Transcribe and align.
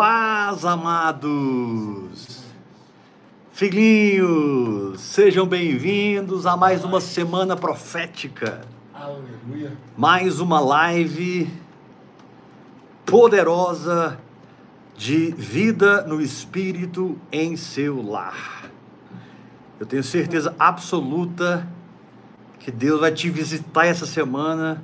paz, 0.00 0.64
amados. 0.64 2.42
Filhinhos, 3.52 4.98
sejam 4.98 5.44
bem-vindos 5.44 6.46
a 6.46 6.56
mais 6.56 6.82
uma 6.86 7.02
semana 7.02 7.54
profética. 7.54 8.62
Aleluia. 8.94 9.76
Mais 9.98 10.40
uma 10.40 10.58
live 10.58 11.52
poderosa 13.04 14.18
de 14.96 15.32
vida 15.32 16.00
no 16.06 16.22
espírito 16.22 17.18
em 17.30 17.54
seu 17.54 18.00
lar. 18.00 18.70
Eu 19.78 19.84
tenho 19.84 20.02
certeza 20.02 20.54
absoluta 20.58 21.68
que 22.58 22.70
Deus 22.70 23.00
vai 23.00 23.12
te 23.12 23.28
visitar 23.28 23.84
essa 23.84 24.06
semana 24.06 24.82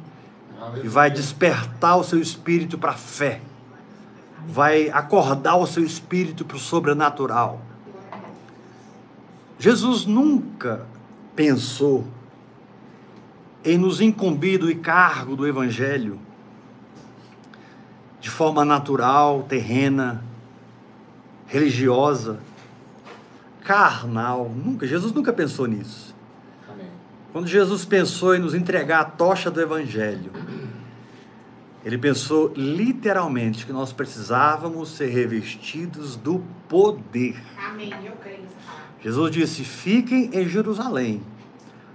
Aleluia. 0.60 0.84
e 0.84 0.88
vai 0.88 1.10
despertar 1.10 1.96
o 1.96 2.04
seu 2.04 2.20
espírito 2.20 2.76
para 2.76 2.90
a 2.90 2.98
fé, 2.98 3.40
vai 4.46 4.88
acordar 4.90 5.56
o 5.56 5.66
seu 5.66 5.84
espírito 5.84 6.44
para 6.44 6.56
o 6.56 6.60
sobrenatural. 6.60 7.60
Jesus 9.58 10.06
nunca 10.06 10.86
pensou 11.34 12.06
em 13.64 13.76
nos 13.76 14.00
incumbir 14.00 14.58
do 14.58 14.70
encargo 14.70 15.34
do 15.34 15.46
Evangelho 15.46 16.20
de 18.20 18.30
forma 18.30 18.64
natural, 18.64 19.44
terrena, 19.48 20.22
religiosa, 21.46 22.40
carnal. 23.62 24.48
Nunca, 24.48 24.86
Jesus 24.86 25.12
nunca 25.12 25.32
pensou 25.32 25.66
nisso. 25.66 26.14
Amém. 26.68 26.86
Quando 27.32 27.46
Jesus 27.46 27.84
pensou 27.84 28.34
em 28.34 28.40
nos 28.40 28.54
entregar 28.54 29.00
a 29.00 29.04
tocha 29.04 29.50
do 29.50 29.60
Evangelho, 29.60 30.32
ele 31.86 31.98
pensou 31.98 32.52
literalmente 32.56 33.64
que 33.64 33.72
nós 33.72 33.92
precisávamos 33.92 34.88
ser 34.88 35.06
revestidos 35.06 36.16
do 36.16 36.42
poder. 36.68 37.40
Amém, 37.56 37.92
eu 38.04 38.10
creio. 38.16 38.42
Jesus 39.00 39.30
disse: 39.30 39.62
Fiquem 39.62 40.30
em 40.32 40.48
Jerusalém, 40.48 41.22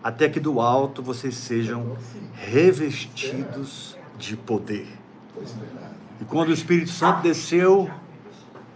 até 0.01 0.29
que 0.29 0.39
do 0.39 0.61
alto 0.61 1.03
vocês 1.03 1.35
sejam 1.35 1.97
revestidos 2.33 3.97
de 4.17 4.37
poder. 4.37 4.87
É 5.35 5.39
verdade. 5.39 5.95
E 6.21 6.23
quando 6.23 6.47
o 6.47 6.53
Espírito 6.53 6.91
Santo 6.91 7.21
desceu 7.21 7.91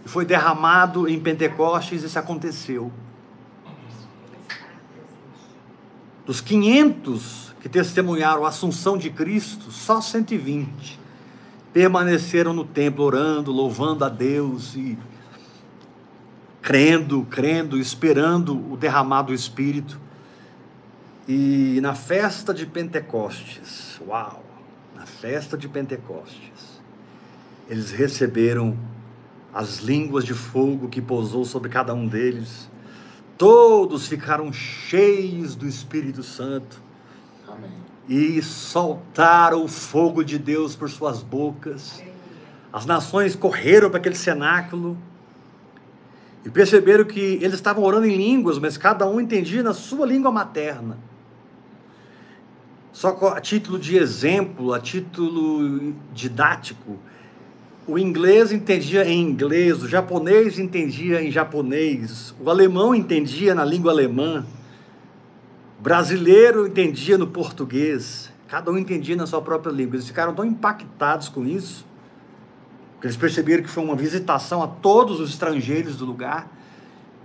e 0.04 0.08
foi 0.10 0.26
derramado 0.26 1.08
em 1.08 1.18
Pentecostes, 1.18 2.02
isso 2.02 2.18
aconteceu. 2.18 2.92
Dos 6.26 6.42
500 6.42 7.54
que 7.62 7.70
testemunharam 7.70 8.44
a 8.44 8.50
assunção 8.50 8.98
de 8.98 9.08
Cristo, 9.08 9.70
só 9.70 10.02
120 10.02 11.05
permaneceram 11.76 12.54
no 12.54 12.64
templo 12.64 13.04
orando, 13.04 13.52
louvando 13.52 14.02
a 14.02 14.08
Deus 14.08 14.74
e 14.74 14.96
crendo, 16.62 17.26
crendo, 17.28 17.76
esperando 17.78 18.72
o 18.72 18.78
derramado 18.78 19.26
do 19.26 19.34
Espírito. 19.34 20.00
E 21.28 21.78
na 21.82 21.94
festa 21.94 22.54
de 22.54 22.64
Pentecostes, 22.64 24.00
uau, 24.00 24.42
na 24.94 25.04
festa 25.04 25.54
de 25.54 25.68
Pentecostes, 25.68 26.80
eles 27.68 27.90
receberam 27.90 28.74
as 29.52 29.80
línguas 29.80 30.24
de 30.24 30.32
fogo 30.32 30.88
que 30.88 31.02
pousou 31.02 31.44
sobre 31.44 31.68
cada 31.68 31.92
um 31.92 32.08
deles. 32.08 32.70
Todos 33.36 34.08
ficaram 34.08 34.50
cheios 34.50 35.54
do 35.54 35.68
Espírito 35.68 36.22
Santo. 36.22 36.85
E 38.08 38.40
soltaram 38.42 39.64
o 39.64 39.68
fogo 39.68 40.24
de 40.24 40.38
Deus 40.38 40.76
por 40.76 40.88
suas 40.88 41.22
bocas. 41.22 42.02
As 42.72 42.86
nações 42.86 43.34
correram 43.34 43.88
para 43.88 43.98
aquele 43.98 44.14
cenáculo 44.14 44.96
e 46.44 46.50
perceberam 46.50 47.04
que 47.04 47.20
eles 47.20 47.54
estavam 47.54 47.82
orando 47.82 48.06
em 48.06 48.16
línguas, 48.16 48.58
mas 48.58 48.76
cada 48.76 49.06
um 49.06 49.20
entendia 49.20 49.62
na 49.62 49.74
sua 49.74 50.06
língua 50.06 50.30
materna. 50.30 50.98
Só 52.92 53.16
a 53.34 53.40
título 53.40 53.78
de 53.78 53.96
exemplo, 53.96 54.72
a 54.72 54.80
título 54.80 55.94
didático, 56.14 56.96
o 57.86 57.98
inglês 57.98 58.52
entendia 58.52 59.06
em 59.06 59.20
inglês, 59.20 59.82
o 59.82 59.88
japonês 59.88 60.58
entendia 60.58 61.22
em 61.22 61.30
japonês, 61.30 62.34
o 62.40 62.48
alemão 62.48 62.94
entendia 62.94 63.54
na 63.54 63.64
língua 63.64 63.92
alemã, 63.92 64.44
brasileiro 65.86 66.66
entendia 66.66 67.16
no 67.16 67.28
português, 67.28 68.32
cada 68.48 68.72
um 68.72 68.76
entendia 68.76 69.14
na 69.14 69.24
sua 69.24 69.40
própria 69.40 69.70
língua. 69.70 69.94
Eles 69.94 70.08
ficaram 70.08 70.34
tão 70.34 70.44
impactados 70.44 71.28
com 71.28 71.46
isso, 71.46 71.86
que 73.00 73.06
eles 73.06 73.16
perceberam 73.16 73.62
que 73.62 73.70
foi 73.70 73.84
uma 73.84 73.94
visitação 73.94 74.64
a 74.64 74.66
todos 74.66 75.20
os 75.20 75.30
estrangeiros 75.30 75.94
do 75.94 76.04
lugar, 76.04 76.50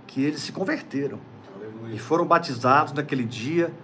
que 0.06 0.22
eles 0.22 0.42
se 0.42 0.52
converteram 0.52 1.18
e 1.18 1.56
Aleluia. 1.56 1.98
foram 1.98 2.24
batizados 2.24 2.92
naquele 2.92 3.24
dia 3.24 3.74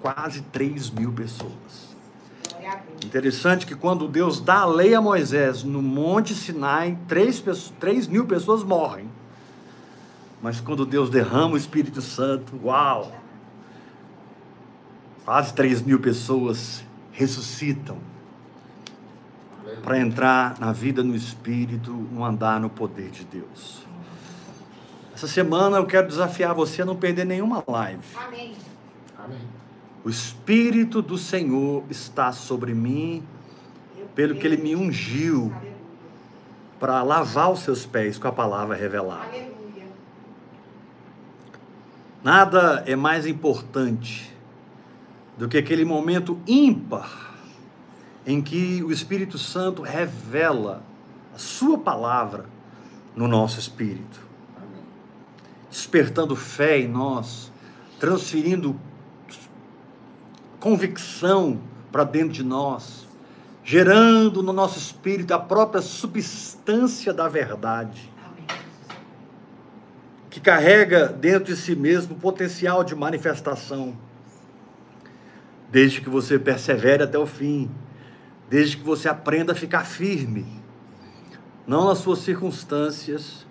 quase 0.00 0.42
3 0.42 0.90
mil 0.90 1.10
pessoas. 1.10 1.88
Interessante 3.04 3.66
que 3.66 3.74
quando 3.74 4.06
Deus 4.06 4.40
dá 4.40 4.60
a 4.60 4.66
lei 4.66 4.94
a 4.94 5.00
Moisés 5.00 5.64
no 5.64 5.82
Monte 5.82 6.32
Sinai, 6.32 6.96
3, 7.08 7.72
3 7.80 8.06
mil 8.06 8.24
pessoas 8.24 8.62
morrem. 8.62 9.10
Mas 10.40 10.60
quando 10.60 10.86
Deus 10.86 11.10
derrama 11.10 11.54
o 11.54 11.56
Espírito 11.56 12.00
Santo, 12.00 12.54
uau! 12.62 13.26
Quase 15.28 15.52
3 15.52 15.82
mil 15.82 16.00
pessoas 16.00 16.82
ressuscitam 17.12 17.98
para 19.82 19.98
entrar 19.98 20.58
na 20.58 20.72
vida 20.72 21.02
no 21.04 21.14
Espírito, 21.14 21.92
no 21.92 22.24
andar 22.24 22.58
no 22.58 22.70
poder 22.70 23.10
de 23.10 23.26
Deus. 23.26 23.82
Essa 25.14 25.28
semana 25.28 25.76
eu 25.76 25.84
quero 25.84 26.08
desafiar 26.08 26.54
você 26.54 26.80
a 26.80 26.86
não 26.86 26.96
perder 26.96 27.26
nenhuma 27.26 27.62
live. 27.68 28.02
Amém. 28.16 28.56
Amém. 29.18 29.40
O 30.02 30.08
Espírito 30.08 31.02
do 31.02 31.18
Senhor 31.18 31.84
está 31.90 32.32
sobre 32.32 32.72
mim, 32.72 33.22
pelo 34.14 34.34
que 34.34 34.46
Ele 34.46 34.56
me 34.56 34.74
ungiu 34.74 35.54
para 36.80 37.02
lavar 37.02 37.52
os 37.52 37.60
seus 37.60 37.84
pés 37.84 38.16
com 38.16 38.28
a 38.28 38.32
palavra 38.32 38.74
revelada. 38.74 39.26
Aleluia. 39.26 39.88
Nada 42.24 42.82
é 42.86 42.96
mais 42.96 43.26
importante 43.26 44.37
do 45.38 45.48
que 45.48 45.56
aquele 45.56 45.84
momento 45.84 46.38
ímpar 46.46 47.32
em 48.26 48.42
que 48.42 48.82
o 48.82 48.90
Espírito 48.90 49.38
Santo 49.38 49.80
revela 49.80 50.82
a 51.34 51.38
Sua 51.38 51.78
palavra 51.78 52.46
no 53.14 53.28
nosso 53.28 53.58
espírito, 53.58 54.20
despertando 55.70 56.34
fé 56.34 56.80
em 56.80 56.88
nós, 56.88 57.52
transferindo 57.98 58.78
convicção 60.58 61.60
para 61.90 62.02
dentro 62.04 62.32
de 62.32 62.42
nós, 62.42 63.06
gerando 63.64 64.42
no 64.42 64.52
nosso 64.52 64.78
espírito 64.78 65.32
a 65.32 65.38
própria 65.38 65.80
substância 65.80 67.12
da 67.12 67.28
verdade. 67.28 68.12
Que 70.30 70.40
carrega 70.40 71.06
dentro 71.06 71.54
de 71.54 71.56
si 71.56 71.74
mesmo 71.74 72.14
o 72.14 72.18
potencial 72.18 72.82
de 72.82 72.94
manifestação. 72.94 73.96
Desde 75.70 76.00
que 76.00 76.08
você 76.08 76.38
persevere 76.38 77.02
até 77.02 77.18
o 77.18 77.26
fim, 77.26 77.70
desde 78.48 78.76
que 78.76 78.82
você 78.82 79.08
aprenda 79.08 79.52
a 79.52 79.54
ficar 79.54 79.84
firme, 79.84 80.46
não 81.66 81.88
nas 81.88 81.98
suas 81.98 82.20
circunstâncias, 82.20 83.46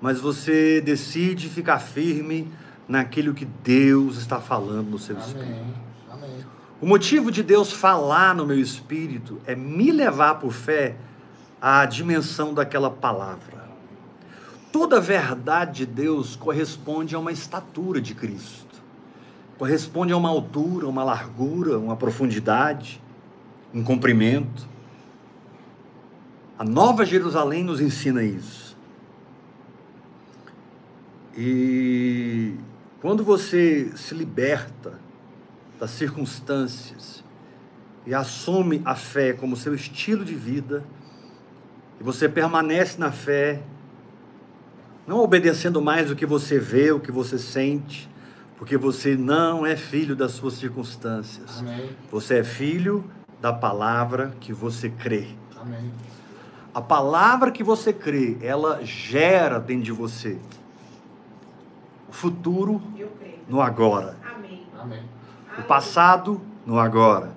mas 0.00 0.20
você 0.20 0.80
decide 0.80 1.48
ficar 1.48 1.78
firme 1.78 2.50
naquilo 2.88 3.34
que 3.34 3.44
Deus 3.44 4.18
está 4.18 4.40
falando 4.40 4.90
no 4.90 4.98
seu 4.98 5.18
espírito. 5.18 5.50
Amém. 5.50 5.74
Amém. 6.10 6.46
O 6.80 6.86
motivo 6.86 7.30
de 7.30 7.42
Deus 7.42 7.72
falar 7.72 8.34
no 8.34 8.44
meu 8.44 8.58
espírito 8.58 9.40
é 9.46 9.54
me 9.54 9.92
levar 9.92 10.36
por 10.36 10.52
fé 10.52 10.96
à 11.60 11.86
dimensão 11.86 12.52
daquela 12.52 12.90
palavra. 12.90 13.62
Toda 14.72 15.00
verdade 15.00 15.84
de 15.84 15.86
Deus 15.86 16.34
corresponde 16.34 17.14
a 17.14 17.18
uma 17.20 17.30
estatura 17.30 18.00
de 18.00 18.14
Cristo, 18.14 18.61
corresponde 19.62 20.12
a 20.12 20.16
uma 20.16 20.28
altura, 20.28 20.88
uma 20.88 21.04
largura, 21.04 21.78
uma 21.78 21.94
profundidade, 21.94 23.00
um 23.72 23.80
comprimento. 23.84 24.66
A 26.58 26.64
Nova 26.64 27.06
Jerusalém 27.06 27.62
nos 27.62 27.80
ensina 27.80 28.24
isso. 28.24 28.76
E 31.38 32.56
quando 33.00 33.22
você 33.22 33.92
se 33.94 34.16
liberta 34.16 34.98
das 35.78 35.92
circunstâncias 35.92 37.22
e 38.04 38.12
assume 38.12 38.82
a 38.84 38.96
fé 38.96 39.32
como 39.32 39.54
seu 39.54 39.76
estilo 39.76 40.24
de 40.24 40.34
vida, 40.34 40.82
e 42.00 42.02
você 42.02 42.28
permanece 42.28 42.98
na 42.98 43.12
fé, 43.12 43.62
não 45.06 45.20
obedecendo 45.20 45.80
mais 45.80 46.10
o 46.10 46.16
que 46.16 46.26
você 46.26 46.58
vê, 46.58 46.90
o 46.90 46.98
que 46.98 47.12
você 47.12 47.38
sente, 47.38 48.10
porque 48.62 48.76
você 48.76 49.16
não 49.16 49.66
é 49.66 49.74
filho 49.74 50.14
das 50.14 50.30
suas 50.30 50.54
circunstâncias. 50.54 51.58
Amém. 51.58 51.90
Você 52.12 52.38
é 52.38 52.44
filho 52.44 53.02
da 53.40 53.52
palavra 53.52 54.36
que 54.38 54.52
você 54.52 54.88
crê. 54.88 55.26
Amém. 55.60 55.90
A 56.72 56.80
palavra 56.80 57.50
que 57.50 57.64
você 57.64 57.92
crê, 57.92 58.38
ela 58.40 58.78
gera 58.84 59.58
dentro 59.58 59.82
de 59.82 59.90
você 59.90 60.38
o 62.08 62.12
futuro 62.12 62.80
no 63.48 63.60
agora, 63.60 64.16
Amém. 64.78 65.02
O 65.58 65.62
passado 65.64 66.40
no 66.64 66.78
agora, 66.78 67.32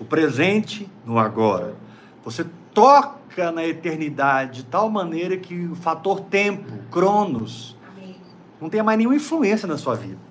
o 0.00 0.06
presente 0.06 0.88
no 1.04 1.18
agora. 1.18 1.76
Você 2.24 2.46
toca 2.72 3.52
na 3.52 3.66
eternidade 3.66 4.62
de 4.62 4.64
tal 4.64 4.88
maneira 4.88 5.36
que 5.36 5.66
o 5.66 5.74
fator 5.74 6.20
tempo, 6.20 6.72
cronos, 6.90 7.76
não 8.58 8.70
tenha 8.70 8.82
mais 8.82 8.96
nenhuma 8.96 9.16
influência 9.16 9.68
na 9.68 9.76
sua 9.76 9.94
vida. 9.94 10.24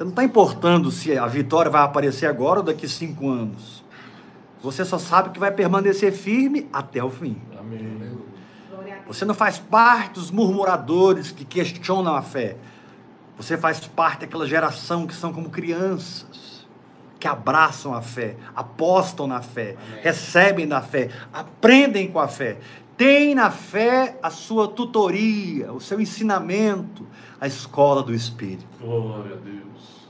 Você 0.00 0.04
não 0.04 0.12
está 0.12 0.24
importando 0.24 0.90
se 0.90 1.18
a 1.18 1.26
vitória 1.26 1.70
vai 1.70 1.82
aparecer 1.82 2.24
agora 2.24 2.60
ou 2.60 2.64
daqui 2.64 2.88
cinco 2.88 3.28
anos. 3.28 3.84
Você 4.62 4.82
só 4.82 4.96
sabe 4.96 5.28
que 5.28 5.38
vai 5.38 5.52
permanecer 5.52 6.10
firme 6.10 6.66
até 6.72 7.04
o 7.04 7.10
fim. 7.10 7.36
Amém. 7.58 8.18
Você 9.06 9.26
não 9.26 9.34
faz 9.34 9.58
parte 9.58 10.14
dos 10.14 10.30
murmuradores 10.30 11.30
que 11.30 11.44
questionam 11.44 12.16
a 12.16 12.22
fé. 12.22 12.56
Você 13.36 13.58
faz 13.58 13.80
parte 13.80 14.20
daquela 14.20 14.46
geração 14.46 15.06
que 15.06 15.14
são 15.14 15.34
como 15.34 15.50
crianças, 15.50 16.66
que 17.18 17.28
abraçam 17.28 17.92
a 17.92 18.00
fé, 18.00 18.36
apostam 18.56 19.26
na 19.26 19.42
fé, 19.42 19.76
Amém. 19.86 20.02
recebem 20.02 20.66
da 20.66 20.80
fé, 20.80 21.10
aprendem 21.30 22.10
com 22.10 22.20
a 22.20 22.26
fé. 22.26 22.56
Tem 23.00 23.34
na 23.34 23.50
fé 23.50 24.18
a 24.22 24.28
sua 24.28 24.68
tutoria, 24.68 25.72
o 25.72 25.80
seu 25.80 25.98
ensinamento, 26.02 27.06
a 27.40 27.46
escola 27.46 28.02
do 28.02 28.12
Espírito. 28.12 28.66
Glória 28.78 29.36
a 29.36 29.38
Deus. 29.38 30.06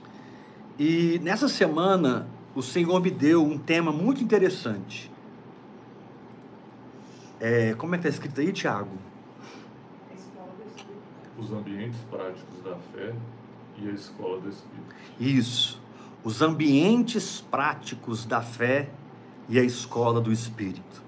E 0.77 1.21
nessa 1.23 1.47
semana, 1.47 2.27
o 2.53 2.61
Senhor 2.61 3.01
me 3.01 3.09
deu 3.09 3.45
um 3.45 3.57
tema 3.57 3.93
muito 3.93 4.25
interessante. 4.25 5.09
É, 7.39 7.75
como 7.75 7.95
é 7.95 7.99
que 7.99 8.09
está 8.09 8.17
escrito 8.17 8.41
aí, 8.41 8.53
Tiago? 8.53 8.99
A 10.11 10.15
escola 10.15 10.53
do 10.59 10.69
Espírito. 10.77 11.39
Os 11.39 11.53
ambientes 11.53 12.01
práticos 12.11 12.65
da 12.65 12.77
fé 12.93 13.15
e 13.79 13.89
a 13.89 13.93
escola 13.93 14.41
do 14.41 14.49
Espírito. 14.49 14.95
Isso. 15.21 15.81
Os 16.25 16.43
ambientes 16.43 17.41
práticos 17.41 18.25
da 18.25 18.43
fé 18.43 18.91
e 19.49 19.61
a 19.61 19.63
escola 19.63 20.21
do 20.21 20.33
Espírito. 20.33 21.00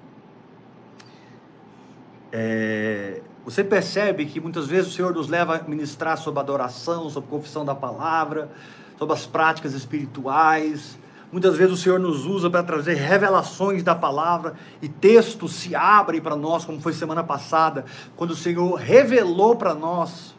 É, 2.32 3.20
você 3.44 3.62
percebe 3.62 4.24
que 4.24 4.40
muitas 4.40 4.66
vezes 4.66 4.90
o 4.90 4.94
Senhor 4.94 5.12
nos 5.12 5.28
leva 5.28 5.56
a 5.56 5.62
ministrar 5.68 6.16
sobre 6.16 6.40
adoração, 6.40 7.10
sobre 7.10 7.28
confissão 7.28 7.64
da 7.64 7.74
palavra, 7.74 8.50
sobre 8.98 9.14
as 9.14 9.26
práticas 9.26 9.74
espirituais. 9.74 10.98
Muitas 11.30 11.56
vezes 11.56 11.74
o 11.74 11.76
Senhor 11.76 12.00
nos 12.00 12.24
usa 12.24 12.48
para 12.48 12.62
trazer 12.62 12.94
revelações 12.94 13.82
da 13.82 13.94
palavra 13.94 14.54
e 14.80 14.88
textos 14.88 15.54
se 15.54 15.74
abrem 15.74 16.20
para 16.20 16.36
nós, 16.36 16.64
como 16.64 16.80
foi 16.80 16.92
semana 16.92 17.22
passada, 17.22 17.84
quando 18.16 18.30
o 18.30 18.36
Senhor 18.36 18.74
revelou 18.76 19.56
para 19.56 19.74
nós, 19.74 20.34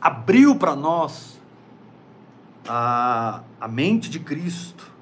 abriu 0.00 0.56
para 0.56 0.74
nós 0.74 1.40
a, 2.68 3.42
a 3.60 3.68
mente 3.68 4.08
de 4.08 4.18
Cristo 4.18 4.92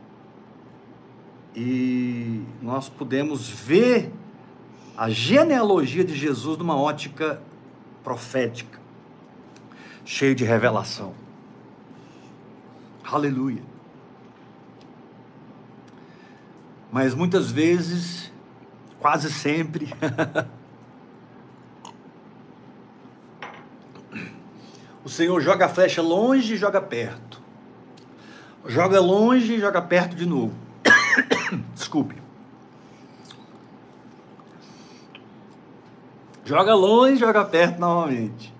e 1.55 2.43
nós 2.61 2.89
pudemos 2.89 3.49
ver 3.49 4.13
a 5.03 5.11
genealogia 5.11 6.05
de 6.05 6.15
Jesus 6.15 6.57
numa 6.57 6.81
ótica 6.81 7.43
profética, 8.05 8.79
cheio 10.05 10.33
de 10.33 10.45
revelação. 10.45 11.13
Aleluia. 13.03 13.65
Mas 16.93 17.17
muitas 17.17 17.51
vezes, 17.51 18.31
quase 19.01 19.33
sempre, 19.33 19.89
o 25.05 25.09
Senhor 25.09 25.41
joga 25.41 25.67
a 25.67 25.69
flecha 25.69 26.01
longe 26.01 26.55
e 26.55 26.57
joga 26.57 26.81
perto. 26.81 27.43
Joga 28.69 29.01
longe 29.01 29.55
e 29.55 29.59
joga 29.59 29.83
perto 29.83 30.15
de 30.15 30.27
novo. 30.27 30.55
Desculpe. 31.75 32.22
Joga 36.45 36.75
longe 36.75 37.17
joga 37.17 37.45
perto 37.45 37.79
novamente. 37.79 38.53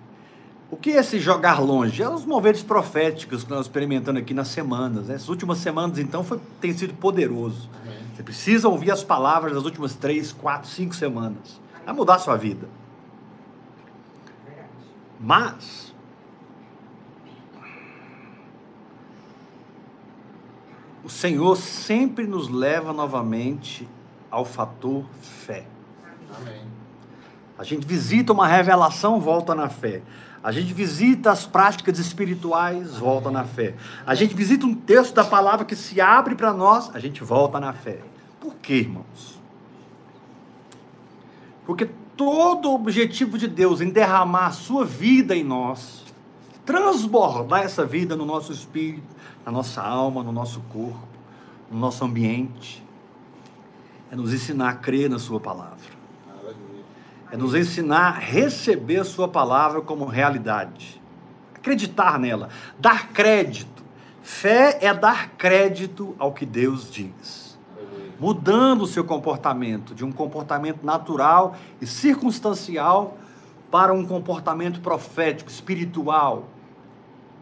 O 0.71 0.75
que 0.75 0.91
é 0.91 0.95
esse 0.95 1.19
jogar 1.19 1.61
longe? 1.61 2.01
É 2.01 2.09
os 2.09 2.25
moveres 2.25 2.63
proféticos 2.63 3.43
que 3.43 3.49
nós 3.51 3.67
experimentando 3.67 4.17
aqui 4.17 4.33
nas 4.33 4.47
semanas. 4.47 5.07
né? 5.07 5.15
Essas 5.15 5.29
últimas 5.29 5.59
semanas, 5.59 5.99
então, 5.99 6.23
foi, 6.23 6.39
tem 6.59 6.73
sido 6.73 6.95
poderoso. 6.95 7.69
Amém. 7.83 7.99
Você 8.15 8.23
precisa 8.23 8.67
ouvir 8.67 8.89
as 8.89 9.03
palavras 9.03 9.53
das 9.53 9.65
últimas 9.65 9.93
três, 9.93 10.31
quatro, 10.31 10.67
cinco 10.67 10.95
semanas. 10.95 11.61
Vai 11.85 11.93
mudar 11.93 12.15
a 12.15 12.19
sua 12.19 12.37
vida. 12.37 12.67
Mas, 15.19 15.93
o 21.03 21.09
Senhor 21.09 21.55
sempre 21.55 22.25
nos 22.25 22.49
leva 22.49 22.91
novamente 22.91 23.87
ao 24.31 24.43
fator 24.43 25.05
fé. 25.21 25.65
Amém. 26.35 26.72
A 27.57 27.63
gente 27.63 27.85
visita 27.85 28.33
uma 28.33 28.47
revelação, 28.47 29.19
volta 29.19 29.53
na 29.53 29.69
fé. 29.69 30.01
A 30.43 30.51
gente 30.51 30.73
visita 30.73 31.31
as 31.31 31.45
práticas 31.45 31.99
espirituais, 31.99 32.97
volta 32.97 33.31
na 33.31 33.45
fé. 33.45 33.75
A 34.05 34.13
gente 34.13 34.35
visita 34.35 34.65
um 34.65 34.75
texto 34.75 35.13
da 35.13 35.23
palavra 35.23 35.65
que 35.65 35.75
se 35.75 36.01
abre 36.01 36.35
para 36.35 36.51
nós, 36.51 36.93
a 36.93 36.99
gente 36.99 37.23
volta 37.23 37.59
na 37.59 37.71
fé. 37.71 37.99
Por 38.41 38.55
quê, 38.55 38.75
irmãos? 38.79 39.39
Porque 41.65 41.89
todo 42.17 42.69
o 42.69 42.75
objetivo 42.75 43.37
de 43.37 43.47
Deus 43.47 43.79
em 43.79 43.89
derramar 43.89 44.47
a 44.47 44.51
sua 44.51 44.83
vida 44.83 45.35
em 45.35 45.43
nós, 45.43 46.03
transbordar 46.65 47.61
essa 47.63 47.85
vida 47.85 48.15
no 48.15 48.25
nosso 48.25 48.51
espírito, 48.51 49.15
na 49.45 49.51
nossa 49.51 49.81
alma, 49.81 50.23
no 50.23 50.31
nosso 50.31 50.59
corpo, 50.71 51.07
no 51.71 51.79
nosso 51.79 52.03
ambiente, 52.03 52.83
é 54.11 54.15
nos 54.15 54.33
ensinar 54.33 54.69
a 54.69 54.73
crer 54.73 55.09
na 55.09 55.19
sua 55.19 55.39
palavra. 55.39 56.02
É 57.33 57.37
nos 57.37 57.55
ensinar 57.55 58.09
a 58.09 58.19
receber 58.19 58.97
a 58.97 59.03
sua 59.03 59.27
palavra 59.27 59.81
como 59.81 60.05
realidade. 60.05 61.01
Acreditar 61.55 62.19
nela, 62.19 62.49
dar 62.77 63.07
crédito. 63.07 63.83
Fé 64.21 64.77
é 64.79 64.93
dar 64.93 65.31
crédito 65.31 66.15
ao 66.19 66.31
que 66.31 66.45
Deus 66.45 66.91
diz. 66.91 67.57
Mudando 68.19 68.83
o 68.83 68.87
seu 68.87 69.03
comportamento 69.03 69.95
de 69.95 70.05
um 70.05 70.11
comportamento 70.11 70.85
natural 70.85 71.55
e 71.81 71.87
circunstancial 71.87 73.17
para 73.71 73.91
um 73.91 74.05
comportamento 74.05 74.79
profético, 74.79 75.49
espiritual, 75.49 76.47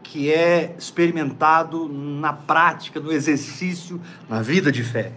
que 0.02 0.32
é 0.32 0.74
experimentado 0.78 1.86
na 1.86 2.32
prática, 2.32 2.98
no 2.98 3.12
exercício, 3.12 4.00
na 4.26 4.40
vida 4.40 4.72
de 4.72 4.82
fé. 4.82 5.12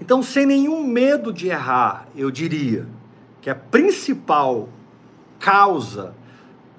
Então, 0.00 0.22
sem 0.22 0.44
nenhum 0.46 0.86
medo 0.86 1.32
de 1.32 1.48
errar, 1.48 2.06
eu 2.14 2.30
diria 2.30 2.86
que 3.40 3.48
a 3.48 3.54
principal 3.54 4.68
causa 5.38 6.14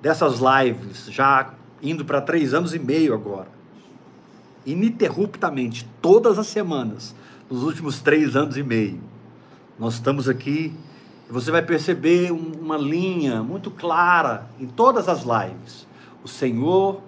dessas 0.01 0.39
lives, 0.39 1.05
já 1.09 1.53
indo 1.81 2.05
para 2.05 2.21
três 2.21 2.53
anos 2.53 2.73
e 2.73 2.79
meio 2.79 3.13
agora, 3.13 3.47
ininterruptamente, 4.65 5.87
todas 6.01 6.37
as 6.37 6.47
semanas, 6.47 7.15
nos 7.49 7.63
últimos 7.63 8.01
três 8.01 8.35
anos 8.35 8.57
e 8.57 8.63
meio, 8.63 8.99
nós 9.79 9.95
estamos 9.95 10.27
aqui 10.27 10.73
você 11.29 11.51
vai 11.51 11.61
perceber 11.61 12.31
um- 12.31 12.53
uma 12.61 12.77
linha 12.77 13.43
muito 13.43 13.69
clara 13.69 14.47
em 14.59 14.65
todas 14.65 15.09
as 15.09 15.23
lives. 15.23 15.85
O 16.23 16.27
Senhor 16.27 17.01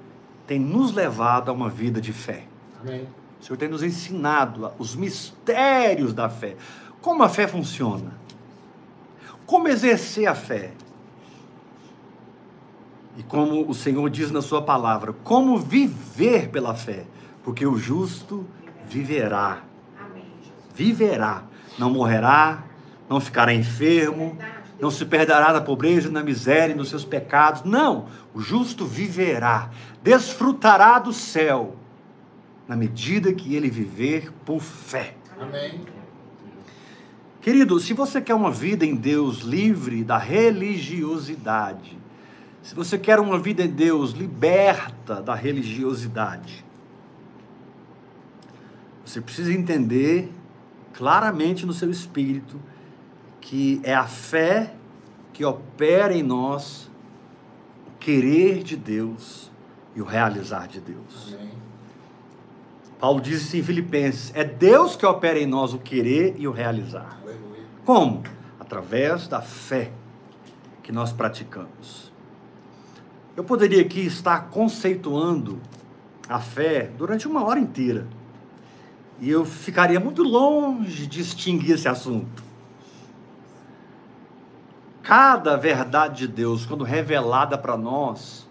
tem 0.45 0.59
nos 0.59 0.91
levado 0.91 1.49
a 1.49 1.53
uma 1.53 1.69
vida 1.69 2.01
de 2.01 2.11
fé. 2.11 2.43
Amém. 2.81 3.07
O 3.39 3.43
Senhor 3.43 3.57
tem 3.57 3.69
nos 3.69 3.83
ensinado 3.83 4.71
os 4.77 4.95
mistérios 4.95 6.13
da 6.13 6.29
fé. 6.29 6.55
Como 7.01 7.23
a 7.23 7.29
fé 7.29 7.47
funciona? 7.47 8.13
Como 9.45 9.67
exercer 9.67 10.27
a 10.27 10.35
fé? 10.35 10.71
E 13.17 13.23
como 13.23 13.69
o 13.69 13.73
Senhor 13.73 14.09
diz 14.09 14.31
na 14.31 14.41
Sua 14.41 14.61
palavra, 14.61 15.13
como 15.23 15.57
viver 15.57 16.49
pela 16.49 16.75
fé? 16.75 17.05
Porque 17.43 17.65
o 17.65 17.77
justo 17.77 18.45
viverá, 18.87 19.63
viverá, 20.73 21.43
não 21.77 21.89
morrerá, 21.89 22.63
não 23.09 23.19
ficará 23.19 23.53
enfermo, 23.53 24.37
não 24.79 24.91
se 24.91 25.05
perderá 25.05 25.51
na 25.51 25.61
pobreza 25.61 26.09
na 26.09 26.23
miséria 26.23 26.75
nos 26.75 26.89
seus 26.89 27.03
pecados. 27.03 27.63
Não, 27.63 28.05
o 28.33 28.39
justo 28.39 28.85
viverá, 28.85 29.69
desfrutará 30.01 30.99
do 30.99 31.11
céu, 31.11 31.75
na 32.69 32.75
medida 32.75 33.33
que 33.33 33.55
ele 33.55 33.67
viver 33.67 34.31
por 34.45 34.61
fé. 34.61 35.15
Amém. 35.39 35.81
Querido, 37.41 37.79
se 37.79 37.95
você 37.95 38.21
quer 38.21 38.35
uma 38.35 38.51
vida 38.51 38.85
em 38.85 38.95
Deus 38.95 39.39
livre 39.39 40.03
da 40.03 40.19
religiosidade, 40.19 41.97
se 42.61 42.75
você 42.75 42.95
quer 42.99 43.19
uma 43.19 43.39
vida 43.39 43.63
em 43.63 43.69
Deus 43.69 44.11
liberta 44.11 45.19
da 45.19 45.33
religiosidade, 45.33 46.63
você 49.03 49.19
precisa 49.19 49.51
entender 49.51 50.31
claramente 50.93 51.65
no 51.65 51.73
seu 51.73 51.89
espírito 51.89 52.61
que 53.41 53.81
é 53.83 53.95
a 53.95 54.05
fé 54.05 54.75
que 55.33 55.43
opera 55.43 56.13
em 56.13 56.21
nós 56.21 56.87
o 57.87 57.97
querer 57.99 58.61
de 58.61 58.75
Deus 58.75 59.49
e 59.95 60.01
o 60.01 60.05
realizar 60.05 60.67
de 60.67 60.79
Deus. 60.79 61.33
Amém. 61.33 61.48
Paulo 62.99 63.21
diz 63.21 63.41
isso 63.41 63.55
em 63.55 63.63
Filipenses: 63.63 64.31
é 64.35 64.43
Deus 64.43 64.95
que 64.95 65.05
opera 65.05 65.39
em 65.39 65.45
nós 65.45 65.73
o 65.73 65.79
querer 65.79 66.35
e 66.37 66.47
o 66.47 66.51
realizar. 66.51 67.17
Como? 67.85 68.23
Através 68.59 69.27
da 69.27 69.41
fé 69.41 69.91
que 70.83 70.91
nós 70.91 71.13
praticamos. 71.13 72.11
Eu 73.37 73.43
poderia 73.43 73.81
aqui 73.81 74.01
estar 74.01 74.49
conceituando 74.49 75.61
a 76.27 76.39
fé 76.39 76.91
durante 76.97 77.27
uma 77.27 77.43
hora 77.43 77.59
inteira. 77.59 78.05
E 79.21 79.29
eu 79.29 79.45
ficaria 79.45 79.99
muito 79.99 80.21
longe 80.21 81.07
de 81.07 81.21
extinguir 81.21 81.71
esse 81.71 81.87
assunto. 81.87 82.43
Cada 85.01 85.55
verdade 85.55 86.27
de 86.27 86.27
Deus, 86.27 86.65
quando 86.65 86.83
revelada 86.83 87.57
para 87.57 87.75
nós, 87.75 88.47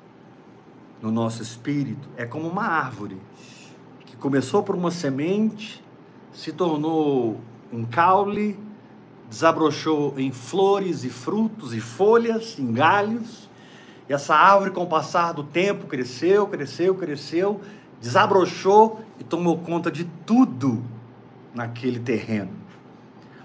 no 1.01 1.11
nosso 1.11 1.43
espírito, 1.43 2.09
é 2.17 2.25
como 2.27 2.49
uma 2.49 2.65
árvore 2.65 3.19
começou 4.19 4.63
por 4.63 4.75
uma 4.75 4.91
semente, 4.91 5.83
se 6.33 6.53
tornou 6.53 7.41
um 7.73 7.85
caule, 7.85 8.59
desabrochou 9.29 10.15
em 10.17 10.33
flores 10.33 11.05
e 11.05 11.11
frutos 11.11 11.75
e 11.75 11.81
folhas, 11.81 12.59
em 12.59 12.73
galhos. 12.73 13.49
E 14.09 14.13
essa 14.13 14.35
árvore, 14.35 14.71
com 14.71 14.83
o 14.83 14.87
passar 14.87 15.33
do 15.33 15.45
tempo, 15.45 15.87
cresceu, 15.87 16.47
cresceu, 16.47 16.95
cresceu, 16.95 17.61
desabrochou 18.01 19.01
e 19.21 19.25
tomou 19.25 19.59
conta 19.59 19.91
de 19.91 20.05
tudo 20.25 20.83
naquele 21.55 21.99
terreno. 21.99 22.51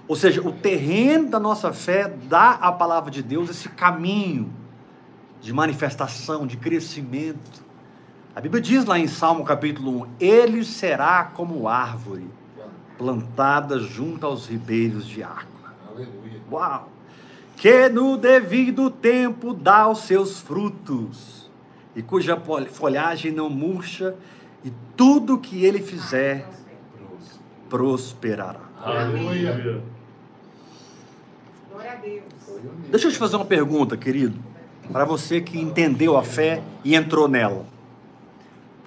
Ou 0.08 0.16
seja, 0.16 0.42
o 0.42 0.52
terreno 0.52 1.30
da 1.30 1.40
nossa 1.40 1.74
fé 1.74 2.08
dá 2.30 2.52
à 2.52 2.72
palavra 2.72 3.10
de 3.10 3.24
Deus 3.24 3.50
esse 3.50 3.70
caminho 3.70 4.52
de 5.42 5.52
manifestação, 5.52 6.46
de 6.46 6.58
crescimento. 6.58 7.64
A 8.36 8.42
Bíblia 8.42 8.62
diz 8.62 8.86
lá 8.86 8.98
em 8.98 9.08
Salmo 9.08 9.46
capítulo 9.46 10.06
1: 10.06 10.08
Ele 10.20 10.66
será 10.66 11.24
como 11.24 11.68
árvore 11.68 12.26
plantada 12.98 13.78
junto 13.78 14.26
aos 14.26 14.48
ribeiros 14.48 15.06
de 15.06 15.22
água. 15.22 15.74
Aleluia. 15.88 16.42
Uau! 16.52 16.90
Que 17.56 17.90
no 17.90 18.18
devido 18.18 18.90
tempo 18.90 19.54
dá 19.54 19.88
os 19.88 20.00
seus 20.00 20.40
frutos, 20.40 21.52
e 21.96 22.02
cuja 22.02 22.42
folhagem 22.72 23.32
não 23.32 23.52
murcha, 23.52 24.16
e 24.66 24.74
tudo 24.98 25.38
que 25.38 25.64
ele 25.64 25.80
fizer 25.80 26.50
prosperará. 27.70 28.62
Aleluia. 28.82 29.84
Glória 31.72 31.92
a 31.92 31.96
Deus. 31.96 32.24
Deixa 32.90 33.08
eu 33.08 33.12
te 33.12 33.18
fazer 33.18 33.36
uma 33.36 33.46
pergunta, 33.46 33.96
querido, 33.96 34.40
para 34.92 35.06
você 35.06 35.40
que 35.40 35.60
entendeu 35.60 36.18
a 36.18 36.24
fé 36.24 36.64
e 36.84 36.96
entrou 36.96 37.28
nela. 37.28 37.73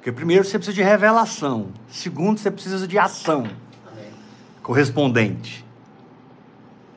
Porque 0.06 0.14
primeiro 0.14 0.44
você 0.44 0.56
precisa 0.56 0.72
de 0.72 0.84
revelação, 0.84 1.72
segundo 1.90 2.38
você 2.38 2.48
precisa 2.48 2.86
de 2.86 2.96
ação 2.96 3.40
Amém. 3.40 4.12
correspondente, 4.62 5.64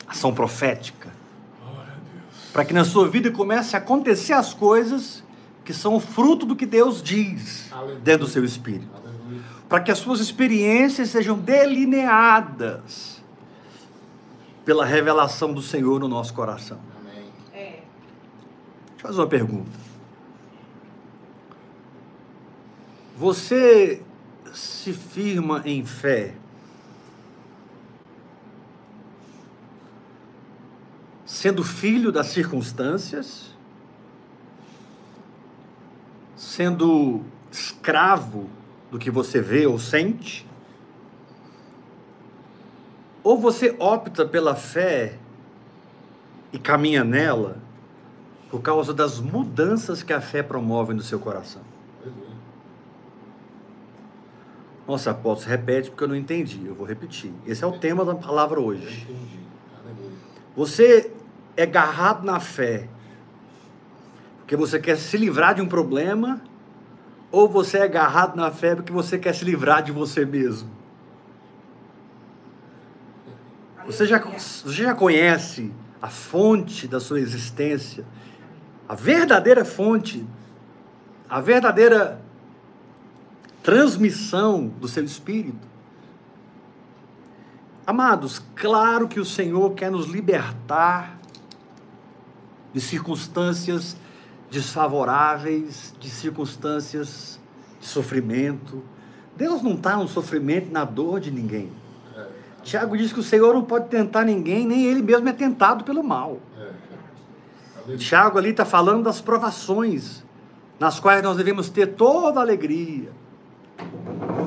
ação 0.08 0.32
profética. 0.32 1.10
Para 2.54 2.64
que 2.64 2.72
na 2.72 2.86
sua 2.86 3.10
vida 3.10 3.32
comece 3.32 3.76
a 3.76 3.80
acontecer 3.80 4.34
as 4.34 4.54
coisas 4.54 5.24
que 5.66 5.74
são 5.74 5.96
o 5.96 6.00
fruto 6.00 6.46
do 6.46 6.56
que 6.56 6.68
Deus 6.68 7.02
diz 7.02 7.74
Aleluia. 7.74 8.00
dentro 8.00 8.28
do 8.28 8.32
seu 8.32 8.46
espírito. 8.46 8.88
Para 9.68 9.80
que 9.80 9.90
as 9.90 9.98
suas 9.98 10.20
experiências 10.20 11.10
sejam 11.10 11.36
delineadas 11.36 13.24
pela 14.64 14.86
revelação 14.86 15.52
do 15.52 15.64
Senhor 15.64 16.00
no 16.00 16.08
nosso 16.08 16.32
coração. 16.32 16.78
Amém. 17.02 17.26
É. 17.54 17.58
Deixa 17.58 17.82
eu 19.00 19.08
fazer 19.08 19.20
uma 19.20 19.28
pergunta. 19.28 19.89
Você 23.20 24.02
se 24.54 24.94
firma 24.94 25.62
em 25.66 25.86
fé? 25.86 26.36
Sendo 31.26 31.62
filho 31.62 32.14
das 32.14 32.28
circunstâncias, 32.28 33.54
sendo 36.38 37.22
escravo 37.52 38.50
do 38.90 38.98
que 38.98 39.12
você 39.12 39.42
vê 39.42 39.68
ou 39.68 39.78
sente, 39.78 40.48
ou 43.22 43.38
você 43.38 43.76
opta 43.80 44.26
pela 44.26 44.56
fé 44.56 45.20
e 46.54 46.58
caminha 46.58 47.04
nela 47.04 47.58
por 48.50 48.62
causa 48.62 48.94
das 48.94 49.20
mudanças 49.20 50.02
que 50.02 50.14
a 50.14 50.22
fé 50.22 50.42
promove 50.42 50.94
no 50.94 51.02
seu 51.02 51.20
coração. 51.20 51.62
Aleluia. 52.02 52.30
Nossa, 54.90 55.12
apóstolo, 55.12 55.52
repete 55.52 55.92
porque 55.92 56.04
eu 56.04 56.08
não 56.08 56.16
entendi. 56.16 56.66
Eu 56.66 56.74
vou 56.74 56.84
repetir. 56.84 57.32
Esse 57.46 57.64
é 57.64 57.68
o 57.68 57.78
tema 57.78 58.04
da 58.04 58.16
palavra 58.16 58.60
hoje. 58.60 59.08
Você 60.56 61.14
é 61.56 61.62
agarrado 61.62 62.26
na 62.26 62.40
fé 62.40 62.90
porque 64.40 64.56
você 64.56 64.80
quer 64.80 64.98
se 64.98 65.16
livrar 65.16 65.54
de 65.54 65.62
um 65.62 65.68
problema, 65.68 66.42
ou 67.32 67.48
você 67.48 67.78
é 67.78 67.84
agarrado 67.84 68.36
na 68.36 68.50
fé 68.50 68.74
porque 68.74 68.92
você 68.92 69.20
quer 69.20 69.36
se 69.36 69.46
livrar 69.46 69.84
de 69.84 69.92
você 69.92 70.26
mesmo? 70.26 70.72
Você 73.86 74.08
já, 74.08 74.18
você 74.18 74.72
já 74.72 74.96
conhece 74.96 75.72
a 76.02 76.08
fonte 76.08 76.88
da 76.88 77.00
sua 77.00 77.20
existência, 77.20 78.04
a 78.88 78.96
verdadeira 78.96 79.64
fonte, 79.64 80.26
a 81.30 81.40
verdadeira 81.40 82.20
transmissão 83.62 84.68
do 84.68 84.88
seu 84.88 85.04
espírito? 85.04 85.68
Amados, 87.86 88.42
claro 88.56 89.08
que 89.08 89.20
o 89.20 89.26
Senhor 89.26 89.74
quer 89.74 89.90
nos 89.90 90.06
libertar 90.06 91.20
de 92.72 92.80
circunstâncias 92.80 93.98
desfavoráveis, 94.50 95.94
de 96.00 96.10
circunstâncias 96.10 97.40
de 97.80 97.88
sofrimento. 97.88 98.84
Deus 99.36 99.62
não 99.62 99.74
está 99.74 99.96
no 99.96 100.08
sofrimento, 100.08 100.72
na 100.72 100.84
dor 100.84 101.20
de 101.20 101.32
ninguém. 101.32 101.72
É. 102.16 102.28
Tiago 102.64 102.98
diz 102.98 103.14
que 103.14 103.20
o 103.20 103.24
Senhor 103.24 103.54
não 103.54 103.64
pode 103.64 103.88
tentar 103.88 104.24
ninguém, 104.24 104.68
nem 104.68 104.86
ele 104.86 105.02
mesmo 105.02 105.28
é 105.30 105.34
tentado 105.34 105.84
pelo 105.84 106.04
mal. 106.04 106.40
É. 107.88 107.96
Tiago 107.98 108.38
ali 108.38 108.50
está 108.50 108.66
falando 108.66 109.04
das 109.04 109.22
provações, 109.22 110.24
nas 110.80 111.00
quais 111.00 111.24
nós 111.24 111.38
devemos 111.38 111.70
ter 111.70 111.88
toda 111.88 112.40
a 112.40 112.44
alegria, 112.44 113.12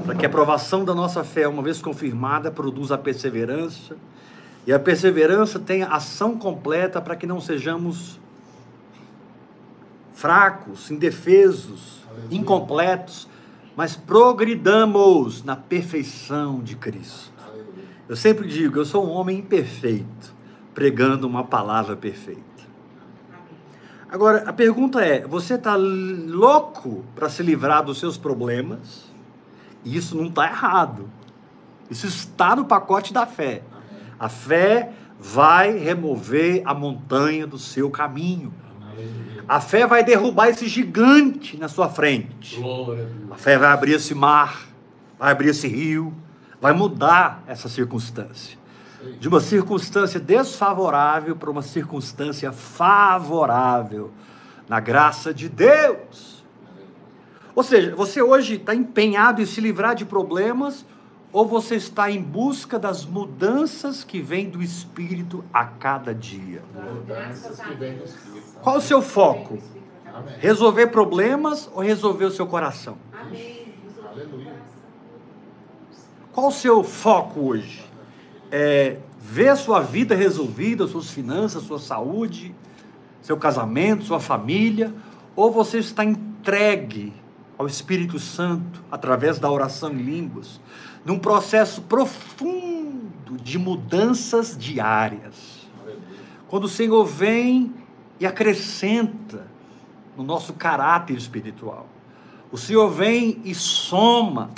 para 0.05 0.15
que 0.15 0.27
a 0.27 0.29
provação 0.29 0.85
da 0.85 0.95
nossa 0.95 1.23
fé, 1.23 1.47
uma 1.47 1.63
vez 1.63 1.81
confirmada, 1.81 2.51
produza 2.51 2.95
a 2.95 2.99
perseverança, 2.99 3.97
e 4.67 4.73
a 4.73 4.79
perseverança 4.79 5.59
tenha 5.59 5.89
ação 5.89 6.39
completa 6.39 7.01
para 7.01 7.17
que 7.17 7.27
não 7.27 7.41
sejamos 7.41 8.21
fracos, 10.13 10.91
indefesos, 10.91 12.01
Aleluia. 12.09 12.39
incompletos, 12.39 13.29
mas 13.75 13.97
progridamos 13.97 15.43
na 15.43 15.57
perfeição 15.57 16.61
de 16.61 16.77
Cristo. 16.77 17.33
Aleluia. 17.45 17.85
Eu 18.09 18.15
sempre 18.15 18.47
digo, 18.47 18.79
eu 18.79 18.85
sou 18.85 19.07
um 19.07 19.11
homem 19.11 19.39
imperfeito, 19.39 20.33
pregando 20.75 21.27
uma 21.27 21.43
palavra 21.43 21.97
perfeita. 21.97 22.43
Agora, 24.09 24.45
a 24.47 24.53
pergunta 24.53 25.03
é: 25.03 25.27
você 25.27 25.55
está 25.55 25.75
louco 25.75 27.03
para 27.15 27.31
se 27.31 27.43
livrar 27.43 27.83
dos 27.83 27.99
seus 27.99 28.19
problemas? 28.19 29.12
E 29.85 29.97
isso 29.97 30.17
não 30.17 30.27
está 30.27 30.47
errado. 30.47 31.09
Isso 31.91 32.07
está 32.07 32.57
no 32.57 32.65
pacote 32.65 33.13
da 33.13 33.27
fé. 33.27 33.63
A 34.19 34.29
fé 34.29 34.93
vai 35.19 35.77
remover 35.77 36.63
a 36.65 36.73
montanha 36.73 37.47
do 37.47 37.59
seu 37.59 37.91
caminho. 37.91 38.53
A 39.49 39.61
fé 39.61 39.87
vai 39.87 40.05
derrubar 40.05 40.49
esse 40.49 40.69
gigante 40.69 41.57
na 41.57 41.69
sua 41.69 41.89
frente. 41.89 42.61
A 43.31 43.37
fé 43.37 43.59
vai 43.59 43.71
abrir 43.71 43.93
esse 43.95 44.15
mar, 44.15 44.67
vai 45.19 45.33
abrir 45.33 45.49
esse 45.49 45.69
rio, 45.69 46.15
vai 46.61 46.73
mudar 46.73 47.43
essa 47.47 47.69
circunstância. 47.69 48.57
De 49.19 49.27
uma 49.27 49.41
circunstância 49.41 50.21
desfavorável 50.21 51.35
para 51.35 51.51
uma 51.51 51.63
circunstância 51.63 52.53
favorável, 52.53 54.13
na 54.69 54.79
graça 54.79 55.35
de 55.35 55.49
Deus. 55.49 56.32
Ou 57.55 57.63
seja, 57.63 57.95
você 57.95 58.23
hoje 58.23 58.55
está 58.55 58.75
empenhado 58.75 59.43
em 59.43 59.47
se 59.47 59.61
livrar 59.61 59.95
de 59.95 60.05
problemas, 60.05 60.85
ou 61.33 61.47
você 61.47 61.77
está 61.77 62.11
em 62.11 62.21
busca 62.21 62.79
das 62.79 63.05
mudanças 63.05 64.05
que 64.05 64.21
vêm 64.21 64.49
do 64.49 64.63
Espírito 64.63 65.45
a 65.53 65.65
cada 65.65 66.15
dia? 66.15 66.63
Mudanças 66.75 67.61
que 67.61 67.75
vêm 67.75 67.97
do 67.97 68.05
Espírito. 68.05 68.61
Qual 68.63 68.77
o 68.77 68.81
seu 68.81 69.01
foco? 69.01 69.59
Amém. 70.13 70.35
Resolver 70.39 70.89
problemas 70.89 71.71
ou 71.75 71.83
resolver 71.83 72.27
o 72.27 72.31
seu 72.31 72.47
coração? 72.47 72.99
Amém. 73.13 73.73
Aleluia. 74.07 74.53
Qual 76.33 76.49
o 76.49 76.53
seu 76.53 76.83
foco 76.85 77.41
hoje? 77.41 77.93
é, 78.53 78.99
ver 79.19 79.49
a 79.49 79.57
sua 79.57 79.81
vida 79.81 80.15
resolvida, 80.15 80.87
suas 80.87 81.11
finanças, 81.11 81.63
sua 81.63 81.79
saúde, 81.79 82.55
seu 83.23 83.39
casamento, 83.39 84.05
sua 84.05 84.21
família, 84.21 84.93
ou 85.35 85.51
você 85.51 85.79
está 85.79 86.05
entregue 86.05 87.15
ao 87.59 87.67
Espírito 87.67 88.19
Santo 88.19 88.83
através 88.91 89.39
da 89.39 89.51
oração 89.51 89.93
em 89.93 90.03
línguas, 90.03 90.61
num 91.05 91.19
processo 91.19 91.83
profundo 91.83 93.37
de 93.43 93.59
mudanças 93.59 94.57
diárias. 94.57 95.67
Quando 96.49 96.65
o 96.65 96.69
Senhor 96.69 97.05
vem 97.05 97.73
e 98.21 98.27
acrescenta 98.27 99.47
no 100.17 100.23
nosso 100.23 100.53
caráter 100.53 101.17
espiritual. 101.17 101.87
O 102.51 102.59
Senhor 102.59 102.89
vem 102.91 103.41
e 103.45 103.55
soma 103.55 104.51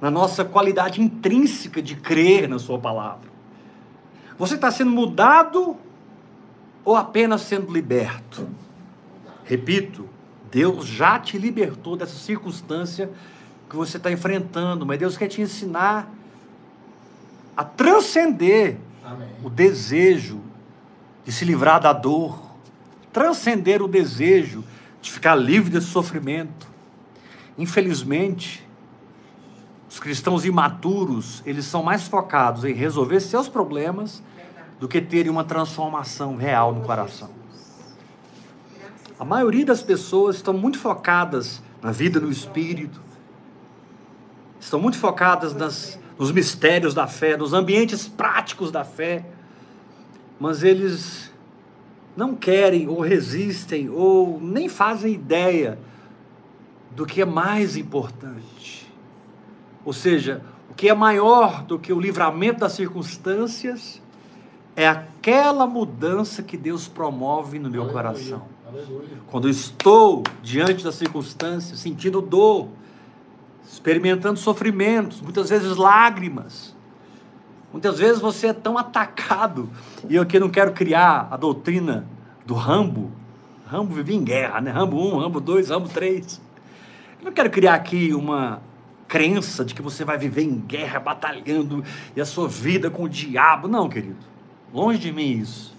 na 0.00 0.10
nossa 0.10 0.44
qualidade 0.44 1.00
intrínseca 1.00 1.80
de 1.80 1.96
crer 1.96 2.48
na 2.48 2.58
Sua 2.58 2.78
palavra. 2.78 3.30
Você 4.38 4.54
está 4.54 4.70
sendo 4.70 4.90
mudado 4.90 5.76
ou 6.84 6.94
apenas 6.94 7.40
sendo 7.40 7.72
liberto? 7.72 8.46
Repito, 9.46 10.08
Deus 10.50 10.86
já 10.86 11.18
te 11.18 11.38
libertou 11.38 11.96
dessa 11.96 12.16
circunstância 12.16 13.10
que 13.70 13.76
você 13.76 13.96
está 13.96 14.10
enfrentando, 14.10 14.84
mas 14.84 14.98
Deus 14.98 15.16
quer 15.16 15.28
te 15.28 15.40
ensinar 15.40 16.12
a 17.56 17.64
transcender 17.64 18.76
Amém. 19.04 19.28
o 19.42 19.48
desejo 19.48 20.40
de 21.24 21.32
se 21.32 21.44
livrar 21.44 21.80
da 21.80 21.92
dor, 21.92 22.40
transcender 23.12 23.82
o 23.82 23.88
desejo 23.88 24.62
de 25.00 25.10
ficar 25.10 25.34
livre 25.34 25.70
desse 25.70 25.86
sofrimento. 25.86 26.68
Infelizmente, 27.56 28.66
os 29.88 29.98
cristãos 29.98 30.44
imaturos, 30.44 31.42
eles 31.46 31.64
são 31.64 31.82
mais 31.82 32.06
focados 32.06 32.64
em 32.64 32.74
resolver 32.74 33.20
seus 33.20 33.48
problemas 33.48 34.22
do 34.78 34.86
que 34.86 35.00
terem 35.00 35.30
uma 35.30 35.44
transformação 35.44 36.36
real 36.36 36.74
no 36.74 36.82
coração. 36.82 37.30
A 39.18 39.24
maioria 39.24 39.64
das 39.64 39.82
pessoas 39.82 40.36
estão 40.36 40.52
muito 40.52 40.78
focadas 40.78 41.62
na 41.82 41.90
vida 41.90 42.20
no 42.20 42.30
espírito, 42.30 43.00
estão 44.60 44.78
muito 44.78 44.98
focadas 44.98 45.54
nas, 45.54 45.98
nos 46.18 46.30
mistérios 46.30 46.92
da 46.92 47.06
fé, 47.06 47.36
nos 47.36 47.54
ambientes 47.54 48.06
práticos 48.06 48.70
da 48.70 48.84
fé, 48.84 49.24
mas 50.38 50.62
eles 50.62 51.32
não 52.14 52.34
querem 52.34 52.88
ou 52.88 53.00
resistem 53.00 53.88
ou 53.88 54.38
nem 54.40 54.68
fazem 54.68 55.14
ideia 55.14 55.78
do 56.90 57.06
que 57.06 57.22
é 57.22 57.26
mais 57.26 57.76
importante. 57.76 58.92
Ou 59.84 59.92
seja, 59.92 60.42
o 60.70 60.74
que 60.74 60.88
é 60.90 60.94
maior 60.94 61.62
do 61.62 61.78
que 61.78 61.92
o 61.92 62.00
livramento 62.00 62.60
das 62.60 62.72
circunstâncias 62.72 64.02
é 64.74 64.86
aquela 64.86 65.66
mudança 65.66 66.42
que 66.42 66.56
Deus 66.56 66.86
promove 66.86 67.58
no 67.58 67.70
meu 67.70 67.88
coração. 67.88 68.55
Quando 69.30 69.48
estou 69.48 70.22
diante 70.42 70.84
das 70.84 70.94
circunstâncias, 70.94 71.78
sentindo 71.78 72.20
dor, 72.20 72.68
experimentando 73.68 74.38
sofrimentos, 74.38 75.20
muitas 75.20 75.50
vezes 75.50 75.76
lágrimas. 75.76 76.74
Muitas 77.72 77.98
vezes 77.98 78.20
você 78.20 78.48
é 78.48 78.52
tão 78.52 78.78
atacado, 78.78 79.68
e 80.08 80.14
eu 80.16 80.22
aqui 80.22 80.38
não 80.38 80.48
quero 80.48 80.72
criar 80.72 81.28
a 81.30 81.36
doutrina 81.36 82.06
do 82.46 82.54
Rambo. 82.54 83.10
Rambo 83.66 83.94
vivia 83.94 84.16
em 84.16 84.24
guerra, 84.24 84.60
né? 84.60 84.70
Rambo 84.70 84.96
1, 84.96 85.18
Rambo 85.18 85.40
2, 85.40 85.70
Rambo 85.70 85.88
3. 85.88 86.40
Eu 87.20 87.24
não 87.26 87.32
quero 87.32 87.50
criar 87.50 87.74
aqui 87.74 88.14
uma 88.14 88.62
crença 89.08 89.64
de 89.64 89.74
que 89.74 89.82
você 89.82 90.04
vai 90.04 90.16
viver 90.16 90.42
em 90.42 90.58
guerra, 90.58 91.00
batalhando, 91.00 91.84
e 92.14 92.20
a 92.20 92.24
sua 92.24 92.48
vida 92.48 92.90
com 92.90 93.02
o 93.02 93.08
diabo. 93.08 93.68
Não, 93.68 93.88
querido. 93.88 94.16
Longe 94.72 94.98
de 94.98 95.12
mim 95.12 95.32
isso. 95.32 95.75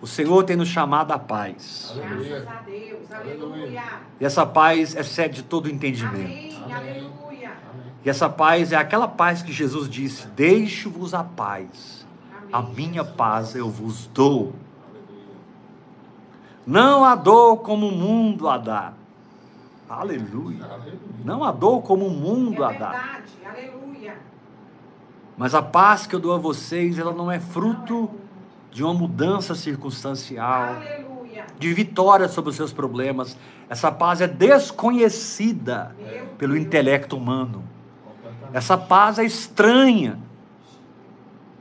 O 0.00 0.06
Senhor 0.06 0.44
tem 0.44 0.56
nos 0.56 0.68
chamado 0.68 1.12
à 1.12 1.18
paz. 1.18 1.92
Aleluia. 1.96 2.40
Graças 2.40 2.48
a 2.48 2.62
Deus. 2.62 3.12
Aleluia. 3.12 3.56
Aleluia. 3.56 3.82
E 4.20 4.24
essa 4.24 4.46
paz 4.46 4.94
excede 4.94 5.42
todo 5.42 5.68
entendimento. 5.68 6.56
Amém. 6.64 6.72
Aleluia. 6.72 7.52
E 8.04 8.08
essa 8.08 8.28
paz 8.28 8.72
é 8.72 8.76
aquela 8.76 9.08
paz 9.08 9.42
que 9.42 9.52
Jesus 9.52 9.88
disse: 9.88 10.28
Deixo-vos 10.28 11.14
a 11.14 11.24
paz, 11.24 12.06
Amém. 12.32 12.48
a 12.52 12.62
minha 12.62 13.04
paz 13.04 13.56
eu 13.56 13.68
vos 13.68 14.06
dou. 14.06 14.52
Aleluia. 14.88 15.34
Não 16.64 17.04
a 17.04 17.16
dou 17.16 17.56
como 17.56 17.88
o 17.88 17.92
mundo 17.92 18.48
a 18.48 18.56
dá. 18.56 18.92
Aleluia. 19.88 20.64
Aleluia. 20.64 20.98
Não 21.24 21.42
a 21.42 21.50
dou 21.50 21.82
como 21.82 22.06
o 22.06 22.10
mundo 22.10 22.62
a 22.62 22.72
É 22.72 22.78
dá. 22.78 23.18
Aleluia. 23.44 24.16
Mas 25.36 25.54
a 25.54 25.62
paz 25.62 26.06
que 26.06 26.14
eu 26.14 26.20
dou 26.20 26.34
a 26.34 26.38
vocês, 26.38 26.98
ela 26.98 27.12
não 27.12 27.30
é 27.30 27.40
fruto 27.40 28.10
de 28.70 28.82
uma 28.82 28.94
mudança 28.94 29.54
circunstancial, 29.54 30.76
Aleluia. 30.76 31.46
de 31.58 31.72
vitória 31.72 32.28
sobre 32.28 32.50
os 32.50 32.56
seus 32.56 32.72
problemas. 32.72 33.36
Essa 33.68 33.90
paz 33.90 34.20
é 34.20 34.26
desconhecida 34.26 35.94
pelo 36.36 36.56
intelecto 36.56 37.16
humano. 37.16 37.64
Essa 38.52 38.78
paz 38.78 39.18
é 39.18 39.24
estranha 39.24 40.18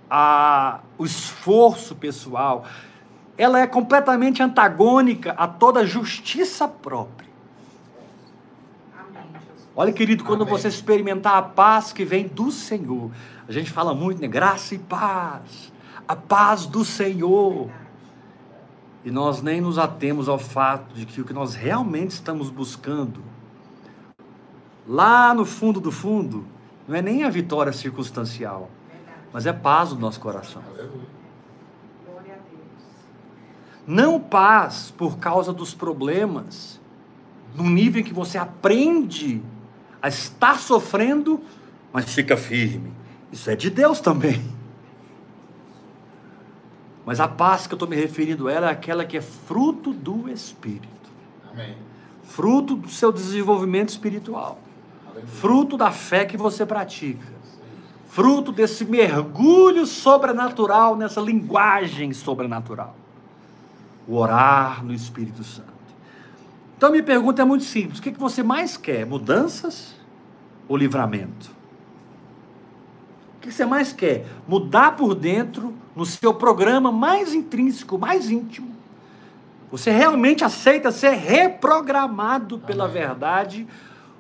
a 0.10 0.80
o 0.98 1.06
esforço 1.06 1.96
pessoal. 1.96 2.65
Ela 3.38 3.60
é 3.60 3.67
completamente 3.67 4.41
antagônica 4.41 5.32
a 5.38 5.48
toda 5.48 5.86
justiça 5.86 6.67
própria. 6.67 7.28
Olha, 9.76 9.93
querido, 9.93 10.24
quando 10.24 10.41
Amém. 10.41 10.52
você 10.52 10.67
experimentar 10.67 11.36
a 11.36 11.41
paz 11.43 11.93
que 11.93 12.04
vem 12.04 12.28
do 12.28 12.52
Senhor, 12.52 13.12
a 13.48 13.52
gente 13.52 13.70
fala 13.70 13.93
muito, 13.93 14.20
né? 14.20 14.28
Graça 14.28 14.74
e 14.74 14.80
paz. 14.80 15.72
A 16.08 16.15
paz 16.15 16.65
do 16.65 16.86
Senhor. 16.86 17.70
E 19.04 19.12
nós 19.12 19.41
nem 19.41 19.62
nos 19.62 19.78
atemos 19.78 20.28
ao 20.28 20.39
fato 20.39 20.93
de 20.93 21.06
que 21.06 21.22
o 21.22 21.26
que 21.26 21.34
nós 21.34 21.54
realmente 21.54 22.12
estamos 22.12 22.50
buscando, 22.50 23.22
lá 24.88 25.34
no 25.34 25.46
fundo 25.46 25.80
do 25.80 25.91
fundo, 25.91 26.46
não 26.88 26.96
é 26.96 27.02
nem 27.02 27.24
a 27.24 27.30
vitória 27.30 27.72
circunstancial, 27.72 28.70
mas 29.32 29.46
é 29.46 29.54
paz 29.54 29.91
no 29.91 30.00
nosso 30.00 30.20
coração. 30.20 30.62
Não 33.86 34.20
paz 34.20 34.93
por 34.98 35.17
causa 35.17 35.54
dos 35.54 35.74
problemas, 35.74 36.80
num 37.56 37.70
nível 37.70 38.02
em 38.02 38.04
que 38.04 38.13
você 38.13 38.38
aprende 38.38 39.41
a 40.02 40.08
estar 40.10 40.60
sofrendo, 40.60 41.41
mas 41.93 42.13
fica 42.13 42.36
firme. 42.36 42.93
Isso 43.32 43.50
é 43.50 43.56
de 43.56 43.70
Deus 43.70 44.00
também. 44.00 44.57
Mas 47.08 47.22
a 47.22 47.28
paz 47.30 47.65
que 47.65 47.74
eu 47.74 47.78
estou 47.78 47.88
me 47.88 47.96
referindo 47.96 48.50
a 48.50 48.52
ela 48.52 48.67
é 48.67 48.70
aquela 48.70 49.06
que 49.06 49.15
é 49.15 49.22
fruto 49.22 49.93
do 49.93 50.30
Espírito, 50.30 51.10
Amém. 51.50 51.74
fruto 52.22 52.76
do 52.76 52.89
seu 52.89 53.13
desenvolvimento 53.13 53.88
espiritual, 53.88 54.60
Aleluia. 55.06 55.26
fruto 55.26 55.78
da 55.78 55.89
fé 55.89 56.26
que 56.26 56.36
você 56.36 56.65
pratica, 56.65 57.26
fruto 58.10 58.52
desse 58.52 58.84
mergulho 58.84 59.86
sobrenatural 59.86 60.98
nessa 60.98 61.22
linguagem 61.22 62.12
sobrenatural. 62.12 62.93
O 64.06 64.15
orar 64.15 64.84
no 64.84 64.93
Espírito 64.93 65.46
Santo. 65.46 65.72
Então, 66.76 66.91
minha 66.91 67.04
pergunta 67.04 67.41
é 67.41 67.46
muito 67.46 67.63
simples: 67.63 68.00
o 68.00 68.02
que, 68.02 68.12
que 68.12 68.20
você 68.20 68.43
mais 68.43 68.76
quer? 68.76 69.06
Mudanças 69.06 69.96
ou 70.67 70.76
livramento? 70.76 71.52
O 73.38 73.39
que 73.39 73.50
você 73.50 73.65
mais 73.65 73.93
quer? 73.93 74.26
Mudar 74.46 74.98
por 74.98 75.15
dentro 75.15 75.74
no 75.98 76.06
seu 76.06 76.32
programa 76.32 76.92
mais 76.92 77.34
intrínseco, 77.34 77.98
mais 77.98 78.30
íntimo. 78.30 78.70
Você 79.72 79.90
realmente 79.90 80.44
aceita 80.44 80.92
ser 80.92 81.10
reprogramado 81.10 82.60
pela 82.60 82.86
Amém. 82.86 83.02
verdade? 83.02 83.68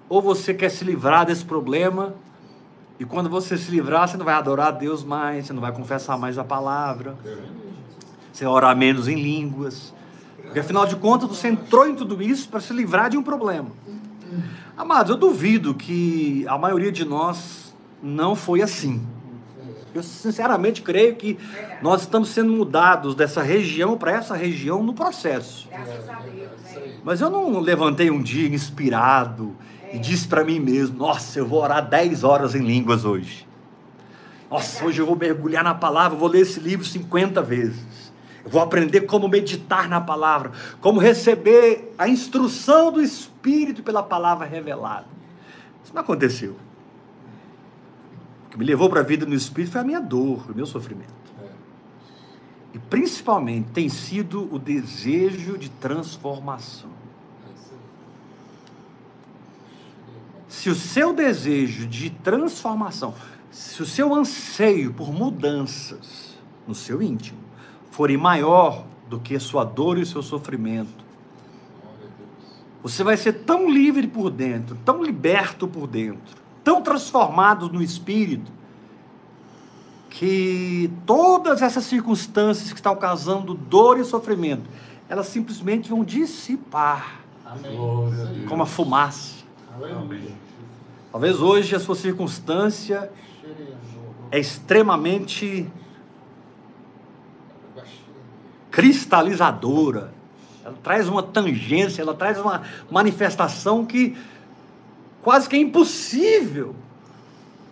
Ou 0.09 0.19
você 0.19 0.55
quer 0.55 0.69
se 0.69 0.83
livrar 0.83 1.27
desse 1.27 1.45
problema? 1.45 2.15
E 2.99 3.05
quando 3.05 3.29
você 3.29 3.55
se 3.55 3.69
livrar, 3.69 4.07
você 4.07 4.17
não 4.17 4.25
vai 4.25 4.33
adorar 4.33 4.69
a 4.69 4.71
Deus 4.71 5.03
mais, 5.03 5.45
você 5.45 5.53
não 5.53 5.61
vai 5.61 5.71
confessar 5.71 6.17
mais 6.17 6.39
a 6.39 6.43
palavra, 6.43 7.15
você 8.33 8.43
vai 8.43 8.53
orar 8.53 8.75
menos 8.75 9.07
em 9.07 9.15
línguas. 9.15 9.93
Porque 10.41 10.59
afinal 10.59 10.87
de 10.87 10.95
contas, 10.95 11.29
você 11.29 11.49
entrou 11.49 11.87
em 11.87 11.93
tudo 11.93 12.19
isso 12.23 12.49
para 12.49 12.59
se 12.59 12.73
livrar 12.73 13.07
de 13.07 13.17
um 13.17 13.23
problema. 13.23 13.69
Amados, 14.75 15.11
eu 15.11 15.17
duvido 15.17 15.75
que 15.75 16.43
a 16.47 16.57
maioria 16.57 16.91
de 16.91 17.05
nós 17.05 17.75
não 18.01 18.35
foi 18.35 18.63
assim. 18.63 19.05
Eu 19.97 20.03
sinceramente 20.03 20.83
creio 20.83 21.15
que 21.15 21.39
nós 21.81 22.01
estamos 22.01 22.29
sendo 22.29 22.51
mudados 22.51 23.15
dessa 23.15 23.41
região 23.41 23.97
para 23.97 24.11
essa 24.11 24.35
região 24.35 24.83
no 24.83 24.93
processo. 24.93 25.67
Graças 25.69 26.07
a 26.07 26.19
Deus. 26.19 26.51
Né? 26.75 26.93
Mas 27.03 27.19
eu 27.19 27.31
não 27.31 27.59
levantei 27.59 28.11
um 28.11 28.21
dia 28.21 28.47
inspirado 28.47 29.55
e 29.91 29.97
disse 29.97 30.27
para 30.27 30.43
mim 30.43 30.59
mesmo: 30.59 30.97
Nossa, 30.97 31.39
eu 31.39 31.47
vou 31.47 31.63
orar 31.63 31.83
10 31.87 32.23
horas 32.23 32.53
em 32.53 32.63
línguas 32.63 33.05
hoje. 33.05 33.47
Nossa, 34.51 34.85
hoje 34.85 35.01
eu 35.01 35.05
vou 35.05 35.15
mergulhar 35.15 35.63
na 35.63 35.73
palavra, 35.73 36.15
vou 36.15 36.29
ler 36.29 36.41
esse 36.41 36.59
livro 36.59 36.85
50 36.85 37.41
vezes. 37.41 38.13
Eu 38.45 38.51
vou 38.51 38.61
aprender 38.61 39.01
como 39.01 39.27
meditar 39.27 39.89
na 39.89 39.99
palavra, 39.99 40.51
como 40.79 40.99
receber 40.99 41.91
a 41.97 42.07
instrução 42.07 42.91
do 42.91 43.01
Espírito 43.01 43.81
pela 43.81 44.03
palavra 44.03 44.45
revelada. 44.45 45.07
Isso 45.83 45.93
não 45.93 46.01
aconteceu. 46.01 46.55
Que 48.57 48.59
me 48.59 48.65
levou 48.65 48.89
para 48.89 49.01
a 49.01 49.03
vida 49.03 49.23
no 49.23 49.35
Espírito 49.35 49.73
foi 49.73 49.81
a 49.81 49.83
minha 49.83 50.01
dor, 50.01 50.49
o 50.49 50.55
meu 50.55 50.65
sofrimento. 50.65 51.13
É. 51.39 51.47
E 52.73 52.79
principalmente 52.79 53.69
tem 53.69 53.87
sido 53.87 54.51
o 54.51 54.57
desejo 54.57 55.59
de 55.59 55.69
transformação. 55.69 56.89
É. 57.45 57.71
Se 60.49 60.71
o 60.71 60.75
seu 60.75 61.13
desejo 61.13 61.85
de 61.85 62.09
transformação, 62.09 63.13
se 63.51 63.83
o 63.83 63.85
seu 63.85 64.11
anseio 64.15 64.91
por 64.91 65.13
mudanças 65.13 66.35
no 66.67 66.73
seu 66.73 66.99
íntimo 66.99 67.37
forem 67.91 68.17
maior 68.17 68.87
do 69.07 69.19
que 69.19 69.39
sua 69.39 69.63
dor 69.63 69.99
e 69.99 70.01
o 70.01 70.05
seu 70.05 70.23
sofrimento, 70.23 71.05
você 72.81 73.03
vai 73.03 73.17
ser 73.17 73.33
tão 73.33 73.69
livre 73.69 74.07
por 74.07 74.31
dentro, 74.31 74.75
tão 74.83 75.03
liberto 75.03 75.67
por 75.67 75.85
dentro, 75.85 76.46
tão 76.67 76.81
transformado 76.81 77.69
no 77.69 77.81
espírito, 77.81 78.51
que 80.09 80.91
todas 81.05 81.61
essas 81.61 81.85
circunstâncias 81.85 82.71
que 82.71 82.75
estão 82.75 82.93
causando 82.93 83.53
dor 83.53 83.97
e 83.97 84.03
sofrimento, 84.03 84.69
elas 85.07 85.27
simplesmente 85.27 85.89
vão 85.89 86.03
dissipar 86.03 87.21
Amém. 87.45 88.45
Como 88.49 88.63
a 88.63 88.65
fumaça. 88.65 89.45
Aleluia. 89.73 90.33
Talvez 91.09 91.39
hoje 91.39 91.73
a 91.73 91.79
sua 91.79 91.95
circunstância 91.95 93.09
é 94.29 94.37
extremamente 94.37 95.71
cristalizadora. 98.69 100.11
Ela 100.65 100.75
traz 100.83 101.07
uma 101.07 101.23
tangência, 101.23 102.01
ela 102.01 102.13
traz 102.13 102.37
uma 102.37 102.63
manifestação 102.91 103.85
que 103.85 104.17
quase 105.21 105.49
que 105.49 105.55
é 105.55 105.59
impossível 105.59 106.75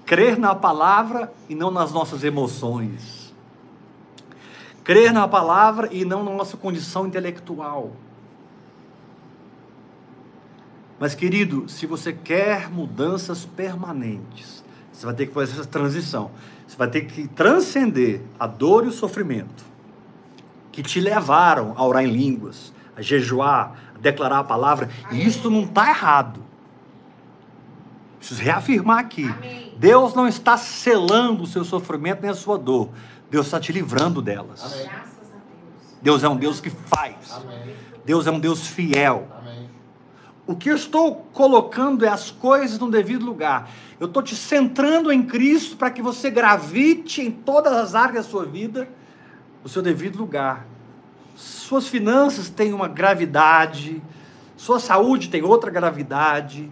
crer 0.06 0.38
na 0.38 0.54
palavra 0.54 1.34
e 1.50 1.56
não 1.56 1.72
nas 1.72 1.92
nossas 1.92 2.24
emoções. 2.24 3.34
Crer 4.84 5.12
na 5.12 5.28
palavra 5.28 5.90
e 5.92 6.06
não 6.06 6.24
na 6.24 6.32
nossa 6.32 6.56
condição 6.56 7.08
intelectual. 7.08 7.92
Mas, 11.00 11.16
querido, 11.16 11.68
se 11.68 11.86
você 11.86 12.14
quer 12.14 12.70
mudanças 12.70 13.46
permanentes, 13.46 14.64
você 14.94 15.06
vai 15.06 15.16
ter 15.16 15.26
que 15.26 15.34
fazer 15.34 15.54
essa 15.54 15.66
transição. 15.66 16.32
Você 16.68 16.78
vai 16.78 16.90
ter 16.90 17.02
que 17.02 17.28
transcender 17.28 18.22
a 18.40 18.48
dor 18.48 18.86
e 18.86 18.88
o 18.88 18.92
sofrimento 18.92 19.66
que 20.72 20.84
te 20.84 21.00
levaram 21.00 21.74
a 21.76 21.86
orar 21.86 22.04
em 22.04 22.12
línguas, 22.12 22.74
a 22.96 23.02
jejuar, 23.02 23.76
a 23.96 23.98
declarar 23.98 24.40
a 24.40 24.44
palavra. 24.44 24.90
E 25.12 25.26
isso 25.26 25.50
não 25.50 25.64
está 25.64 25.90
errado. 25.90 26.42
Preciso 28.26 28.42
reafirmar 28.42 28.98
aqui. 28.98 29.26
Amém. 29.26 29.72
Deus 29.78 30.16
não 30.16 30.28
está 30.28 30.58
selando 30.58 31.44
o 31.44 31.46
seu 31.46 31.64
sofrimento 31.64 32.24
nem 32.24 32.32
a 32.32 32.34
sua 32.34 32.58
dor. 32.58 32.90
Deus 33.30 33.46
está 33.46 33.60
te 33.60 33.72
livrando 33.72 34.20
delas. 34.20 34.64
Amém. 34.64 34.88
Graças 34.88 35.32
a 35.32 35.36
Deus. 35.36 36.02
Deus 36.02 36.24
é 36.24 36.30
um 36.30 36.36
Deus 36.36 36.60
que 36.60 36.72
faz. 36.72 37.16
Amém. 37.32 37.76
Deus 38.04 38.26
é 38.26 38.32
um 38.32 38.40
Deus 38.40 38.66
fiel. 38.66 39.28
O 40.48 40.56
que 40.56 40.72
eu 40.72 40.76
estou 40.76 41.28
colocando 41.34 42.04
é 42.04 42.08
as 42.08 42.32
coisas 42.32 42.80
no 42.80 42.90
devido 42.90 43.24
lugar. 43.24 43.70
Eu 44.00 44.08
estou 44.08 44.24
te 44.24 44.36
centrando 44.36 45.12
em 45.12 45.24
Cristo 45.24 45.78
para 45.78 45.92
que 45.92 46.02
você 46.02 46.32
gravite 46.32 47.22
em 47.22 47.30
todas 47.30 47.74
as 47.74 47.94
áreas 47.94 48.26
da 48.26 48.32
sua 48.32 48.46
vida 48.46 48.90
no 49.62 49.70
seu 49.70 49.84
devido 49.84 50.18
lugar. 50.18 50.66
Suas 51.36 51.88
finanças 51.88 52.50
têm 52.50 52.74
uma 52.74 52.88
gravidade, 52.88 54.02
sua 54.58 54.80
saúde 54.80 55.30
tem 55.30 55.44
outra 55.44 55.70
gravidade, 55.70 56.72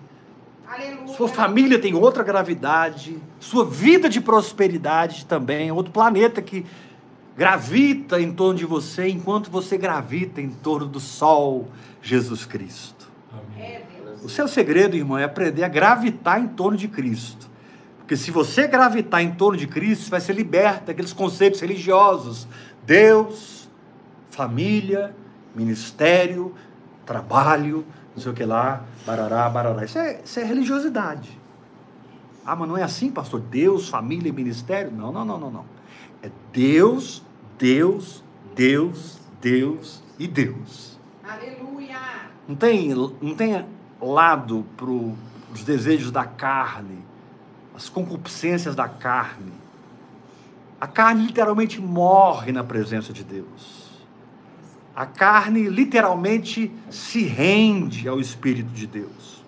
Aleluia. 0.67 1.15
sua 1.15 1.27
família 1.27 1.77
tem 1.77 1.93
outra 1.93 2.23
gravidade, 2.23 3.17
sua 3.39 3.65
vida 3.65 4.09
de 4.09 4.19
prosperidade 4.19 5.25
também, 5.25 5.69
é 5.69 5.73
outro 5.73 5.91
planeta 5.91 6.41
que 6.41 6.65
gravita 7.37 8.19
em 8.21 8.31
torno 8.31 8.57
de 8.57 8.65
você 8.65 9.07
enquanto 9.07 9.49
você 9.49 9.77
gravita 9.77 10.41
em 10.41 10.49
torno 10.49 10.87
do 10.87 10.99
Sol, 10.99 11.67
Jesus 12.01 12.45
Cristo. 12.45 13.11
Amém. 13.31 13.65
É. 13.65 13.83
O 14.23 14.29
seu 14.29 14.47
segredo, 14.47 14.95
irmão, 14.95 15.17
é 15.17 15.25
aprender 15.25 15.63
a 15.63 15.67
gravitar 15.67 16.39
em 16.39 16.47
torno 16.47 16.77
de 16.77 16.87
Cristo. 16.87 17.49
Porque 17.97 18.15
se 18.15 18.31
você 18.31 18.67
gravitar 18.67 19.21
em 19.21 19.31
torno 19.31 19.57
de 19.57 19.67
Cristo, 19.67 20.05
você 20.05 20.09
vai 20.09 20.21
ser 20.21 20.33
liberto 20.33 20.85
daqueles 20.87 21.11
conceitos 21.11 21.59
religiosos. 21.59 22.47
Deus, 22.85 23.69
família, 24.29 25.15
ministério, 25.53 26.53
trabalho, 27.05 27.85
não 28.15 28.21
sei 28.21 28.31
o 28.31 28.35
que 28.35 28.45
lá, 28.45 28.83
barará, 29.05 29.49
barará. 29.49 29.83
Isso 29.83 29.97
é, 29.97 30.21
isso 30.23 30.39
é 30.39 30.43
religiosidade. 30.43 31.39
Ah, 32.45 32.55
mas 32.55 32.67
não 32.67 32.77
é 32.77 32.83
assim, 32.83 33.09
pastor? 33.09 33.39
Deus, 33.39 33.89
família 33.89 34.29
e 34.29 34.31
ministério? 34.31 34.91
Não, 34.91 35.11
não, 35.11 35.23
não, 35.23 35.39
não, 35.39 35.51
não. 35.51 35.65
É 36.21 36.29
Deus, 36.51 37.23
Deus, 37.57 38.23
Deus, 38.55 39.19
Deus 39.41 40.03
e 40.19 40.27
Deus. 40.27 40.99
Aleluia. 41.23 41.97
Não 42.47 42.55
tem, 42.55 42.93
não 42.93 43.35
tem 43.35 43.65
lado 44.01 44.65
para 44.75 44.89
os 44.89 45.63
desejos 45.63 46.11
da 46.11 46.25
carne, 46.25 46.99
as 47.75 47.89
concupiscências 47.89 48.75
da 48.75 48.87
carne. 48.87 49.53
A 50.79 50.87
carne 50.87 51.25
literalmente 51.25 51.79
morre 51.79 52.51
na 52.51 52.63
presença 52.63 53.13
de 53.13 53.23
Deus. 53.23 53.82
A 54.95 55.05
carne 55.05 55.67
literalmente 55.69 56.71
se 56.89 57.23
rende 57.23 58.07
ao 58.07 58.19
Espírito 58.19 58.69
de 58.69 58.85
Deus. 58.85 59.43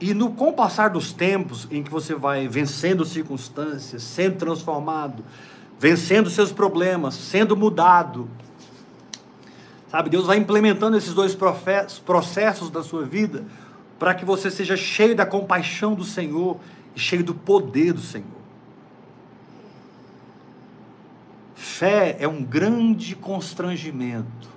E 0.00 0.14
no 0.14 0.30
com 0.32 0.52
passar 0.52 0.90
dos 0.90 1.12
tempos 1.12 1.66
em 1.70 1.82
que 1.82 1.90
você 1.90 2.14
vai 2.14 2.46
vencendo 2.46 3.04
circunstâncias, 3.04 4.02
sendo 4.02 4.36
transformado, 4.36 5.24
vencendo 5.78 6.30
seus 6.30 6.52
problemas, 6.52 7.14
sendo 7.14 7.56
mudado, 7.56 8.28
Sabe, 9.90 10.10
Deus 10.10 10.26
vai 10.26 10.36
implementando 10.36 10.96
esses 10.98 11.14
dois 11.14 11.34
processos 12.04 12.68
da 12.68 12.82
sua 12.82 13.04
vida 13.04 13.44
para 13.98 14.14
que 14.14 14.24
você 14.24 14.50
seja 14.50 14.76
cheio 14.76 15.16
da 15.16 15.24
compaixão 15.24 15.94
do 15.94 16.04
Senhor 16.04 16.58
e 16.94 17.00
cheio 17.00 17.24
do 17.24 17.34
poder 17.34 17.94
do 17.94 18.00
Senhor. 18.00 18.37
Fé 21.58 22.16
é 22.20 22.28
um 22.28 22.40
grande 22.40 23.16
constrangimento 23.16 24.48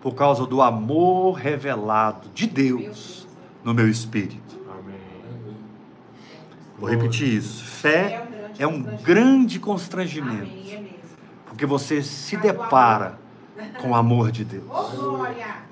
por 0.00 0.14
causa 0.14 0.46
do 0.46 0.62
amor 0.62 1.32
revelado 1.32 2.28
de 2.32 2.46
Deus 2.46 3.26
no 3.64 3.74
meu 3.74 3.88
espírito. 3.90 4.56
Amém. 4.70 4.94
Vou 6.78 6.88
repetir 6.88 7.26
isso. 7.26 7.64
Fé 7.64 8.24
É 8.56 8.64
um 8.68 8.80
grande 9.02 9.56
é 9.56 9.60
constrangimento. 9.60 10.48
é 10.70 10.84
porque 11.44 11.66
você 11.66 12.04
se 12.04 12.36
depara 12.36 13.18
com 13.82 13.90
o 13.90 13.94
amor 13.96 14.30
de 14.30 14.44
Deus. 14.44 14.64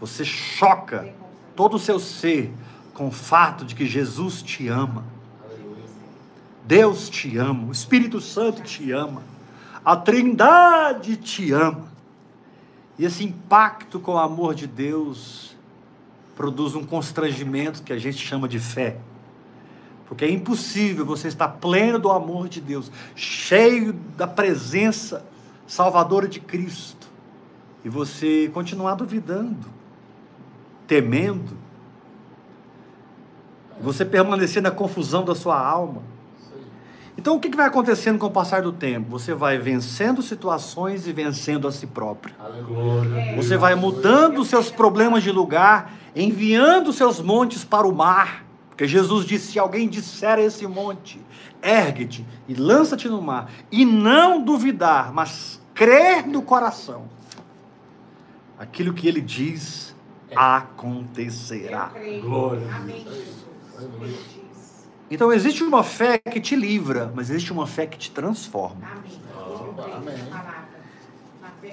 Você 0.00 0.24
choca 0.24 1.14
todo 1.55 1.74
o 1.74 1.79
seu 1.79 2.00
ser 2.00 2.52
com 2.92 3.07
o 3.07 3.12
fato 3.12 3.64
de 3.64 3.76
que 3.76 3.87
Jesus 3.87 4.42
te 4.42 4.66
ama. 4.66 5.05
Deus 6.64 7.09
te 7.09 7.38
ama, 7.38 7.68
o 7.68 7.72
Espírito 7.72 8.20
Santo 8.20 8.62
te 8.62 8.90
ama, 8.90 9.22
a 9.87 9.94
Trindade 9.94 11.16
te 11.16 11.53
ama. 11.53 11.87
E 12.99 13.05
esse 13.05 13.22
impacto 13.22 14.01
com 14.01 14.14
o 14.14 14.18
amor 14.18 14.53
de 14.53 14.66
Deus 14.66 15.55
produz 16.35 16.75
um 16.75 16.85
constrangimento 16.85 17.85
que 17.85 17.92
a 17.92 17.99
gente 17.99 18.18
chama 18.18 18.49
de 18.49 18.59
fé. 18.59 18.96
Porque 20.09 20.25
é 20.25 20.31
impossível 20.31 21.07
você 21.07 21.29
estar 21.29 21.46
pleno 21.46 22.01
do 22.01 22.11
amor 22.11 22.49
de 22.49 22.61
Deus, 22.61 22.90
cheio 23.14 23.92
da 23.92 24.27
presença 24.27 25.25
salvadora 25.68 26.27
de 26.27 26.40
Cristo, 26.40 27.07
e 27.85 27.88
você 27.88 28.51
continuar 28.53 28.96
duvidando, 28.96 29.68
temendo, 30.88 31.57
você 33.81 34.05
permanecer 34.05 34.61
na 34.61 34.72
confusão 34.72 35.25
da 35.25 35.35
sua 35.35 35.61
alma. 35.61 36.03
Então, 37.18 37.37
o 37.37 37.40
que 37.40 37.48
que 37.48 37.57
vai 37.57 37.66
acontecendo 37.66 38.18
com 38.18 38.26
o 38.26 38.31
passar 38.31 38.61
do 38.62 38.72
tempo? 38.72 39.09
Você 39.11 39.35
vai 39.35 39.57
vencendo 39.59 40.22
situações 40.22 41.07
e 41.07 41.12
vencendo 41.12 41.66
a 41.66 41.72
si 41.72 41.87
próprio. 41.87 42.35
Aleluia. 42.38 43.35
Você 43.37 43.57
vai 43.57 43.74
mudando 43.74 44.40
os 44.40 44.48
seus 44.48 44.70
problemas 44.70 45.22
de 45.22 45.33
lugar, 45.33 45.92
enviando 46.14 46.88
os 46.88 46.96
seus 46.96 47.20
montes 47.20 47.64
para 47.64 47.87
o 47.87 47.94
mar. 47.94 48.44
Porque 48.68 48.87
Jesus 48.87 49.24
disse: 49.24 49.52
se 49.52 49.59
alguém 49.59 49.88
disser 49.88 50.38
a 50.38 50.42
esse 50.42 50.66
monte, 50.66 51.18
ergue-te 51.62 52.26
e 52.46 52.55
lança-te 52.55 53.09
no 53.09 53.22
mar, 53.22 53.50
e 53.72 53.87
não 53.87 54.42
duvidar, 54.42 55.12
mas 55.12 55.59
crer 55.74 56.26
no 56.26 56.42
coração, 56.42 57.05
aquilo 58.59 58.92
que 58.92 59.09
ele 59.09 59.22
diz 59.22 59.96
acontecerá. 60.35 61.90
Eu 61.94 62.00
creio. 62.00 62.22
Glória 62.22 62.68
a 62.70 62.76
Amém, 62.76 63.02
Deus. 63.02 63.16
Jesus. 63.16 63.37
Aleluia. 63.76 64.05
Ele 64.05 64.18
diz. 64.35 64.88
Então, 65.11 65.33
existe 65.33 65.62
uma 65.62 65.83
fé 65.85 66.19
que 66.19 66.40
te 66.40 66.57
livra, 66.57 67.12
mas 67.14 67.31
existe 67.31 67.53
uma 67.53 67.66
fé 67.66 67.87
que 67.87 67.97
te 67.97 68.11
transforma. 68.11 68.81
Amém. 69.97 70.16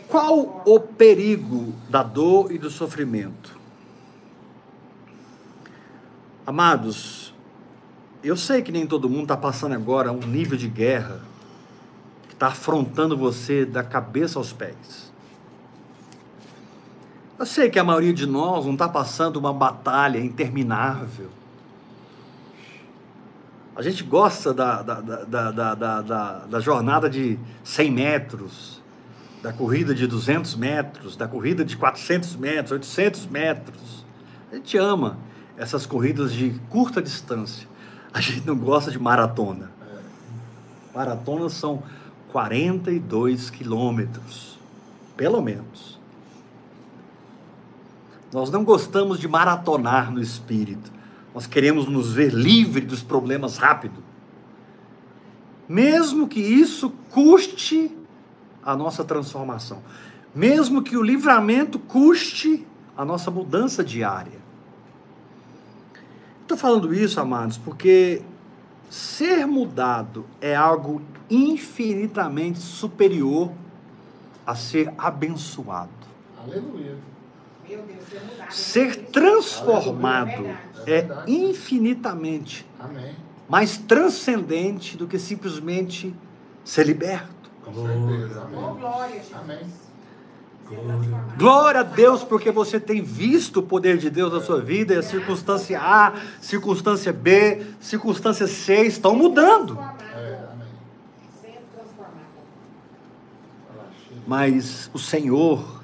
Qual 0.08 0.62
o 0.66 0.80
perigo 0.80 1.74
da 1.90 2.04
dor 2.04 2.52
e 2.52 2.58
do 2.58 2.70
sofrimento? 2.70 3.58
Amados, 6.46 7.34
Eu 8.24 8.38
sei 8.38 8.62
que 8.62 8.72
nem 8.72 8.88
todo 8.88 9.10
mundo 9.10 9.24
está 9.24 9.36
passando 9.36 9.76
agora 9.76 10.10
um 10.10 10.26
nível 10.26 10.58
de 10.58 10.70
guerra 10.70 11.20
que 12.30 12.34
está 12.34 12.48
afrontando 12.48 13.18
você 13.18 13.66
da 13.66 13.84
cabeça 13.84 14.40
aos 14.40 14.54
pés. 14.54 15.12
Eu 17.38 17.46
sei 17.46 17.70
que 17.70 17.78
a 17.78 17.84
maioria 17.84 18.14
de 18.14 18.26
nós 18.26 18.66
não 18.66 18.74
está 18.74 18.88
passando 18.88 19.36
uma 19.36 19.52
batalha 19.52 20.20
interminável. 20.20 21.30
A 23.76 23.82
gente 23.82 24.04
gosta 24.04 24.54
da, 24.54 24.82
da, 24.82 25.02
da, 25.02 25.24
da, 25.24 25.52
da, 25.52 25.76
da, 25.76 26.02
da- 26.02 26.40
da 26.46 26.60
jornada 26.60 27.10
de 27.10 27.40
100 27.64 27.92
metros, 27.92 28.82
da 29.42 29.52
corrida 29.52 29.96
de 29.96 30.06
200 30.08 30.56
metros, 30.56 31.16
da 31.18 31.28
corrida 31.28 31.66
de 31.66 31.76
400 31.76 32.36
metros, 32.36 32.72
800 32.72 33.26
metros. 33.28 34.06
A 34.52 34.56
gente 34.56 34.78
ama 34.78 35.18
essas 35.58 35.86
corridas 35.86 36.32
de 36.32 36.52
curta 36.70 37.02
distância. 37.02 37.68
A 38.14 38.22
gente 38.22 38.46
não 38.46 38.56
gosta 38.56 38.92
de 38.92 39.00
maratona. 39.00 39.72
Maratonas 40.94 41.54
são 41.54 41.82
42 42.32 43.50
quilômetros, 43.50 44.60
pelo 45.18 45.42
menos. 45.42 46.00
Nós 48.32 48.52
não 48.52 48.64
gostamos 48.64 49.20
de 49.20 49.28
maratonar 49.28 50.12
no 50.12 50.22
espírito. 50.22 50.93
Nós 51.34 51.48
queremos 51.48 51.88
nos 51.88 52.14
ver 52.14 52.34
livre 52.34 52.86
dos 52.86 53.02
problemas 53.02 53.58
rápido. 53.58 54.04
Mesmo 55.68 56.28
que 56.28 56.40
isso 56.40 56.92
custe 57.10 57.92
a 58.64 58.76
nossa 58.76 59.04
transformação. 59.04 59.82
Mesmo 60.36 60.84
que 60.84 60.96
o 60.96 61.02
livramento 61.02 61.80
custe 61.80 62.66
a 62.96 63.04
nossa 63.04 63.32
mudança 63.32 63.84
diária. 63.84 64.44
Estou 66.42 66.58
falando 66.58 66.94
isso, 66.94 67.20
amados, 67.20 67.58
porque 67.58 68.22
ser 68.90 69.48
mudado 69.48 70.26
é 70.40 70.56
algo 70.56 71.02
infinitamente 71.30 72.60
superior 72.60 73.52
a 74.46 74.54
ser 74.54 74.94
abençoado. 74.98 75.90
Aleluia. 76.38 76.98
Meu 77.68 77.82
Deus, 77.82 78.04
ser 78.08 78.22
mudado. 78.22 78.52
Ser 78.52 78.96
transformado 79.06 80.46
É 80.88 80.98
é 80.98 81.24
infinitamente 81.28 82.66
Amém. 82.80 83.16
mais 83.48 83.78
transcendente 83.78 84.98
do 84.98 85.08
que 85.08 85.20
simplesmente 85.20 86.14
ser 86.64 86.86
liberto. 86.86 87.52
Com 87.64 87.74
certeza. 87.74 88.42
Amém. 88.42 88.76
glória. 88.80 89.22
Amém. 89.34 89.84
Glória 91.38 91.82
a 91.82 91.84
Deus, 91.84 92.24
porque 92.24 92.52
você 92.52 92.80
tem 92.80 93.02
visto 93.02 93.60
o 93.60 93.64
poder 93.64 93.98
de 93.98 94.10
Deus 94.10 94.32
na 94.32 94.42
sua 94.42 94.62
vida 94.62 94.94
e 94.94 94.98
a 94.98 95.04
circunstância 95.04 95.80
A, 95.80 96.14
circunstância 96.42 97.12
B, 97.12 97.66
circunstância 97.80 98.48
C 98.48 98.84
estão 98.84 99.16
mudando. 99.16 99.78
É, 100.16 100.40
Chico. 104.04 104.22
Mas 104.26 104.90
o 104.94 105.00
Senhor 105.00 105.82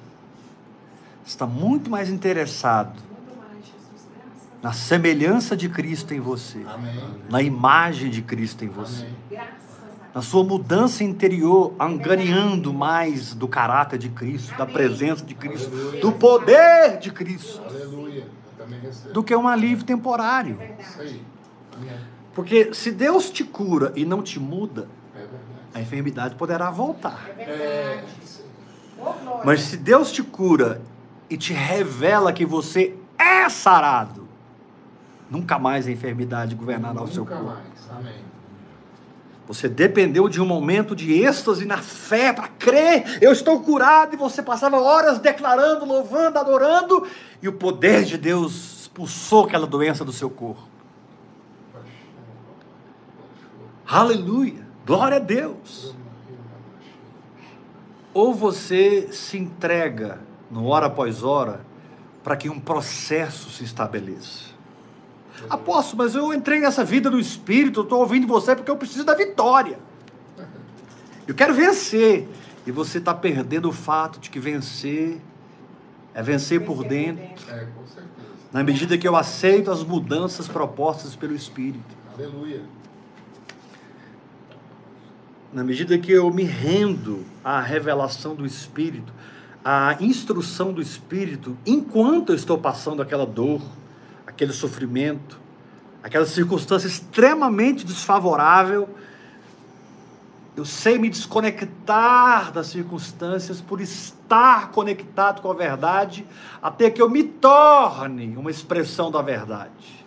está 1.26 1.46
muito 1.46 1.90
mais 1.90 2.10
interessado 2.10 2.94
Muito 3.12 3.38
mais, 3.38 3.58
Jesus. 3.58 4.08
Graças 4.16 4.48
a 4.48 4.49
na 4.62 4.74
semelhança 4.74 5.56
de 5.56 5.70
Cristo 5.70 6.14
em 6.14 6.20
você, 6.20 6.64
Amém. 6.68 6.94
na 7.30 7.42
imagem 7.42 8.10
de 8.10 8.22
Cristo 8.22 8.64
em 8.66 8.68
você, 8.70 9.06
Amém. 9.32 9.50
Na 10.14 10.24
sua 10.24 10.44
mudança 10.44 11.04
interior, 11.04 11.74
angariando 11.80 12.74
mais 12.74 13.34
do 13.36 13.48
caráter 13.48 14.00
de 14.00 14.10
Cristo, 14.10 14.58
da 14.58 14.66
presença 14.66 15.24
de 15.24 15.36
Cristo, 15.36 15.70
do 16.02 16.12
poder 16.12 16.98
de 16.98 17.12
Cristo, 17.12 17.62
do 19.14 19.24
que 19.24 19.36
um 19.36 19.48
alívio 19.48 19.86
temporário. 19.86 20.58
Isso 20.80 21.00
aí. 21.02 21.22
Amém. 21.78 21.98
Porque 22.34 22.74
se 22.74 22.92
Deus 22.92 23.30
te 23.30 23.44
cura 23.44 23.94
e 23.96 24.04
não 24.04 24.22
te 24.24 24.40
muda, 24.40 24.88
É 25.74 25.78
a 25.78 25.82
enfermidade 25.82 26.34
poderá 26.36 26.72
voltar. 26.72 27.30
É 27.38 27.44
É. 27.44 28.04
Mas 29.46 29.62
se 29.62 29.78
Deus 29.78 30.12
te 30.12 30.24
cura 30.24 30.82
e 31.30 31.38
te 31.38 31.54
revela 31.54 32.34
que 32.34 32.46
você 32.46 32.96
é 33.18 33.48
sarado, 33.48 34.19
nunca 35.30 35.60
mais 35.60 35.88
a 35.88 35.92
enfermidade 35.92 36.56
governará 36.56 37.02
o 37.04 37.08
seu 37.08 37.24
Nunca 37.24 37.36
corpo. 37.36 37.52
mais. 37.52 37.90
Amém. 38.00 38.30
Você 39.48 39.68
dependeu 39.68 40.30
de 40.30 40.40
um 40.40 40.46
momento 40.46 40.96
de 40.96 41.12
êxtase 41.12 41.66
na 41.66 41.78
fé 41.78 42.32
para 42.32 42.48
crer, 42.48 43.18
eu 43.20 43.32
estou 43.32 43.60
curado, 43.62 44.14
e 44.14 44.18
você 44.18 44.44
passava 44.44 44.80
horas 44.80 45.18
declarando, 45.18 45.86
louvando, 45.86 46.38
adorando, 46.38 47.08
e 47.42 47.48
o 47.48 47.54
poder 47.54 48.04
de 48.04 48.16
Deus 48.16 48.82
expulsou 48.82 49.46
aquela 49.46 49.66
doença 49.66 50.06
do 50.06 50.14
seu 50.14 50.30
corpo. 50.30 50.70
Aleluia! 53.88 54.68
Glória 54.86 55.18
a 55.18 55.20
Deus! 55.20 55.96
Ou 58.14 58.34
você 58.36 59.12
se 59.12 59.38
entrega, 59.38 60.20
no 60.52 60.68
hora 60.68 60.88
após 60.88 61.24
hora, 61.24 61.62
para 62.24 62.36
que 62.36 62.50
um 62.50 62.60
processo 62.60 63.50
se 63.50 63.64
estabeleça. 63.64 64.49
Apóstolo, 65.50 66.04
mas 66.04 66.16
eu 66.16 66.34
entrei 66.34 66.60
nessa 66.60 66.84
vida 66.84 67.10
do 67.10 67.20
Espírito, 67.20 67.82
eu 67.82 67.84
estou 67.84 68.00
ouvindo 68.00 68.26
você 68.28 68.56
porque 68.56 68.70
eu 68.72 68.78
preciso 68.78 69.04
da 69.04 69.14
vitória. 69.16 69.78
Eu 71.28 71.36
quero 71.36 71.54
vencer. 71.54 72.28
E 72.66 72.72
você 72.72 72.98
está 72.98 73.14
perdendo 73.14 73.70
o 73.70 73.72
fato 73.72 74.20
de 74.20 74.30
que 74.30 74.40
vencer 74.40 75.20
é 76.14 76.22
vencer 76.22 76.64
por 76.66 76.84
dentro, 76.84 77.24
É, 77.48 77.66
com 77.66 77.86
certeza. 77.88 78.06
na 78.52 78.64
medida 78.64 78.98
que 78.98 79.08
eu 79.08 79.16
aceito 79.16 79.72
as 79.72 79.84
mudanças 79.84 80.48
propostas 80.48 81.16
pelo 81.16 81.34
Espírito. 81.36 81.96
Aleluia. 82.14 82.62
Na 85.54 85.64
medida 85.64 85.98
que 85.98 86.12
eu 86.12 86.32
me 86.32 86.44
rendo 86.44 87.26
à 87.44 87.60
revelação 87.60 88.36
do 88.36 88.46
Espírito, 88.46 89.12
à 89.64 89.96
instrução 90.00 90.72
do 90.72 90.82
Espírito, 90.82 91.58
enquanto 91.66 92.30
eu 92.32 92.36
estou 92.36 92.58
passando 92.58 93.02
aquela 93.02 93.26
dor, 93.26 93.62
aquele 94.40 94.54
sofrimento, 94.54 95.38
aquela 96.02 96.26
circunstância 96.26 96.88
extremamente 96.88 97.86
desfavorável, 97.86 98.88
eu 100.56 100.64
sei 100.64 100.98
me 100.98 101.10
desconectar 101.10 102.50
das 102.54 102.68
circunstâncias 102.68 103.60
por 103.60 103.82
estar 103.82 104.72
conectado 104.72 105.42
com 105.42 105.52
a 105.52 105.54
verdade, 105.54 106.26
até 106.62 106.90
que 106.90 107.02
eu 107.02 107.10
me 107.10 107.22
torne 107.22 108.38
uma 108.38 108.50
expressão 108.50 109.12
da 109.12 109.22
verdade, 109.22 110.06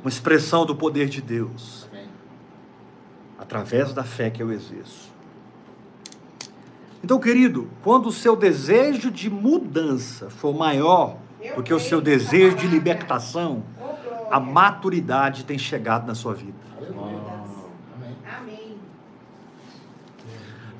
uma 0.00 0.08
expressão 0.08 0.64
do 0.64 0.76
poder 0.76 1.08
de 1.08 1.20
Deus 1.20 1.88
através 3.36 3.92
da 3.92 4.04
fé 4.04 4.30
que 4.30 4.40
eu 4.40 4.52
exerço. 4.52 5.12
Então, 7.02 7.18
querido, 7.18 7.68
quando 7.82 8.06
o 8.06 8.12
seu 8.12 8.36
desejo 8.36 9.10
de 9.10 9.28
mudança 9.28 10.30
for 10.30 10.56
maior 10.56 11.16
do 11.54 11.62
que 11.62 11.72
o 11.72 11.80
seu 11.80 12.00
desejo 12.00 12.56
de 12.56 12.66
libertação, 12.66 13.62
a 14.30 14.38
maturidade 14.38 15.44
tem 15.44 15.58
chegado 15.58 16.06
na 16.06 16.14
sua 16.14 16.34
vida. 16.34 16.68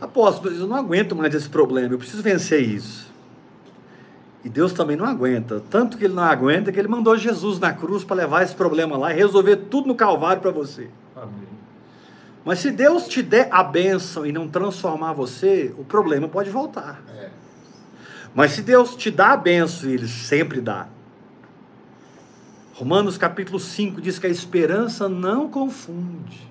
Apóstolo, 0.01 0.55
eu 0.55 0.67
não 0.67 0.77
aguento 0.77 1.17
mais 1.17 1.35
esse 1.35 1.49
problema, 1.49 1.95
eu 1.95 1.99
preciso 1.99 2.23
vencer 2.23 2.63
isso. 2.63 3.09
E 4.45 4.49
Deus 4.49 4.73
também 4.73 4.97
não 4.97 5.05
aguenta, 5.05 5.61
tanto 5.69 5.99
que 5.99 6.05
ele 6.05 6.15
não 6.15 6.23
aguenta 6.23 6.71
que 6.71 6.79
ele 6.79 6.87
mandou 6.87 7.17
Jesus 7.17 7.59
na 7.59 7.73
cruz 7.73 8.05
para 8.05 8.17
levar 8.17 8.43
esse 8.45 8.55
problema 8.55 8.97
lá 8.97 9.13
e 9.13 9.17
resolver 9.17 9.57
tudo 9.57 9.89
no 9.89 9.97
Calvário 9.97 10.41
para 10.41 10.53
você. 10.53 10.89
Amém. 11.17 11.49
Mas 12.45 12.61
se 12.61 12.71
Deus 12.71 13.09
te 13.09 13.21
der 13.21 13.49
a 13.51 13.63
bênção 13.63 14.25
e 14.25 14.33
não 14.33 14.49
transformar 14.49 15.13
você, 15.13 15.75
o 15.77 15.85
problema 15.85 16.29
pode 16.29 16.49
voltar. 16.49 17.03
É. 17.19 17.29
Mas 18.35 18.53
se 18.53 18.63
Deus 18.63 18.95
te 18.95 19.11
dá 19.11 19.33
a 19.33 19.37
benção, 19.37 19.91
e 19.91 19.95
Ele 19.95 20.09
sempre 20.09 20.61
dá. 20.61 20.89
Romanos 22.75 23.19
capítulo 23.19 23.59
5 23.59 24.01
diz 24.01 24.19
que 24.19 24.27
a 24.27 24.31
esperança 24.31 25.09
não 25.09 25.49
confunde. 25.49 26.49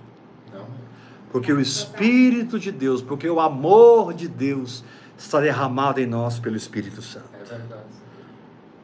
Porque 1.31 1.53
o 1.53 1.59
Espírito 1.59 2.59
de 2.59 2.71
Deus, 2.71 3.01
porque 3.01 3.29
o 3.29 3.39
amor 3.39 4.13
de 4.13 4.27
Deus 4.27 4.83
está 5.17 5.39
derramado 5.39 5.99
em 5.99 6.05
nós 6.05 6.39
pelo 6.39 6.55
Espírito 6.55 7.01
Santo. 7.01 7.29
É. 7.49 7.57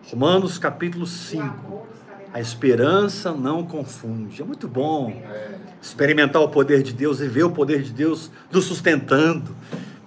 Romanos 0.10 0.58
capítulo 0.58 1.04
O 1.04 1.08
5. 1.08 1.42
amor 1.44 1.88
está 2.00 2.14
derramado. 2.14 2.32
A 2.34 2.40
esperança 2.40 3.32
não 3.34 3.64
confunde. 3.66 4.42
É 4.42 4.46
muito 4.46 4.68
bom 4.68 5.22
experimentar 5.82 6.42
o 6.42 6.50
poder 6.50 6.82
de 6.82 6.94
Deus 6.94 7.20
e 7.20 7.28
ver 7.28 7.44
o 7.44 7.52
poder 7.52 7.82
de 7.82 7.92
Deus 7.92 8.32
nos 8.52 8.66
sustentando, 8.66 9.56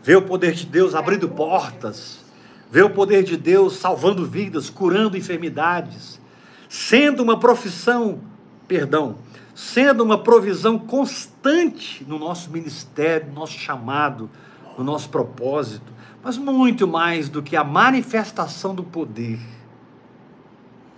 ver 0.03 0.17
o 0.17 0.23
poder 0.23 0.53
de 0.53 0.65
Deus 0.67 0.95
abrindo 0.95 1.29
portas, 1.29 2.25
ver 2.71 2.85
o 2.85 2.91
poder 2.91 3.23
de 3.23 3.37
Deus 3.37 3.77
salvando 3.77 4.27
vidas, 4.27 4.69
curando 4.71 5.17
enfermidades, 5.17 6.21
sendo 6.69 7.23
uma 7.23 7.39
profissão, 7.39 8.21
perdão, 8.67 9.17
sendo 9.55 10.03
uma 10.03 10.19
provisão 10.19 10.79
constante 10.79 12.05
no 12.07 12.19
nosso 12.19 12.51
ministério, 12.51 13.29
no 13.29 13.35
nosso 13.35 13.59
chamado, 13.59 14.29
no 14.77 14.85
nosso 14.85 15.09
propósito, 15.09 15.93
mas 16.23 16.37
muito 16.37 16.87
mais 16.87 17.29
do 17.29 17.43
que 17.43 17.57
a 17.57 17.65
manifestação 17.65 18.75
do 18.75 18.83
poder. 18.83 19.39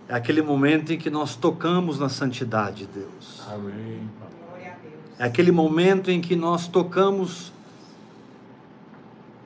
É 0.08 0.14
aquele 0.14 0.40
momento 0.40 0.92
em 0.92 0.98
que 0.98 1.10
nós 1.10 1.36
tocamos 1.36 1.98
na 1.98 2.08
santidade 2.08 2.86
de 2.86 3.00
Deus. 3.00 3.42
Amém. 3.46 4.08
É 5.18 5.24
aquele 5.24 5.52
momento 5.52 6.10
em 6.10 6.20
que 6.20 6.34
nós 6.34 6.66
tocamos 6.66 7.52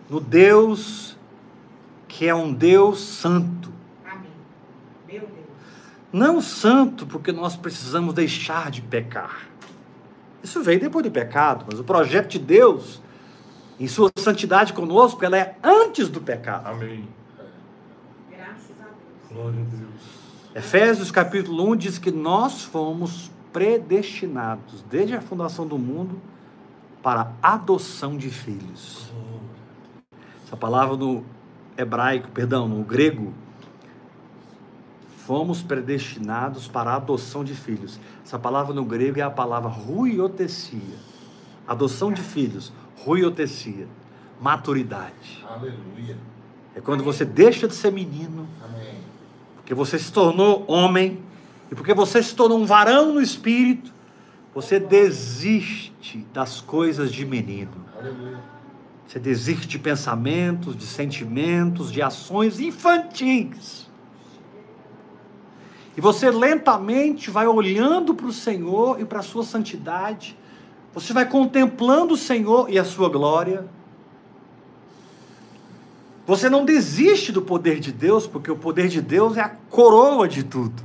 no 0.08 0.20
Deus 0.20 1.16
que 2.12 2.29
é 2.29 2.35
um 2.35 2.53
Deus 2.53 3.01
santo. 3.01 3.72
Amém. 4.05 4.31
Meu 5.09 5.20
Deus. 5.20 5.46
Não 6.12 6.42
santo 6.42 7.07
porque 7.07 7.33
nós 7.33 7.57
precisamos 7.57 8.12
deixar 8.12 8.70
de 8.70 8.83
pecar. 8.83 9.48
Isso 10.42 10.62
veio 10.62 10.79
depois 10.79 11.03
do 11.03 11.11
pecado, 11.11 11.64
mas 11.70 11.81
o 11.81 11.85
projeto 11.85 12.33
de 12.33 12.38
Deus, 12.38 13.01
em 13.81 13.88
sua 13.88 14.11
santidade 14.18 14.75
conosco, 14.75 15.25
ela 15.25 15.38
é 15.38 15.57
antes 15.62 16.11
do 16.11 16.20
pecado. 16.20 16.66
Amém. 16.66 17.09
Graças 18.31 18.77
a 18.79 18.85
Deus. 18.85 19.33
Glória 19.33 19.61
a 19.61 19.75
Deus. 19.75 20.03
Efésios 20.55 21.11
capítulo 21.11 21.66
1 21.70 21.77
diz 21.77 21.98
que 21.98 22.11
nós 22.11 22.62
fomos 22.62 23.31
predestinados 23.55 24.85
desde 24.90 25.14
a 25.16 25.22
fundação 25.22 25.66
do 25.66 25.79
mundo 25.79 26.20
para 27.03 27.33
a 27.42 27.55
adoção 27.55 28.18
de 28.18 28.29
filhos. 28.29 29.11
Essa 30.44 30.59
palavra 30.59 30.94
no 30.94 31.25
hebraico, 31.76 32.28
perdão, 32.30 32.68
no 32.68 32.82
grego, 32.82 33.32
fomos 35.26 35.62
predestinados 35.62 36.68
para 36.68 36.92
a 36.92 36.96
adoção 36.96 37.44
de 37.44 37.54
filhos. 37.54 37.98
Essa 38.24 38.38
palavra 38.38 38.74
no 38.74 38.85
grego 38.85 39.18
é 39.18 39.22
a 39.22 39.30
palavra 39.30 39.68
ruiotesia. 39.68 40.98
Adoção 41.66 42.12
de 42.12 42.20
filhos, 42.20 42.72
ruiotesia, 43.04 43.87
maturidade. 44.40 45.44
Aleluia. 45.48 46.16
É 46.74 46.80
quando 46.80 47.04
você 47.04 47.24
deixa 47.24 47.68
de 47.68 47.74
ser 47.74 47.92
menino 47.92 48.48
Amém. 48.64 48.94
porque 49.56 49.74
você 49.74 49.98
se 49.98 50.12
tornou 50.12 50.64
homem 50.66 51.20
e 51.70 51.74
porque 51.74 51.94
você 51.94 52.22
se 52.22 52.35
tornou 52.35 52.58
um 52.58 52.66
varão 52.66 53.14
no 53.14 53.20
espírito, 53.20 53.92
você 54.54 54.78
desiste 54.78 56.26
das 56.32 56.61
coisas 56.61 57.12
de 57.12 57.24
menino. 57.24 57.72
Aleluia. 57.98 58.51
Você 59.12 59.18
desiste 59.18 59.66
de 59.66 59.79
pensamentos, 59.79 60.75
de 60.75 60.87
sentimentos, 60.87 61.92
de 61.92 62.01
ações 62.01 62.59
infantis. 62.59 63.87
E 65.94 66.01
você 66.01 66.31
lentamente 66.31 67.31
vai 67.31 67.46
olhando 67.46 68.14
para 68.14 68.25
o 68.25 68.33
Senhor 68.33 68.98
e 68.98 69.05
para 69.05 69.18
a 69.18 69.22
sua 69.22 69.44
santidade. 69.44 70.35
Você 70.94 71.12
vai 71.12 71.29
contemplando 71.29 72.14
o 72.14 72.16
Senhor 72.16 72.70
e 72.70 72.79
a 72.79 72.85
sua 72.85 73.11
glória. 73.11 73.66
Você 76.27 76.48
não 76.48 76.64
desiste 76.64 77.33
do 77.33 77.42
poder 77.42 77.81
de 77.81 77.92
Deus, 77.92 78.27
porque 78.27 78.51
o 78.51 78.57
poder 78.57 78.88
de 78.88 79.03
Deus 79.03 79.37
é 79.37 79.42
a 79.42 79.51
coroa 79.51 80.27
de 80.27 80.42
tudo. 80.42 80.83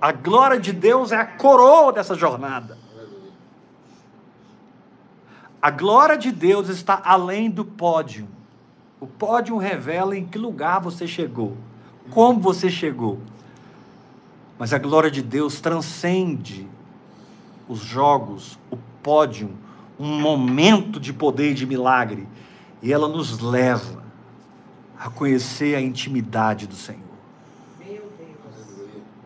A 0.00 0.10
glória 0.10 0.58
de 0.58 0.72
Deus 0.72 1.12
é 1.12 1.16
a 1.16 1.24
coroa 1.24 1.92
dessa 1.92 2.16
jornada. 2.16 2.81
A 5.62 5.70
glória 5.70 6.18
de 6.18 6.32
Deus 6.32 6.68
está 6.68 7.00
além 7.04 7.48
do 7.48 7.64
pódio. 7.64 8.28
O 9.00 9.06
pódio 9.06 9.56
revela 9.56 10.16
em 10.16 10.26
que 10.26 10.36
lugar 10.36 10.80
você 10.80 11.06
chegou, 11.06 11.56
como 12.10 12.40
você 12.40 12.68
chegou. 12.68 13.20
Mas 14.58 14.72
a 14.72 14.78
glória 14.78 15.10
de 15.10 15.22
Deus 15.22 15.60
transcende 15.60 16.68
os 17.68 17.78
jogos, 17.78 18.58
o 18.70 18.76
pódio, 19.02 19.50
um 19.98 20.20
momento 20.20 20.98
de 20.98 21.12
poder 21.12 21.52
e 21.52 21.54
de 21.54 21.64
milagre. 21.64 22.26
E 22.82 22.92
ela 22.92 23.06
nos 23.06 23.38
leva 23.38 24.02
a 24.98 25.08
conhecer 25.08 25.76
a 25.76 25.80
intimidade 25.80 26.66
do 26.66 26.74
Senhor. 26.74 27.12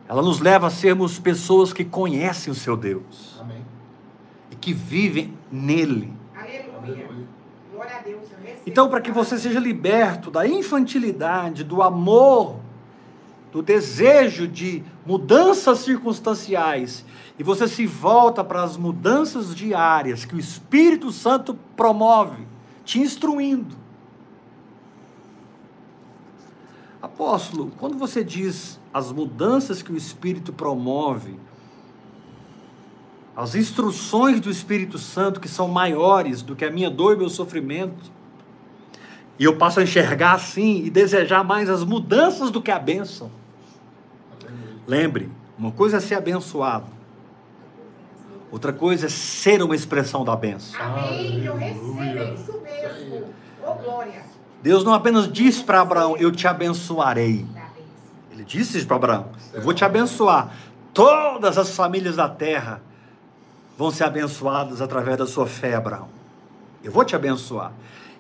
Ela 0.09 0.23
nos 0.23 0.39
leva 0.39 0.69
a 0.69 0.71
sermos 0.71 1.19
pessoas 1.19 1.73
que 1.73 1.85
conhecem 1.85 2.53
o 2.53 2.55
seu 2.55 2.77
Deus 2.77 3.39
Amém. 3.41 3.65
e 4.51 4.55
que 4.55 4.73
vivem 4.73 5.35
nele. 5.51 6.13
Aleluia. 6.35 6.79
Aleluia. 6.79 7.27
Glória 7.73 7.97
a 7.97 8.03
Deus. 8.03 8.23
eu 8.31 8.39
recebo. 8.39 8.56
Então, 8.67 8.89
para 8.91 9.01
que 9.01 9.13
você 9.13 9.39
seja 9.39 9.61
liberto 9.61 10.29
da 10.29 10.47
infantilidade, 10.47 11.63
do 11.63 11.83
amor, 11.83 12.57
do 13.53 13.63
desejo 13.63 14.49
de 14.49 14.83
mudanças 15.07 15.79
circunstanciais, 15.79 17.05
e 17.39 17.45
você 17.45 17.69
se 17.69 17.87
volta 17.87 18.43
para 18.43 18.65
as 18.65 18.77
mudanças 18.77 19.55
diárias 19.55 20.25
que 20.25 20.35
o 20.35 20.39
Espírito 20.39 21.13
Santo 21.13 21.55
promove, 21.77 22.45
te 22.85 22.99
instruindo. 22.99 23.77
Apóstolo, 27.01 27.71
quando 27.79 27.97
você 27.97 28.25
diz 28.25 28.81
as 28.93 29.13
mudanças 29.13 29.81
que 29.81 29.93
o 29.93 29.97
Espírito 29.97 30.53
promove, 30.53 31.39
as 33.37 33.55
instruções 33.55 34.41
do 34.41 34.51
Espírito 34.51 34.99
Santo 34.99 35.39
que 35.39 35.49
são 35.49 35.69
maiores 35.69 36.43
do 36.43 36.57
que 36.57 36.65
a 36.65 36.71
minha 36.71 36.91
dor 36.91 37.15
e 37.15 37.19
meu 37.19 37.29
sofrimento, 37.29 38.16
e 39.39 39.45
eu 39.45 39.57
passo 39.57 39.81
a 39.81 39.83
enxergar 39.83 40.33
assim 40.33 40.83
e 40.85 40.91
desejar 40.91 41.45
mais 41.45 41.69
as 41.69 41.85
mudanças 41.85 42.51
do 42.51 42.63
que 42.63 42.71
a 42.71 42.79
bênção. 42.79 43.31
Lembre, 44.87 45.31
uma 45.59 45.73
coisa 45.73 45.99
é 45.99 46.01
ser 46.01 46.15
abençoado, 46.15 46.87
outra 48.51 48.73
coisa 48.73 49.07
é 49.07 49.09
ser 49.09 49.63
uma 49.63 49.75
expressão 49.75 50.25
da 50.25 50.37
bênção. 50.37 50.81
Amém. 50.81 51.45
Eu 51.45 51.57
recebo. 51.57 52.01
É 52.03 52.35
isso 52.35 52.61
mesmo. 52.63 53.25
Ô, 53.67 53.75
glória. 53.75 54.23
Deus 54.63 54.85
não 54.85 54.95
apenas 54.95 55.31
disse 55.31 55.63
para 55.63 55.81
Abraão: 55.81 56.17
Eu 56.17 56.33
te 56.33 56.47
abençoarei. 56.47 57.47
Ele 58.31 58.45
disse 58.45 58.79
isso 58.79 58.87
para 58.87 58.97
Abraão: 58.97 59.27
Eu 59.53 59.63
vou 59.63 59.75
te 59.75 59.85
abençoar. 59.85 60.53
Todas 60.93 61.59
as 61.59 61.75
famílias 61.77 62.17
da 62.17 62.29
terra 62.29 62.81
vão 63.77 63.91
ser 63.91 64.05
abençoadas 64.05 64.81
através 64.81 65.19
da 65.19 65.27
sua 65.27 65.47
fé, 65.47 65.75
Abraão. 65.75 66.09
Eu 66.83 66.91
vou 66.91 67.05
te 67.05 67.15
abençoar. 67.15 67.73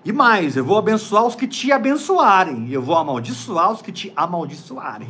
E 0.06 0.12
mais, 0.12 0.56
eu 0.56 0.64
vou 0.64 0.78
abençoar 0.78 1.26
os 1.26 1.34
que 1.34 1.48
te 1.48 1.72
abençoarem. 1.72 2.68
E 2.68 2.72
eu 2.72 2.80
vou 2.80 2.96
amaldiçoar 2.96 3.72
os 3.72 3.82
que 3.82 3.90
te 3.90 4.12
amaldiçoarem. 4.14 5.08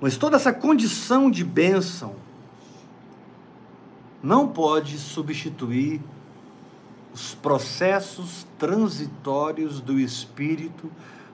Mas 0.00 0.16
toda 0.16 0.36
essa 0.36 0.52
condição 0.52 1.28
de 1.28 1.42
bênção 1.42 2.14
não 4.22 4.46
pode 4.46 4.96
substituir 4.96 6.00
os 7.12 7.34
processos 7.34 8.46
transitórios 8.56 9.80
do 9.80 9.98
Espírito, 9.98 10.88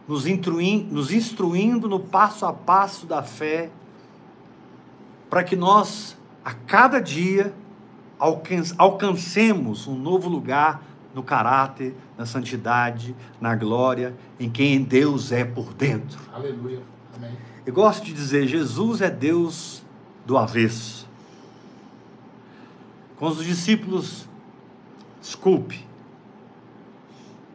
nos, 0.08 0.26
intrui- 0.26 0.88
nos 0.90 1.12
instruindo 1.12 1.90
no 1.90 2.00
passo 2.00 2.46
a 2.46 2.54
passo 2.54 3.04
da 3.04 3.22
fé, 3.22 3.70
para 5.28 5.44
que 5.44 5.54
nós, 5.54 6.16
a 6.42 6.54
cada 6.54 7.00
dia, 7.00 7.54
alcancemos 8.78 9.86
um 9.86 9.96
novo 9.96 10.28
lugar 10.28 10.82
no 11.14 11.22
caráter, 11.22 11.94
na 12.16 12.26
santidade, 12.26 13.14
na 13.40 13.54
glória, 13.54 14.14
em 14.38 14.50
quem 14.50 14.82
Deus 14.82 15.30
é 15.30 15.44
por 15.44 15.72
dentro. 15.74 16.18
Aleluia. 16.32 16.82
Amém. 17.16 17.32
Eu 17.64 17.72
gosto 17.72 18.04
de 18.04 18.12
dizer, 18.12 18.46
Jesus 18.46 19.00
é 19.00 19.10
Deus 19.10 19.82
do 20.26 20.36
avesso. 20.36 21.06
Quando 23.16 23.38
os 23.38 23.44
discípulos, 23.44 24.28
desculpe, 25.20 25.86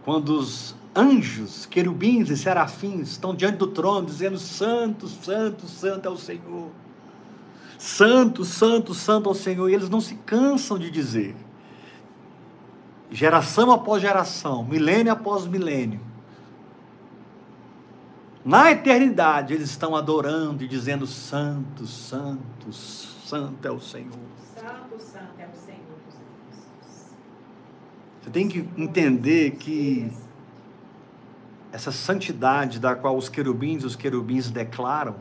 quando 0.05 0.29
os 0.29 0.75
anjos, 0.95 1.65
querubins 1.65 2.29
e 2.29 2.38
serafins 2.38 3.12
estão 3.12 3.36
diante 3.36 3.58
do 3.58 3.67
trono 3.67 4.05
dizendo: 4.08 4.39
Santo, 4.39 5.08
Santo, 5.08 5.67
Santo 5.67 6.08
é 6.08 6.12
o 6.12 6.17
Senhor. 6.17 6.69
Santo, 7.79 8.43
Santo, 8.43 8.93
Santo 8.93 9.29
é 9.29 9.31
o 9.31 9.35
Senhor. 9.35 9.69
E 9.69 9.73
eles 9.73 9.89
não 9.89 10.01
se 10.01 10.15
cansam 10.15 10.77
de 10.77 10.91
dizer. 10.91 11.33
Geração 13.09 13.71
após 13.71 14.01
geração, 14.01 14.63
milênio 14.63 15.13
após 15.13 15.47
milênio. 15.47 16.01
Na 18.43 18.69
eternidade, 18.69 19.53
eles 19.53 19.69
estão 19.69 19.95
adorando 19.95 20.63
e 20.63 20.67
dizendo: 20.67 21.08
Santo, 21.08 21.87
Santo, 21.87 22.71
Santo 22.71 23.67
é 23.67 23.71
o 23.71 23.79
Senhor. 23.79 24.12
Santo, 24.54 24.99
santo 24.99 25.39
é 25.39 25.47
o 25.47 25.56
Senhor. 25.65 25.79
Você 28.21 28.29
tem 28.29 28.47
que 28.49 28.67
entender 28.77 29.51
que 29.51 30.12
essa 31.71 31.91
santidade 31.91 32.79
da 32.79 32.95
qual 32.95 33.15
os 33.15 33.29
querubins 33.29 33.83
e 33.83 33.85
os 33.85 33.95
querubins 33.95 34.51
declaram 34.51 35.15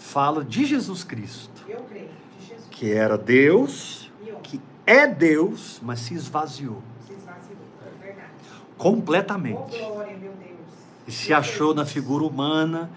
fala 0.00 0.42
de 0.42 0.64
Jesus 0.64 1.04
Cristo, 1.04 1.62
Eu 1.68 1.82
creio 1.82 2.08
de 2.38 2.46
Jesus. 2.46 2.68
Que 2.80 2.90
era 2.90 3.18
Deus, 3.18 4.10
que 4.42 4.58
é 4.86 5.06
Deus, 5.06 5.78
mas 5.82 5.98
se 5.98 6.14
esvaziou 6.14 6.82
Se 7.06 7.12
esvaziou. 7.12 7.58
É 7.84 8.02
verdade. 8.06 8.30
Completamente 8.78 9.78
glória, 9.78 10.16
meu 10.16 10.32
Deus. 10.32 10.56
e 11.06 11.12
se 11.12 11.30
achou 11.34 11.74
na 11.74 11.84
figura 11.84 12.24
humana 12.24 12.90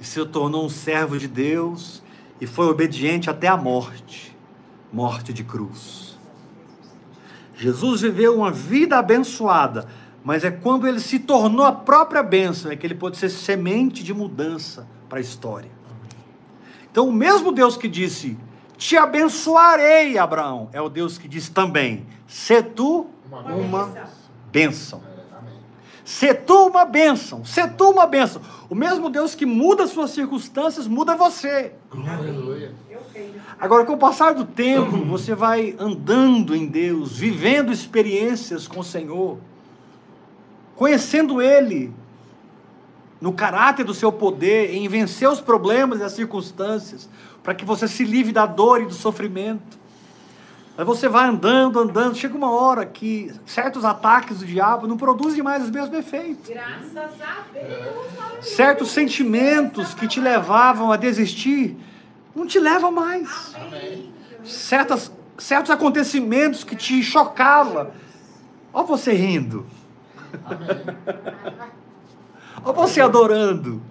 e 0.00 0.04
se 0.04 0.26
tornou 0.26 0.66
um 0.66 0.68
servo 0.68 1.16
de 1.16 1.28
Deus 1.28 2.02
e 2.40 2.48
foi 2.48 2.66
obediente 2.66 3.30
até 3.30 3.46
a 3.46 3.56
morte 3.56 4.36
morte 4.92 5.32
de 5.32 5.44
cruz. 5.44 6.18
Jesus 7.54 8.00
viveu 8.00 8.34
uma 8.34 8.50
vida 8.50 8.98
abençoada, 8.98 9.86
mas 10.24 10.42
é 10.42 10.50
quando 10.50 10.88
ele 10.88 10.98
se 10.98 11.20
tornou 11.20 11.64
a 11.64 11.70
própria 11.70 12.24
bênção, 12.24 12.72
é 12.72 12.76
que 12.76 12.84
ele 12.84 12.94
pode 12.96 13.16
ser 13.16 13.28
semente 13.28 14.02
de 14.02 14.12
mudança 14.12 14.88
para 15.08 15.18
a 15.18 15.20
história. 15.20 15.70
Então, 16.90 17.06
o 17.06 17.12
mesmo 17.12 17.52
Deus 17.52 17.76
que 17.76 17.86
disse: 17.86 18.36
Te 18.78 18.96
abençoarei, 18.96 20.16
Abraão, 20.16 20.70
é 20.72 20.80
o 20.80 20.88
Deus 20.88 21.18
que 21.18 21.26
diz 21.26 21.48
também: 21.48 22.06
Se 22.28 22.62
tu 22.62 23.08
Uma 23.28 23.40
uma 23.40 23.84
benção. 23.84 24.12
bênção. 24.52 25.02
Se 26.04 26.32
tu 26.32 26.68
uma 26.68 26.86
bênção, 26.86 27.44
se 27.44 27.68
tu 27.68 27.90
uma 27.90 28.06
bênção. 28.06 28.40
O 28.70 28.74
mesmo 28.74 29.10
Deus 29.10 29.34
que 29.34 29.44
muda 29.44 29.82
as 29.82 29.90
suas 29.90 30.12
circunstâncias, 30.12 30.86
muda 30.86 31.14
você. 31.16 31.72
Aleluia. 31.92 32.72
Agora, 33.60 33.84
com 33.84 33.94
o 33.94 33.98
passar 33.98 34.32
do 34.32 34.44
tempo, 34.44 34.96
você 35.04 35.34
vai 35.34 35.74
andando 35.78 36.54
em 36.54 36.66
Deus, 36.66 37.18
vivendo 37.18 37.72
experiências 37.72 38.68
com 38.68 38.80
o 38.80 38.84
Senhor, 38.84 39.38
conhecendo 40.76 41.42
Ele, 41.42 41.92
no 43.20 43.32
caráter 43.32 43.84
do 43.84 43.94
seu 43.94 44.12
poder, 44.12 44.74
em 44.74 44.86
vencer 44.88 45.28
os 45.28 45.40
problemas 45.40 46.00
e 46.00 46.04
as 46.04 46.12
circunstâncias, 46.12 47.08
para 47.42 47.54
que 47.54 47.64
você 47.64 47.88
se 47.88 48.04
livre 48.04 48.32
da 48.32 48.46
dor 48.46 48.82
e 48.82 48.86
do 48.86 48.94
sofrimento. 48.94 49.78
Aí 50.76 50.84
você 50.84 51.08
vai 51.08 51.26
andando, 51.26 51.80
andando, 51.80 52.14
chega 52.14 52.36
uma 52.36 52.52
hora 52.52 52.86
que 52.86 53.32
certos 53.44 53.84
ataques 53.84 54.38
do 54.38 54.46
diabo 54.46 54.86
não 54.86 54.96
produzem 54.96 55.42
mais 55.42 55.64
os 55.64 55.70
mesmos 55.70 55.98
efeitos. 55.98 56.48
Graças 56.48 56.96
a 56.96 57.44
Deus. 57.52 58.46
Certos 58.46 58.92
sentimentos 58.92 59.92
que 59.92 60.06
te 60.06 60.20
levavam 60.20 60.92
a 60.92 60.96
desistir, 60.96 61.76
não 62.32 62.46
te 62.46 62.60
levam 62.60 62.92
mais. 62.92 63.56
Amém. 63.56 64.12
certas, 64.44 65.10
certos 65.36 65.72
acontecimentos 65.72 66.62
que 66.62 66.76
te 66.76 67.02
chocavam. 67.02 67.90
Olha 68.72 68.86
você 68.86 69.12
rindo. 69.12 69.66
Amém. 70.44 71.68
Olha 72.64 72.72
você 72.72 73.00
adorando. 73.00 73.82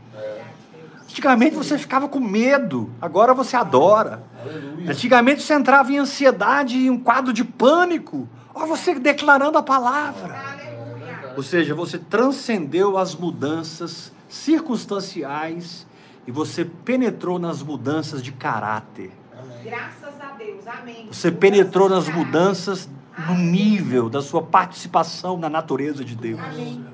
Antigamente 1.18 1.56
você 1.56 1.80
ficava 1.80 2.08
com 2.08 2.20
medo, 2.20 2.92
agora 3.02 3.34
você 3.34 3.56
adora. 3.56 4.24
Aleluia. 4.40 4.92
Antigamente 4.92 5.42
você 5.42 5.56
entrava 5.56 5.92
em 5.92 5.98
ansiedade 5.98 6.78
e 6.78 6.92
um 6.92 7.00
quadro 7.00 7.34
de 7.34 7.44
pânico. 7.44 8.30
Olha 8.54 8.68
você 8.68 8.94
declarando 8.94 9.58
a 9.58 9.64
palavra. 9.64 10.36
Aleluia. 10.36 11.34
Ou 11.36 11.42
seja, 11.42 11.74
você 11.74 11.98
transcendeu 11.98 12.98
as 13.00 13.16
mudanças 13.16 14.12
circunstanciais 14.30 15.88
e 16.28 16.32
você 16.32 16.66
penetrou 16.66 17.40
nas 17.40 17.64
mudanças 17.64 18.22
de 18.22 18.32
caráter. 18.32 19.12
Amém. 19.34 19.64
Graças 19.64 20.22
a 20.22 20.34
Deus. 20.38 20.68
Amém. 20.68 21.08
Você 21.12 21.32
penetrou 21.32 21.90
nas 21.90 22.08
mudanças 22.10 22.88
no 23.28 23.36
nível 23.36 24.08
da 24.10 24.22
sua 24.22 24.44
participação 24.44 25.38
na 25.38 25.50
natureza 25.50 26.06
de 26.06 26.16
Deus. 26.16 26.40
Amém. 26.40 26.86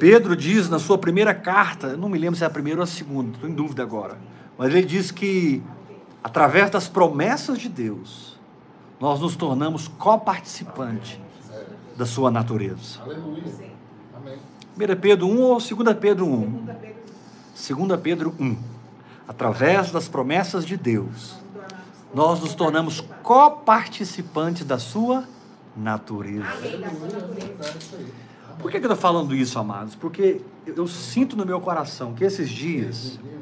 Pedro 0.00 0.34
diz 0.34 0.70
na 0.70 0.78
sua 0.78 0.96
primeira 0.96 1.34
carta, 1.34 1.94
não 1.94 2.08
me 2.08 2.18
lembro 2.18 2.34
se 2.34 2.42
é 2.42 2.46
a 2.46 2.50
primeira 2.50 2.80
ou 2.80 2.84
a 2.84 2.86
segunda, 2.86 3.34
estou 3.34 3.48
em 3.48 3.52
dúvida 3.52 3.82
agora, 3.82 4.16
mas 4.56 4.74
ele 4.74 4.86
diz 4.86 5.10
que 5.10 5.62
através 6.24 6.70
das 6.70 6.88
promessas 6.88 7.58
de 7.58 7.68
Deus, 7.68 8.40
nós 8.98 9.20
nos 9.20 9.36
tornamos 9.36 9.88
coparticipante 9.88 11.20
da 11.98 12.06
sua 12.06 12.30
natureza. 12.30 13.02
Aleluia. 13.02 13.42
Amém. 14.16 14.38
1 14.74 15.00
Pedro 15.00 15.26
1 15.26 15.40
ou 15.42 15.58
2 15.58 15.96
Pedro 15.98 16.26
1? 16.26 16.66
Segunda 17.54 17.98
Pedro 17.98 17.98
2 17.98 18.00
Pedro 18.00 18.34
1. 18.40 18.56
Através 19.28 19.90
das 19.90 20.08
promessas 20.08 20.64
de 20.64 20.78
Deus, 20.78 21.36
nós 22.14 22.40
nos 22.40 22.54
tornamos 22.54 23.02
coparticipantes 23.22 24.64
da 24.64 24.78
sua 24.78 25.24
natureza. 25.76 26.46
Por 28.60 28.70
que, 28.70 28.78
que 28.78 28.86
eu 28.86 28.92
estou 28.92 28.96
falando 28.96 29.34
isso, 29.34 29.58
amados? 29.58 29.94
Porque 29.94 30.40
eu, 30.66 30.86
sinto 30.86 31.36
no 31.36 31.46
meu 31.46 31.60
coração 31.60 32.14
que 32.14 32.24
esses 32.24 32.48
dias 32.48 33.18
é 33.18 33.40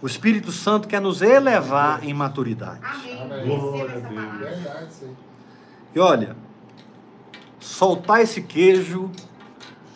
o 0.00 0.06
Espírito 0.06 0.52
Santo 0.52 0.86
quer 0.86 1.00
nos 1.00 1.22
elevar 1.22 2.04
em 2.04 2.12
maturidade. 2.12 2.80
Amém. 2.82 3.22
Amém. 3.22 3.38
Receba 3.38 3.58
Glória 3.58 3.96
a 3.96 4.78
Deus. 4.78 5.10
E 5.94 5.98
olha, 5.98 6.36
soltar 7.58 8.20
esse 8.20 8.42
queijo 8.42 9.10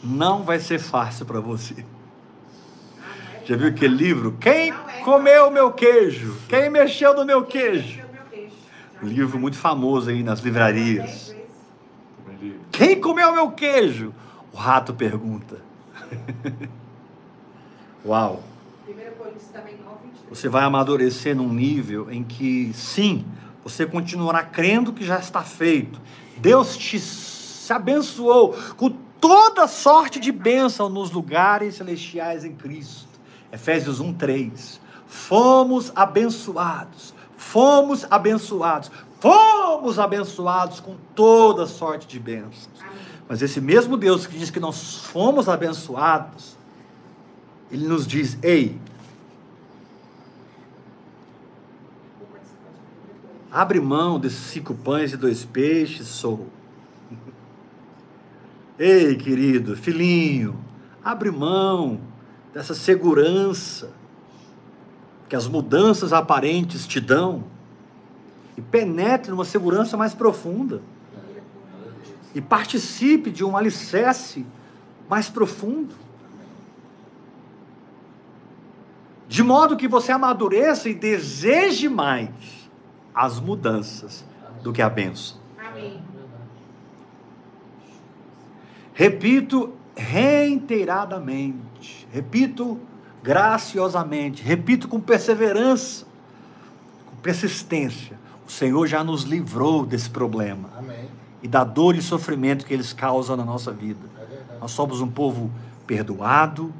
não 0.02 0.42
vai 0.42 0.58
ser 0.58 0.78
fácil 0.78 1.26
para 1.26 1.40
você. 1.40 1.84
Já 3.44 3.56
viu 3.56 3.68
aquele 3.68 3.94
livro? 3.94 4.36
Quem 4.40 4.72
comeu 5.04 5.50
meu 5.50 5.72
queijo? 5.72 6.36
Quem 6.48 6.70
mexeu 6.70 7.14
no 7.14 7.22
é 7.22 7.24
meu 7.24 7.44
queijo. 7.44 8.02
Um 9.02 9.06
livro 9.06 9.38
muito 9.38 9.56
famoso 9.56 10.10
aí 10.10 10.22
nas 10.22 10.40
livrarias. 10.40 11.04
Dez 11.04 11.28
vezes. 11.28 11.36
Também 12.16 12.38
li. 12.40 12.60
Quem 12.80 12.98
comeu 12.98 13.30
meu 13.34 13.50
queijo? 13.50 14.14
O 14.50 14.56
rato 14.56 14.94
pergunta. 14.94 15.58
Uau! 18.06 18.42
1 18.88 18.92
Coríntios 19.18 19.48
também 19.52 19.76
9, 19.84 19.96
23. 20.04 20.28
Você 20.30 20.48
vai 20.48 20.64
amadurecer 20.64 21.36
num 21.36 21.52
nível 21.52 22.10
em 22.10 22.24
que, 22.24 22.72
sim, 22.72 23.26
você 23.62 23.84
continuará 23.84 24.42
crendo 24.42 24.94
que 24.94 25.04
já 25.04 25.18
está 25.18 25.42
feito. 25.42 26.00
Deus 26.38 26.74
te 26.74 26.98
se 26.98 27.70
abençoou 27.70 28.56
com 28.78 28.88
toda 29.20 29.68
sorte 29.68 30.18
de 30.18 30.32
bênção 30.32 30.88
nos 30.88 31.10
lugares 31.10 31.74
celestiais 31.74 32.46
em 32.46 32.54
Cristo. 32.54 33.10
Efésios 33.52 34.00
1, 34.00 34.14
3. 34.14 34.80
Fomos 35.06 35.92
abençoados, 35.94 37.12
fomos 37.36 38.06
abençoados, 38.10 38.90
fomos 39.20 39.98
abençoados 39.98 40.80
com 40.80 40.96
toda 41.14 41.66
sorte 41.66 42.08
de 42.08 42.18
bênçãos. 42.18 42.68
Mas 43.28 43.42
esse 43.42 43.60
mesmo 43.60 43.96
Deus 43.96 44.26
que 44.26 44.36
diz 44.36 44.50
que 44.50 44.58
nós 44.58 45.04
fomos 45.04 45.48
abençoados, 45.48 46.56
ele 47.70 47.86
nos 47.86 48.06
diz: 48.06 48.36
ei, 48.42 48.76
Vou 52.18 52.26
participar 52.26 52.70
de 52.70 52.78
1 52.78 52.90
Coríntios. 52.98 53.52
Abre 53.52 53.80
mão 53.80 54.18
desses 54.18 54.38
cinco 54.38 54.74
pães 54.74 55.12
e 55.12 55.16
dois 55.16 55.44
peixes, 55.44 56.08
sou. 56.08 56.48
Ei, 58.76 59.14
querido, 59.14 59.76
filhinho, 59.76 60.58
abre 61.04 61.30
mão 61.30 62.00
dessa 62.52 62.74
segurança 62.74 63.92
que 65.28 65.36
as 65.36 65.46
mudanças 65.46 66.12
aparentes 66.12 66.84
te 66.84 66.98
dão 66.98 67.44
e 68.60 68.62
penetre 68.62 69.30
numa 69.30 69.46
segurança 69.46 69.96
mais 69.96 70.12
profunda 70.12 70.82
e 72.34 72.42
participe 72.42 73.30
de 73.30 73.42
um 73.42 73.56
alicerce 73.56 74.44
mais 75.08 75.30
profundo. 75.30 75.94
De 79.26 79.42
modo 79.42 79.78
que 79.78 79.88
você 79.88 80.12
amadureça 80.12 80.90
e 80.90 80.94
deseje 80.94 81.88
mais 81.88 82.28
as 83.14 83.40
mudanças 83.40 84.26
do 84.62 84.70
que 84.72 84.82
a 84.82 84.90
benção. 84.90 85.38
Amém. 85.58 86.02
Repito 88.92 89.72
reiteradamente, 89.96 92.06
repito 92.12 92.78
graciosamente, 93.22 94.42
repito 94.42 94.86
com 94.86 95.00
perseverança, 95.00 96.04
com 97.06 97.16
persistência. 97.16 98.20
O 98.50 98.52
Senhor 98.52 98.84
já 98.88 99.04
nos 99.04 99.22
livrou 99.22 99.86
desse 99.86 100.10
problema 100.10 100.70
Amém. 100.76 101.08
e 101.40 101.46
da 101.46 101.62
dor 101.62 101.94
e 101.94 102.02
sofrimento 102.02 102.66
que 102.66 102.74
eles 102.74 102.92
causam 102.92 103.36
na 103.36 103.44
nossa 103.44 103.70
vida. 103.70 104.10
É. 104.18 104.58
Nós 104.60 104.72
somos 104.72 105.00
um 105.00 105.06
povo 105.06 105.48
perdoado, 105.86 106.74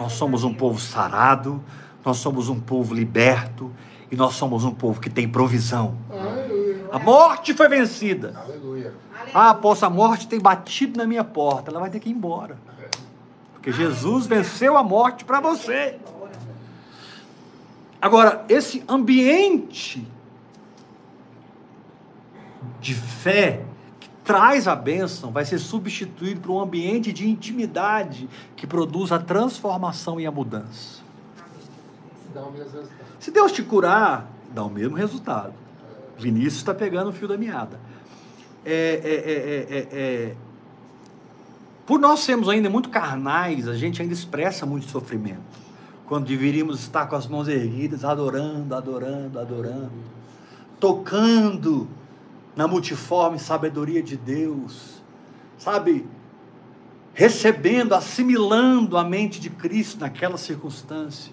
nós 0.00 0.14
somos 0.14 0.44
um 0.44 0.54
povo 0.54 0.80
sarado, 0.80 1.62
nós 2.02 2.16
somos 2.16 2.48
um 2.48 2.58
povo 2.58 2.94
liberto 2.94 3.70
e 4.10 4.16
nós 4.16 4.32
somos 4.32 4.64
um 4.64 4.70
povo 4.70 4.98
que 4.98 5.10
tem 5.10 5.28
provisão. 5.28 5.94
Aleluia. 6.10 6.88
A 6.90 6.98
morte 6.98 7.52
foi 7.52 7.68
vencida. 7.68 8.42
Aleluia. 8.42 8.94
Ah, 9.34 9.52
posso, 9.52 9.84
a 9.84 9.90
morte 9.90 10.26
tem 10.26 10.40
batido 10.40 10.96
na 10.96 11.06
minha 11.06 11.22
porta, 11.22 11.70
ela 11.70 11.80
vai 11.80 11.90
ter 11.90 12.00
que 12.00 12.08
ir 12.08 12.12
embora. 12.12 12.56
Porque 13.52 13.70
Jesus 13.70 14.26
venceu 14.26 14.74
a 14.74 14.82
morte 14.82 15.22
para 15.26 15.38
você. 15.38 15.98
Agora, 18.00 18.42
esse 18.48 18.82
ambiente 18.88 20.08
de 22.80 22.94
fé 22.94 23.64
que 23.98 24.08
traz 24.24 24.66
a 24.66 24.74
bênção 24.74 25.30
vai 25.30 25.44
ser 25.44 25.58
substituído 25.58 26.40
por 26.40 26.52
um 26.52 26.60
ambiente 26.60 27.12
de 27.12 27.28
intimidade 27.28 28.28
que 28.56 28.66
produz 28.66 29.12
a 29.12 29.18
transformação 29.18 30.20
e 30.20 30.26
a 30.26 30.30
mudança. 30.30 31.00
Se 33.18 33.30
Deus 33.30 33.52
te 33.52 33.62
curar, 33.62 34.30
dá 34.52 34.64
o 34.64 34.70
mesmo 34.70 34.96
resultado. 34.96 35.52
Vinícius 36.18 36.56
está 36.56 36.74
pegando 36.74 37.10
o 37.10 37.12
fio 37.12 37.28
da 37.28 37.36
meada. 37.36 37.78
É, 38.64 38.72
é, 38.72 39.14
é, 39.14 39.34
é, 39.34 39.78
é, 39.78 39.88
é. 39.92 40.36
Por 41.86 41.98
nós 41.98 42.20
sermos 42.20 42.48
ainda 42.48 42.70
muito 42.70 42.88
carnais, 42.88 43.66
a 43.66 43.74
gente 43.74 44.00
ainda 44.00 44.14
expressa 44.14 44.64
muito 44.64 44.86
sofrimento. 44.88 45.40
Quando 46.06 46.26
deveríamos 46.26 46.80
estar 46.80 47.06
com 47.06 47.16
as 47.16 47.26
mãos 47.26 47.48
erguidas, 47.48 48.04
adorando, 48.04 48.74
adorando, 48.74 49.38
adorando, 49.38 49.92
tocando 50.78 51.88
na 52.56 52.66
multiforme 52.66 53.38
sabedoria 53.38 54.02
de 54.02 54.16
Deus, 54.16 55.02
sabe, 55.58 56.06
recebendo, 57.14 57.94
assimilando 57.94 58.96
a 58.96 59.04
mente 59.04 59.40
de 59.40 59.50
Cristo 59.50 60.00
naquela 60.00 60.36
circunstância. 60.36 61.32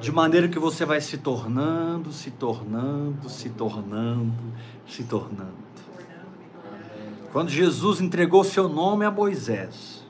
De 0.00 0.10
maneira 0.10 0.48
que 0.48 0.58
você 0.58 0.84
vai 0.84 1.00
se 1.00 1.18
tornando, 1.18 2.12
se 2.12 2.30
tornando, 2.30 3.28
se 3.28 3.48
tornando, 3.48 4.32
se 4.86 5.04
tornando. 5.04 5.64
Quando 7.32 7.48
Jesus 7.48 8.00
entregou 8.00 8.44
seu 8.44 8.68
nome 8.68 9.04
a 9.04 9.10
Moisés, 9.10 10.04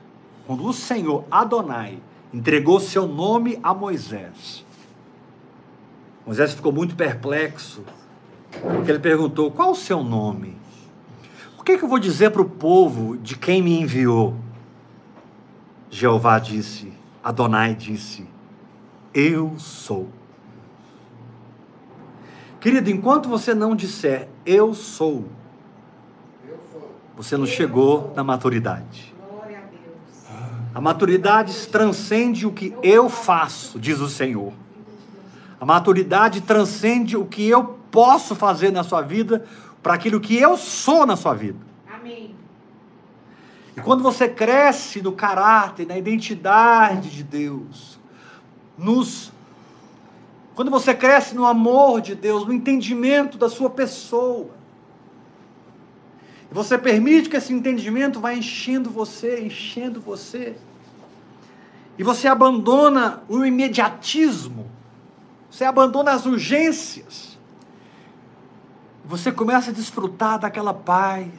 quando 0.45 0.65
o 0.65 0.73
Senhor 0.73 1.25
Adonai 1.29 1.99
entregou 2.33 2.79
seu 2.79 3.07
nome 3.07 3.59
a 3.63 3.73
Moisés, 3.73 4.65
Moisés 6.25 6.53
ficou 6.53 6.71
muito 6.71 6.95
perplexo, 6.95 7.83
porque 8.73 8.91
ele 8.91 8.99
perguntou: 8.99 9.51
Qual 9.51 9.71
o 9.71 9.75
seu 9.75 10.03
nome? 10.03 10.55
O 11.57 11.63
que, 11.63 11.73
é 11.73 11.77
que 11.77 11.83
eu 11.83 11.89
vou 11.89 11.99
dizer 11.99 12.31
para 12.31 12.41
o 12.41 12.49
povo 12.49 13.17
de 13.17 13.35
quem 13.35 13.61
me 13.61 13.79
enviou? 13.79 14.35
Jeová 15.89 16.39
disse, 16.39 16.91
Adonai 17.23 17.73
disse: 17.73 18.27
Eu 19.13 19.53
sou. 19.57 20.09
Querido, 22.59 22.89
enquanto 22.89 23.29
você 23.29 23.53
não 23.53 23.75
disser 23.75 24.27
eu 24.45 24.73
sou, 24.73 25.25
você 27.15 27.37
não 27.37 27.45
chegou 27.45 28.11
na 28.15 28.23
maturidade. 28.23 29.13
A 30.73 30.81
maturidade 30.81 31.53
transcende 31.67 32.45
o 32.45 32.51
que 32.51 32.75
eu 32.83 33.09
faço, 33.09 33.79
diz 33.79 34.01
o 34.01 34.09
Senhor. 34.09 34.51
A 35.59 35.65
maturidade 35.65 36.41
transcende 36.41 37.15
o 37.15 37.23
que 37.23 37.47
eu 37.47 37.79
posso 37.95 38.35
fazer 38.35 38.71
na 38.71 38.83
sua 38.83 39.01
vida 39.01 39.45
para 39.81 39.93
aquilo 39.93 40.19
que 40.19 40.35
eu 40.35 40.57
sou 40.57 41.05
na 41.05 41.15
sua 41.15 41.33
vida. 41.33 41.59
Amém. 41.89 42.35
E 43.77 43.79
quando 43.79 44.03
você 44.03 44.27
cresce 44.27 45.01
no 45.01 45.13
caráter, 45.13 45.87
na 45.87 45.97
identidade 45.97 47.09
de 47.09 47.23
Deus, 47.23 47.97
nos 48.77 49.31
quando 50.55 50.71
você 50.71 50.93
cresce 50.93 51.35
no 51.35 51.45
amor 51.45 52.01
de 52.01 52.15
Deus, 52.15 52.45
no 52.45 52.53
entendimento 52.53 53.37
da 53.37 53.49
sua 53.49 53.69
pessoa, 53.69 54.51
e 56.49 56.53
você 56.53 56.77
permite 56.77 57.29
que 57.29 57.35
esse 57.35 57.53
entendimento 57.53 58.21
vá 58.21 58.33
enchendo 58.33 58.89
você, 58.89 59.41
enchendo 59.41 59.99
você, 59.99 60.55
e 61.97 62.03
você 62.03 62.27
abandona 62.27 63.23
o 63.27 63.45
imediatismo, 63.45 64.69
você 65.49 65.65
abandona 65.65 66.11
as 66.11 66.25
urgências, 66.25 67.34
você 69.07 69.31
começa 69.31 69.69
a 69.69 69.73
desfrutar 69.73 70.39
daquela 70.39 70.73
paz, 70.73 71.29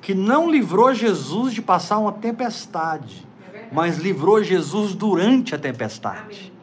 que 0.00 0.14
não 0.14 0.50
livrou 0.50 0.92
Jesus 0.92 1.52
de 1.52 1.62
passar 1.62 1.98
uma 1.98 2.12
tempestade, 2.12 3.26
É 3.52 3.68
mas 3.70 3.98
livrou 3.98 4.42
Jesus 4.42 4.94
durante 4.94 5.54
a 5.54 5.58
tempestade. 5.58 6.52
A. 6.56 6.60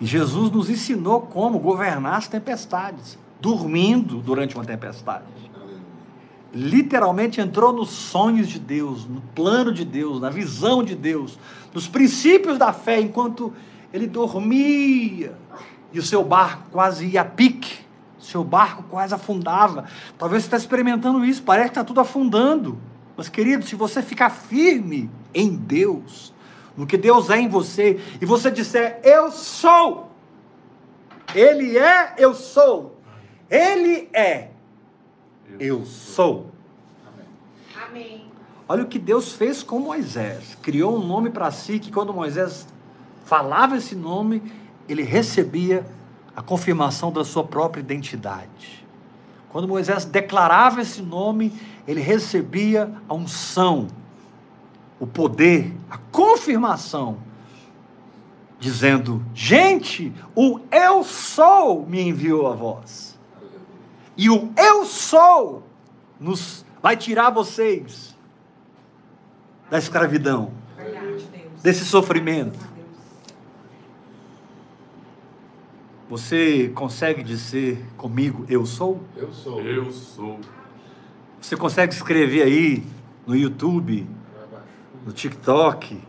E 0.00 0.06
Jesus 0.06 0.50
nos 0.50 0.68
ensinou 0.70 1.22
como 1.22 1.58
governar 1.58 2.16
as 2.16 2.28
tempestades, 2.28 3.18
dormindo 3.40 4.18
durante 4.18 4.54
uma 4.54 4.64
tempestade. 4.64 5.24
Literalmente 6.52 7.40
entrou 7.40 7.72
nos 7.72 7.90
sonhos 7.90 8.48
de 8.48 8.60
Deus, 8.60 9.04
no 9.06 9.20
plano 9.34 9.72
de 9.72 9.84
Deus, 9.84 10.20
na 10.20 10.30
visão 10.30 10.84
de 10.84 10.94
Deus, 10.94 11.36
nos 11.72 11.88
princípios 11.88 12.58
da 12.58 12.72
fé, 12.72 13.00
enquanto 13.00 13.52
ele 13.94 14.08
dormia 14.08 15.38
e 15.92 16.00
o 16.00 16.02
seu 16.02 16.24
barco 16.24 16.64
quase 16.72 17.06
ia 17.06 17.20
a 17.20 17.24
pique, 17.24 17.78
seu 18.18 18.42
barco 18.42 18.82
quase 18.90 19.14
afundava. 19.14 19.84
Talvez 20.18 20.42
você 20.42 20.48
está 20.48 20.56
experimentando 20.56 21.24
isso, 21.24 21.44
parece 21.44 21.66
que 21.66 21.78
está 21.78 21.84
tudo 21.84 22.00
afundando. 22.00 22.76
Mas, 23.16 23.28
querido, 23.28 23.64
se 23.64 23.76
você 23.76 24.02
ficar 24.02 24.30
firme 24.30 25.08
em 25.32 25.54
Deus, 25.54 26.34
no 26.76 26.88
que 26.88 26.96
Deus 26.96 27.30
é 27.30 27.38
em 27.38 27.46
você, 27.46 28.00
e 28.20 28.26
você 28.26 28.50
disser, 28.50 28.98
eu 29.04 29.30
sou, 29.30 30.10
Ele 31.32 31.78
é, 31.78 32.14
eu 32.18 32.34
sou, 32.34 32.98
Ele 33.48 34.08
é, 34.12 34.48
eu 35.60 35.84
sou. 35.84 36.50
Amém. 37.88 38.24
Olha 38.68 38.82
o 38.82 38.88
que 38.88 38.98
Deus 38.98 39.34
fez 39.34 39.62
com 39.62 39.78
Moisés. 39.78 40.58
Criou 40.60 40.96
um 40.96 41.06
nome 41.06 41.30
para 41.30 41.52
si 41.52 41.78
que 41.78 41.92
quando 41.92 42.12
Moisés 42.12 42.66
falava 43.24 43.76
esse 43.76 43.94
nome, 43.94 44.42
ele 44.88 45.02
recebia 45.02 45.86
a 46.36 46.42
confirmação 46.42 47.12
da 47.12 47.24
sua 47.24 47.44
própria 47.44 47.80
identidade. 47.80 48.84
Quando 49.50 49.68
Moisés 49.68 50.04
declarava 50.04 50.80
esse 50.80 51.00
nome, 51.00 51.52
ele 51.86 52.00
recebia 52.00 52.92
a 53.08 53.14
unção, 53.14 53.86
o 54.98 55.06
poder, 55.06 55.72
a 55.88 55.96
confirmação, 55.96 57.18
dizendo: 58.58 59.24
Gente, 59.32 60.12
o 60.34 60.58
eu 60.72 61.04
sou 61.04 61.86
me 61.86 62.00
enviou 62.00 62.48
a 62.48 62.54
vós. 62.54 63.16
E 64.16 64.30
o 64.30 64.52
eu 64.56 64.84
sou 64.84 65.62
nos 66.18 66.64
vai 66.82 66.96
tirar 66.96 67.30
vocês 67.30 68.16
da 69.70 69.78
escravidão, 69.78 70.52
desse 71.62 71.84
sofrimento. 71.84 72.58
Graças 72.58 72.68
a 72.68 72.72
Deus. 72.72 72.74
Você 76.14 76.70
consegue 76.76 77.24
dizer 77.24 77.84
comigo 77.96 78.46
eu 78.48 78.64
sou? 78.64 79.02
Eu 79.16 79.32
sou. 79.32 79.60
Eu 79.62 79.90
sou. 79.90 80.38
Você 81.40 81.56
consegue 81.56 81.92
escrever 81.92 82.42
aí 82.42 82.86
no 83.26 83.34
YouTube, 83.34 84.06
no 85.04 85.12
TikTok, 85.12 86.00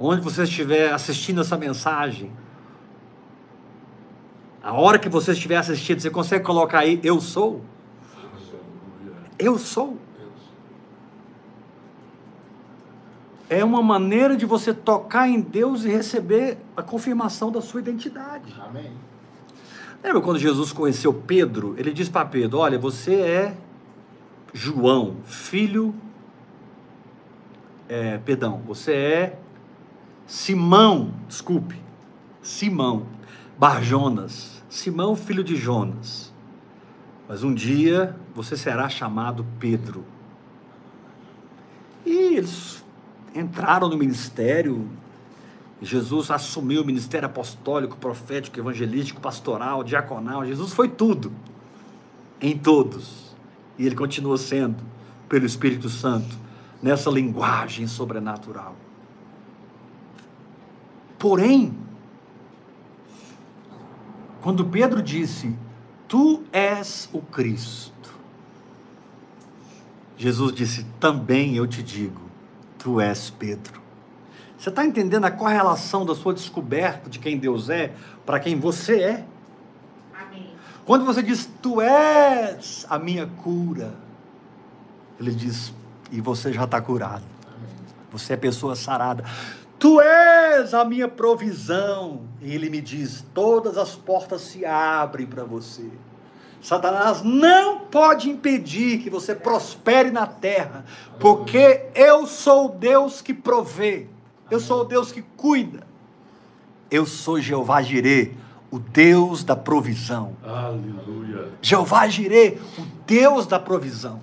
onde 0.00 0.22
você 0.22 0.44
estiver 0.44 0.90
assistindo 0.90 1.42
essa 1.42 1.54
mensagem. 1.54 2.32
A 4.62 4.72
hora 4.72 4.98
que 4.98 5.10
você 5.10 5.32
estiver 5.32 5.58
assistindo, 5.58 6.00
você 6.00 6.08
consegue 6.08 6.42
colocar 6.42 6.78
aí 6.78 6.98
eu 7.04 7.20
sou? 7.20 7.60
Eu 9.38 9.58
sou. 9.58 9.98
É 13.50 13.62
uma 13.62 13.82
maneira 13.82 14.34
de 14.34 14.46
você 14.46 14.72
tocar 14.72 15.28
em 15.28 15.42
Deus 15.42 15.84
e 15.84 15.88
receber 15.88 16.56
a 16.74 16.82
confirmação 16.82 17.52
da 17.52 17.60
sua 17.60 17.80
identidade. 17.80 18.58
Amém. 18.58 18.96
Lembra 20.02 20.20
quando 20.20 20.38
Jesus 20.38 20.72
conheceu 20.72 21.12
Pedro? 21.12 21.74
Ele 21.78 21.92
disse 21.92 22.10
para 22.10 22.24
Pedro: 22.24 22.58
Olha, 22.58 22.78
você 22.78 23.14
é 23.14 23.56
João, 24.52 25.16
filho. 25.24 25.94
É, 27.88 28.18
perdão, 28.18 28.60
você 28.66 28.92
é 28.92 29.38
Simão, 30.26 31.14
desculpe, 31.28 31.80
Simão, 32.42 33.06
Barjonas, 33.56 34.62
Simão, 34.68 35.14
filho 35.14 35.44
de 35.44 35.54
Jonas. 35.54 36.32
Mas 37.28 37.42
um 37.44 37.54
dia 37.54 38.16
você 38.34 38.56
será 38.56 38.88
chamado 38.88 39.46
Pedro. 39.60 40.04
E 42.04 42.36
eles 42.36 42.84
entraram 43.34 43.88
no 43.88 43.96
ministério. 43.96 44.88
Jesus 45.80 46.30
assumiu 46.30 46.82
o 46.82 46.84
ministério 46.84 47.26
apostólico, 47.26 47.96
profético, 47.96 48.58
evangelístico, 48.58 49.20
pastoral, 49.20 49.84
diaconal. 49.84 50.44
Jesus 50.46 50.72
foi 50.72 50.88
tudo 50.88 51.32
em 52.40 52.56
todos. 52.56 53.34
E 53.78 53.84
ele 53.84 53.94
continua 53.94 54.38
sendo, 54.38 54.82
pelo 55.28 55.44
Espírito 55.44 55.88
Santo, 55.88 56.38
nessa 56.82 57.10
linguagem 57.10 57.86
sobrenatural. 57.86 58.74
Porém, 61.18 61.76
quando 64.40 64.64
Pedro 64.64 65.02
disse: 65.02 65.54
Tu 66.08 66.42
és 66.52 67.08
o 67.12 67.20
Cristo, 67.20 68.14
Jesus 70.16 70.52
disse: 70.52 70.86
Também 70.98 71.56
eu 71.56 71.66
te 71.66 71.82
digo, 71.82 72.20
tu 72.78 73.00
és 73.00 73.28
Pedro. 73.28 73.85
Você 74.58 74.70
está 74.70 74.84
entendendo 74.84 75.24
a 75.24 75.30
correlação 75.30 76.06
da 76.06 76.14
sua 76.14 76.32
descoberta 76.32 77.10
de 77.10 77.18
quem 77.18 77.38
Deus 77.38 77.68
é 77.68 77.92
para 78.24 78.40
quem 78.40 78.58
você 78.58 79.00
é? 79.00 79.24
Amém. 80.18 80.50
Quando 80.84 81.04
você 81.04 81.22
diz, 81.22 81.48
tu 81.60 81.80
és 81.80 82.86
a 82.88 82.98
minha 82.98 83.26
cura, 83.26 83.94
ele 85.20 85.32
diz, 85.32 85.74
e 86.10 86.20
você 86.20 86.52
já 86.52 86.64
está 86.64 86.80
curado. 86.80 87.24
Você 88.10 88.32
é 88.32 88.36
pessoa 88.36 88.74
sarada. 88.74 89.24
Tu 89.78 90.00
és 90.00 90.72
a 90.72 90.84
minha 90.84 91.06
provisão. 91.06 92.22
E 92.40 92.54
ele 92.54 92.70
me 92.70 92.80
diz, 92.80 93.24
todas 93.34 93.76
as 93.76 93.94
portas 93.94 94.40
se 94.40 94.64
abrem 94.64 95.26
para 95.26 95.44
você. 95.44 95.90
Satanás 96.62 97.22
não 97.22 97.80
pode 97.80 98.30
impedir 98.30 98.98
que 98.98 99.10
você 99.10 99.34
prospere 99.34 100.10
na 100.10 100.26
terra, 100.26 100.84
porque 101.20 101.86
eu 101.94 102.26
sou 102.26 102.66
o 102.66 102.70
Deus 102.70 103.20
que 103.20 103.34
provê. 103.34 104.08
Eu 104.50 104.60
sou 104.60 104.82
o 104.82 104.84
Deus 104.84 105.10
que 105.10 105.22
cuida. 105.22 105.86
Eu 106.90 107.04
sou 107.04 107.40
Jeová 107.40 107.82
Jirê, 107.82 108.32
o 108.70 108.78
Deus 108.78 109.42
da 109.42 109.56
provisão. 109.56 110.36
Aleluia. 110.44 111.52
Jeová 111.60 112.06
Jireh, 112.06 112.58
o 112.78 112.82
Deus 113.06 113.46
da 113.46 113.58
provisão. 113.58 114.20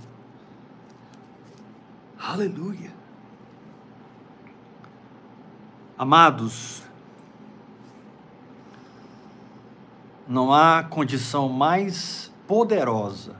Aleluia. 2.17 2.91
Amados, 5.97 6.81
não 10.27 10.53
há 10.53 10.83
condição 10.83 11.49
mais 11.49 12.31
poderosa, 12.47 13.35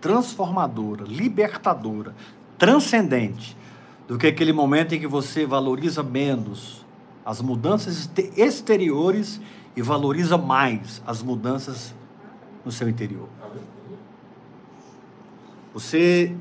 transformadora, 0.00 1.04
libertadora, 1.04 2.14
transcendente 2.58 3.55
do 4.06 4.16
que 4.18 4.26
aquele 4.26 4.52
momento 4.52 4.94
em 4.94 5.00
que 5.00 5.06
você 5.06 5.44
valoriza 5.44 6.02
menos 6.02 6.84
as 7.24 7.40
mudanças 7.40 8.08
exteriores 8.36 9.40
e 9.74 9.82
valoriza 9.82 10.38
mais 10.38 11.02
as 11.06 11.22
mudanças 11.22 11.94
no 12.64 12.70
seu 12.70 12.88
interior. 12.88 13.28
Você 15.74 16.34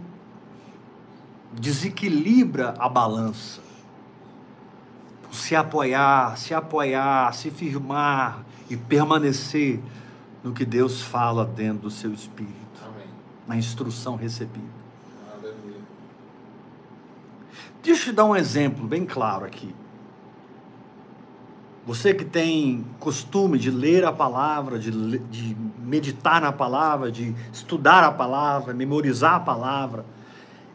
desequilibra 1.51 2.73
a 2.77 2.87
balança. 2.87 3.61
Se 5.31 5.55
apoiar, 5.55 6.37
se 6.37 6.53
apoiar, 6.53 7.33
se 7.33 7.51
firmar 7.51 8.45
e 8.69 8.77
permanecer 8.77 9.81
no 10.41 10.53
que 10.53 10.63
Deus 10.63 11.01
fala 11.01 11.45
dentro 11.45 11.83
do 11.83 11.91
seu 11.91 12.13
espírito, 12.13 12.55
Amém. 12.85 13.07
na 13.45 13.57
instrução 13.57 14.15
recebida. 14.15 14.63
Aleluia. 15.33 15.81
Deixa 17.85 18.01
eu 18.01 18.05
te 18.05 18.11
dar 18.13 18.25
um 18.25 18.35
exemplo 18.35 18.87
bem 18.87 19.05
claro 19.05 19.45
aqui. 19.45 19.73
Você 21.85 22.15
que 22.15 22.25
tem 22.25 22.83
costume 22.99 23.59
de 23.59 23.69
ler 23.69 24.03
a 24.03 24.11
palavra, 24.11 24.79
de, 24.79 24.89
de 25.19 25.55
meditar 25.77 26.41
na 26.41 26.51
palavra, 26.51 27.11
de 27.11 27.35
estudar 27.53 28.03
a 28.03 28.11
palavra, 28.11 28.73
memorizar 28.73 29.35
a 29.35 29.39
palavra, 29.39 30.03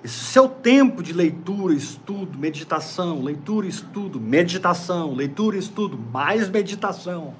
esse 0.04 0.20
seu 0.20 0.48
tempo 0.48 1.02
de 1.02 1.12
leitura, 1.12 1.74
estudo, 1.74 2.38
meditação, 2.38 3.20
leitura, 3.20 3.66
estudo, 3.66 4.20
meditação, 4.20 5.12
leitura, 5.12 5.56
estudo, 5.58 5.98
mais 5.98 6.48
meditação. 6.48 7.34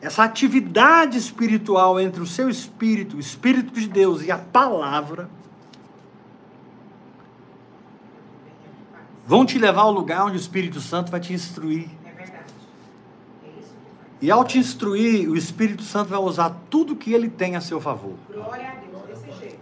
Essa 0.00 0.24
atividade 0.24 1.18
espiritual 1.18 2.00
entre 2.00 2.22
o 2.22 2.26
seu 2.26 2.48
espírito, 2.48 3.18
o 3.18 3.20
espírito 3.20 3.78
de 3.78 3.88
Deus 3.88 4.22
e 4.22 4.30
a 4.30 4.38
palavra, 4.38 5.28
vão 9.26 9.44
te 9.44 9.58
levar 9.58 9.82
ao 9.82 9.90
lugar 9.90 10.24
onde 10.24 10.36
o 10.36 10.40
Espírito 10.40 10.80
Santo 10.80 11.10
vai 11.10 11.18
te 11.18 11.32
instruir. 11.32 11.88
É 12.04 12.12
verdade. 12.12 12.54
É. 13.44 13.50
E 14.22 14.30
ao 14.30 14.44
te 14.44 14.58
instruir, 14.58 15.28
o 15.28 15.36
Espírito 15.36 15.82
Santo 15.82 16.10
vai 16.10 16.18
usar 16.18 16.50
tudo 16.70 16.94
que 16.94 17.12
ele 17.12 17.28
tem 17.28 17.56
a 17.56 17.60
seu 17.60 17.80
favor. 17.80 18.14
Glória 18.32 18.70
a 18.70 18.74
Deus, 18.76 19.02
desse 19.24 19.38
jeito. 19.38 19.58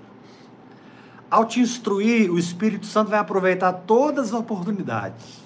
Ao 1.31 1.47
te 1.47 1.61
instruir, 1.61 2.31
o 2.31 2.39
Espírito 2.39 2.87
Santo 2.87 3.11
vai 3.11 3.19
aproveitar 3.19 3.73
todas 3.73 4.29
as 4.29 4.33
oportunidades 4.35 5.43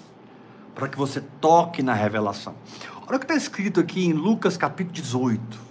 para 0.75 0.89
que 0.89 0.99
você 0.99 1.21
toque 1.41 1.83
na 1.83 1.95
revelação. 1.95 2.55
Olha 3.07 3.17
o 3.17 3.19
que 3.19 3.25
está 3.25 3.35
escrito 3.35 3.81
aqui 3.81 4.05
em 4.05 4.13
Lucas 4.13 4.57
capítulo 4.57 4.95
18. 4.95 5.69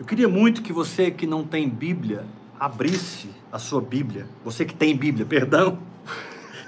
Eu 0.00 0.06
queria 0.06 0.28
muito 0.28 0.62
que 0.62 0.72
você 0.72 1.10
que 1.10 1.26
não 1.26 1.44
tem 1.44 1.68
Bíblia 1.68 2.24
abrisse 2.58 3.30
a 3.52 3.58
sua 3.58 3.80
Bíblia. 3.80 4.26
Você 4.44 4.64
que 4.64 4.74
tem 4.74 4.96
Bíblia, 4.96 5.26
perdão. 5.26 5.78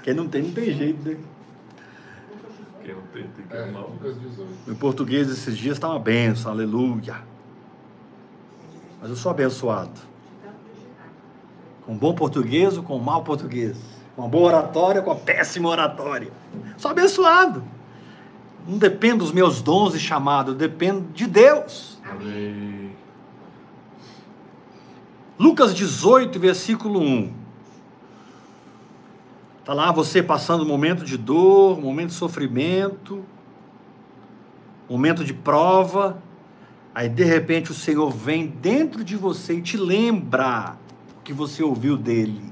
Quem 0.03 0.13
não 0.13 0.27
tem, 0.27 0.43
não 0.43 0.51
tem 0.51 0.73
jeito, 0.73 1.07
né? 1.07 1.17
Quem 2.83 2.93
não 2.95 3.01
tem, 3.13 3.23
tem 3.27 3.45
que 3.45 3.55
É, 3.55 3.63
amar. 3.63 3.83
Lucas 3.83 4.19
18. 4.19 4.49
Meu 4.67 4.75
português 4.75 5.29
esses 5.29 5.57
dias 5.57 5.77
está 5.77 5.89
uma 5.89 5.99
benção, 5.99 6.51
aleluia. 6.51 7.15
Mas 9.01 9.09
eu 9.09 9.15
sou 9.15 9.31
abençoado. 9.31 9.99
Com 11.85 11.97
bom 11.97 12.13
português 12.13 12.77
ou 12.77 12.83
com 12.83 12.97
mau 12.99 13.23
português? 13.23 13.77
Com 14.15 14.23
uma 14.23 14.27
boa 14.29 14.47
oratória 14.47 14.99
ou 15.01 15.05
com 15.05 15.11
uma 15.11 15.19
péssima 15.19 15.69
oratória? 15.69 16.31
Sou 16.77 16.91
abençoado. 16.91 17.63
Não 18.67 18.77
dependo 18.77 19.19
dos 19.25 19.33
meus 19.33 19.61
dons 19.61 19.93
e 19.93 19.99
chamados, 19.99 20.53
eu 20.53 20.57
dependo 20.57 21.01
de 21.13 21.27
Deus. 21.27 21.99
Amém. 22.09 22.82
Lucas 25.43 25.75
18, 25.75 26.39
versículo 26.39 27.01
1. 27.01 27.33
Está 29.59 29.73
lá 29.73 29.91
você 29.91 30.23
passando 30.23 30.63
um 30.63 30.65
momento 30.65 31.03
de 31.03 31.17
dor, 31.17 31.77
um 31.77 31.81
momento 31.81 32.11
de 32.11 32.13
sofrimento, 32.13 33.25
um 34.89 34.93
momento 34.93 35.21
de 35.21 35.33
prova. 35.33 36.17
Aí 36.95 37.09
de 37.09 37.25
repente 37.25 37.71
o 37.71 37.73
Senhor 37.73 38.09
vem 38.09 38.47
dentro 38.47 39.03
de 39.03 39.17
você 39.17 39.55
e 39.55 39.61
te 39.61 39.75
lembra 39.75 40.77
o 41.19 41.23
que 41.25 41.33
você 41.33 41.61
ouviu 41.61 41.97
dele. 41.97 42.45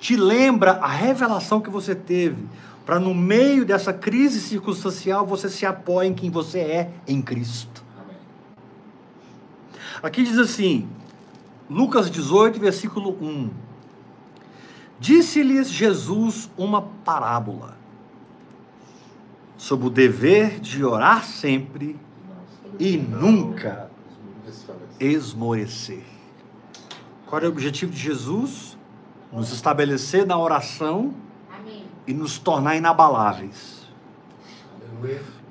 Te 0.00 0.16
lembra 0.16 0.72
a 0.72 0.88
revelação 0.88 1.60
que 1.60 1.70
você 1.70 1.94
teve, 1.94 2.48
para 2.84 2.98
no 2.98 3.14
meio 3.14 3.64
dessa 3.64 3.92
crise 3.92 4.40
circunstancial 4.40 5.24
você 5.24 5.48
se 5.48 5.64
apoie 5.64 6.08
em 6.08 6.14
quem 6.14 6.30
você 6.30 6.58
é 6.58 6.90
em 7.06 7.22
Cristo. 7.22 7.75
Aqui 10.06 10.22
diz 10.22 10.38
assim, 10.38 10.88
Lucas 11.68 12.08
18, 12.08 12.60
versículo 12.60 13.10
1. 13.20 13.50
Disse-lhes 15.00 15.68
Jesus 15.68 16.48
uma 16.56 16.80
parábola 16.80 17.76
sobre 19.56 19.88
o 19.88 19.90
dever 19.90 20.60
de 20.60 20.84
orar 20.84 21.24
sempre 21.24 21.96
e 22.78 22.96
nunca 22.96 23.90
esmorecer. 25.00 26.04
Qual 27.26 27.42
é 27.42 27.46
o 27.46 27.48
objetivo 27.48 27.90
de 27.90 27.98
Jesus? 27.98 28.78
Nos 29.32 29.52
estabelecer 29.52 30.24
na 30.24 30.38
oração 30.38 31.14
e 32.06 32.14
nos 32.14 32.38
tornar 32.38 32.76
inabaláveis. 32.76 33.88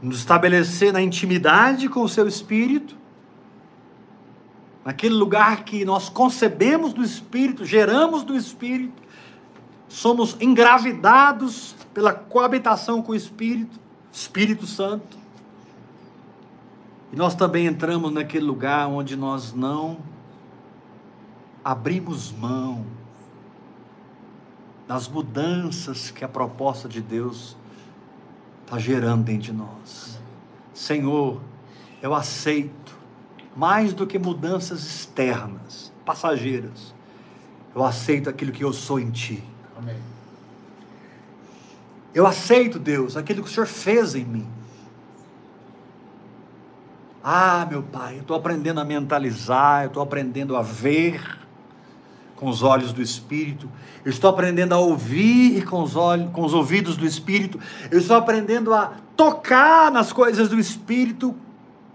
Nos 0.02 0.20
estabelecer 0.20 0.94
na 0.94 1.02
intimidade 1.02 1.90
com 1.90 2.04
o 2.04 2.08
seu 2.08 2.26
espírito, 2.26 2.96
naquele 4.86 5.16
lugar 5.16 5.66
que 5.66 5.84
nós 5.84 6.10
concebemos 6.10 6.94
do 6.94 7.04
espírito, 7.04 7.66
geramos 7.66 8.24
do 8.24 8.38
espírito, 8.38 9.02
somos 9.90 10.38
engravidados 10.40 11.76
pela 11.92 12.14
coabitação 12.14 13.02
com 13.02 13.12
o 13.12 13.16
espírito, 13.16 13.80
Espírito 14.12 14.68
Santo. 14.68 15.18
E 17.12 17.16
nós 17.16 17.34
também 17.34 17.66
entramos 17.66 18.14
naquele 18.14 18.46
lugar 18.46 18.88
onde 18.88 19.16
nós 19.16 19.52
não 19.54 19.98
abrimos 21.64 22.32
mão 22.32 22.86
das 24.88 25.08
mudanças 25.08 26.12
que 26.12 26.24
a 26.24 26.28
proposta 26.28 26.88
de 26.88 27.02
Deus 27.02 27.58
está 28.64 28.78
gerando 28.78 29.24
dentro 29.24 29.44
de 29.44 29.54
nós. 29.54 30.20
Senhor, 30.74 31.42
eu 32.02 32.14
aceito 32.14 32.85
mais 33.56 33.94
do 33.94 34.06
que 34.06 34.20
mudanças 34.20 34.84
externas, 34.84 35.92
passageiras. 36.06 36.94
Eu 37.74 37.84
aceito 37.84 38.30
aquilo 38.30 38.52
que 38.52 38.64
eu 38.64 38.74
sou 38.74 39.00
em 39.00 39.10
Ti. 39.10 39.44
Amém. 39.78 39.98
Eu 42.14 42.26
aceito, 42.26 42.80
Deus, 42.80 43.18
aquilo 43.18 43.44
que 43.44 43.50
o 43.50 43.52
Senhor 43.52 43.66
fez 43.66 44.16
em 44.16 44.24
mim. 44.24 44.48
Ah, 47.24 47.66
meu 47.70 47.82
Pai, 47.82 48.18
eu 48.18 48.22
estou 48.22 48.38
aprendendo 48.38 48.80
a 48.80 48.86
mentalizar, 48.86 49.84
eu 49.84 49.88
estou 49.88 50.04
aprendendo 50.04 50.56
a 50.56 50.62
ver 50.62 51.40
com 52.36 52.48
os 52.48 52.62
olhos 52.62 52.94
do 52.94 53.02
Espírito, 53.02 53.70
eu 54.04 54.12
estou 54.12 54.30
aprendendo 54.30 54.74
a 54.74 54.78
ouvir 54.78 55.66
com 55.66 55.82
os, 55.82 55.96
olhos, 55.96 56.30
com 56.32 56.46
os 56.46 56.54
ouvidos 56.54 56.96
do 56.96 57.06
Espírito, 57.06 57.60
eu 57.90 57.98
estou 57.98 58.16
aprendendo 58.16 58.74
a 58.74 58.94
tocar 59.18 59.92
nas 59.92 60.14
coisas 60.14 60.50
do 60.50 60.60
Espírito 60.60 61.34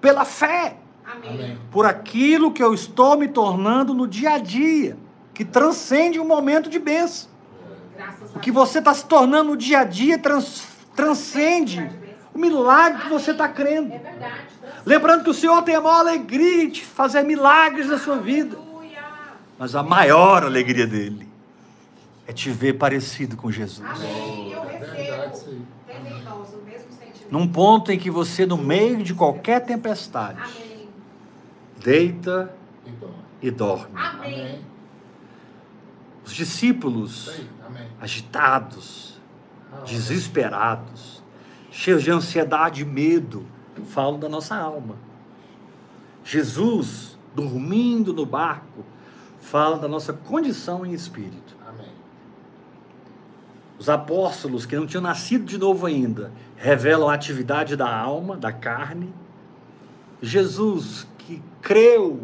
pela 0.01 0.25
fé, 0.25 0.80
Amém. 1.29 1.59
Por 1.71 1.87
aquilo 1.87 2.51
que 2.53 2.63
eu 2.63 2.73
estou 2.75 3.17
me 3.17 3.29
tornando 3.29 3.93
no 3.95 4.07
dia 4.07 4.31
a 4.35 4.39
dia, 4.39 4.97
que 5.35 5.45
transcende 5.45 6.19
um 6.19 6.27
momento 6.27 6.69
de 6.71 6.79
bênção. 6.79 7.29
O 8.35 8.39
que 8.41 8.51
você 8.51 8.79
está 8.79 8.93
se 8.95 9.05
tornando 9.05 9.51
no 9.51 9.57
dia 9.57 9.81
a 9.81 9.85
dia 9.85 10.19
trans- 10.19 10.65
transcende 10.97 11.91
o 12.35 12.39
milagre 12.39 13.03
que 13.03 13.09
você 13.11 13.33
está 13.33 13.49
crendo. 13.49 13.93
É 13.93 13.99
verdade. 13.99 14.45
Lembrando 14.87 15.25
que 15.25 15.31
o 15.31 15.35
Senhor 15.35 15.61
tem 15.63 15.75
a 15.75 15.81
maior 15.81 16.01
alegria 16.01 16.69
de 16.71 16.85
fazer 16.85 17.23
milagres 17.23 17.89
na 17.89 17.99
sua 17.99 18.17
vida. 18.17 18.57
Mas 19.59 19.75
a 19.75 19.83
maior 19.83 20.43
alegria 20.43 20.87
dele 20.87 21.29
é 22.27 22.33
te 22.33 22.49
ver 22.51 22.75
parecido 22.75 23.37
com 23.37 23.51
Jesus. 23.51 23.87
Amém. 23.87 24.53
Eu 24.53 24.65
É 24.65 24.79
recebo. 24.79 25.67
Num 27.31 27.47
ponto 27.47 27.93
em 27.93 27.99
que 27.99 28.11
você, 28.11 28.45
no 28.47 28.57
meio 28.57 29.03
de 29.03 29.15
qualquer 29.15 29.61
tempestade, 29.65 30.41
Amém. 31.83 32.09
deita 32.09 32.55
Então. 32.87 33.11
e 33.43 33.51
dorme. 33.51 33.95
Amém. 33.95 34.35
Amém. 34.41 34.65
Os 36.25 36.33
discípulos. 36.33 37.29
Amém. 37.67 37.87
agitados, 38.01 39.21
Ah, 39.73 39.83
desesperados, 39.85 41.23
cheios 41.71 42.03
de 42.03 42.11
ansiedade 42.11 42.83
e 42.83 42.85
medo. 42.85 43.47
Falo 43.87 44.19
da 44.19 44.29
nossa 44.29 44.57
alma. 44.57 44.97
Jesus, 46.25 47.17
dormindo 47.35 48.13
no 48.13 48.27
barco, 48.27 48.85
fala 49.41 49.79
da 49.79 49.87
nossa 49.89 50.13
condição 50.13 50.85
em 50.85 50.93
espírito. 50.93 51.57
Amém. 51.67 51.89
Os 53.79 53.89
apóstolos 53.89 54.67
que 54.67 54.75
não 54.77 54.87
tinham 54.87 55.03
nascido 55.03 55.45
de 55.45 55.57
novo 55.57 55.87
ainda 55.87 56.33
revelam 56.57 57.09
a 57.09 57.15
atividade 57.15 57.77
da 57.77 57.89
alma, 57.95 58.37
da 58.37 58.53
carne. 58.53 59.13
Jesus, 60.21 61.07
que 61.31 61.43
creu 61.63 62.21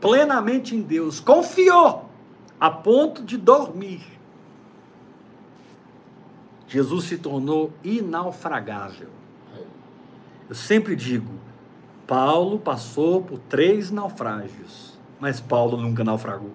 plenamente 0.00 0.74
em 0.74 0.82
Deus, 0.82 1.20
confiou 1.20 2.10
a 2.58 2.68
ponto 2.68 3.22
de 3.22 3.36
dormir. 3.36 4.02
Jesus 6.66 7.04
se 7.04 7.18
tornou 7.18 7.72
inaufragável. 7.84 9.08
Eu 10.48 10.54
sempre 10.54 10.96
digo, 10.96 11.32
Paulo 12.04 12.58
passou 12.58 13.22
por 13.22 13.38
três 13.38 13.92
naufrágios, 13.92 14.98
mas 15.20 15.40
Paulo 15.40 15.76
nunca 15.76 16.02
naufragou. 16.02 16.52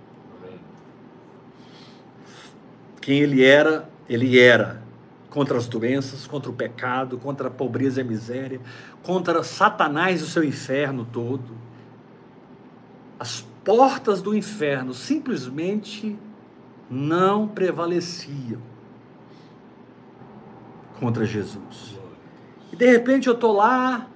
Quem 2.99 3.20
ele 3.20 3.43
era, 3.43 3.89
ele 4.10 4.39
era 4.39 4.82
contra 5.30 5.58
as 5.58 5.68
doenças, 5.68 6.28
contra 6.28 6.51
o 6.51 6.54
pecado, 6.54 7.18
contra 7.18 7.47
a 7.47 7.51
pobreza 7.51 8.01
e 8.01 8.04
a 8.04 8.06
miséria, 8.06 8.62
contra 9.01 9.41
Satanás 9.43 10.22
e 10.22 10.24
o 10.24 10.28
seu 10.28 10.43
inferno 10.43 11.08
todo. 11.12 11.64
As 13.24 13.40
portas 13.64 14.22
do 14.22 14.36
inferno 14.36 14.94
simplesmente 14.94 16.20
não 16.90 17.48
prevaleciam 17.48 18.60
contra 21.00 21.26
Jesus. 21.26 21.98
E 22.70 22.76
de 22.76 22.86
repente 22.86 23.30
eu 23.30 23.34
estou 23.34 23.54
lá, 23.54 24.08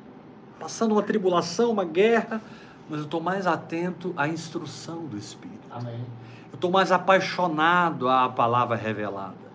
passando 0.59 0.91
uma 0.91 1.01
tribulação, 1.01 1.71
uma 1.71 1.85
guerra, 1.85 2.41
mas 2.89 2.99
eu 2.99 3.05
estou 3.05 3.21
mais 3.21 3.47
atento 3.47 4.13
à 4.17 4.27
instrução 4.27 5.05
do 5.05 5.17
Espírito. 5.17 5.69
Amém. 5.71 6.05
Eu 6.51 6.55
estou 6.55 6.69
mais 6.69 6.91
apaixonado 6.91 8.09
à 8.09 8.27
palavra 8.27 8.75
revelada. 8.75 9.47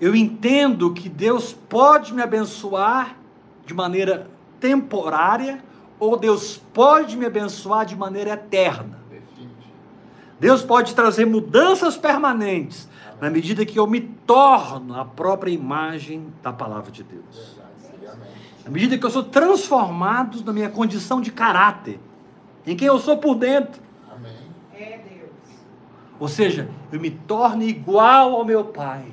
Eu 0.00 0.16
entendo 0.16 0.92
que 0.92 1.08
Deus 1.08 1.52
pode 1.52 2.12
me 2.12 2.22
abençoar 2.22 3.14
de 3.64 3.72
maneira 3.72 4.28
temporária 4.58 5.62
ou 6.04 6.16
Deus 6.16 6.56
pode 6.72 7.16
me 7.16 7.26
abençoar 7.26 7.84
de 7.84 7.96
maneira 7.96 8.30
eterna. 8.30 8.98
Deus 10.38 10.62
pode 10.62 10.94
trazer 10.94 11.24
mudanças 11.24 11.96
permanentes 11.96 12.88
na 13.20 13.30
medida 13.30 13.64
que 13.64 13.78
eu 13.78 13.86
me 13.86 14.00
torno 14.00 14.98
a 14.98 15.04
própria 15.04 15.50
imagem 15.50 16.32
da 16.42 16.52
palavra 16.52 16.90
de 16.90 17.02
Deus. 17.02 17.56
Na 18.64 18.70
medida 18.70 18.98
que 18.98 19.04
eu 19.04 19.10
sou 19.10 19.22
transformado 19.22 20.42
na 20.44 20.52
minha 20.52 20.70
condição 20.70 21.20
de 21.20 21.30
caráter, 21.30 22.00
em 22.66 22.76
quem 22.76 22.88
eu 22.88 22.98
sou 22.98 23.18
por 23.18 23.34
dentro. 23.34 23.82
É 24.74 24.98
Deus. 24.98 25.30
Ou 26.18 26.28
seja, 26.28 26.68
eu 26.90 27.00
me 27.00 27.10
torno 27.10 27.62
igual 27.62 28.34
ao 28.34 28.44
meu 28.44 28.64
Pai. 28.64 29.04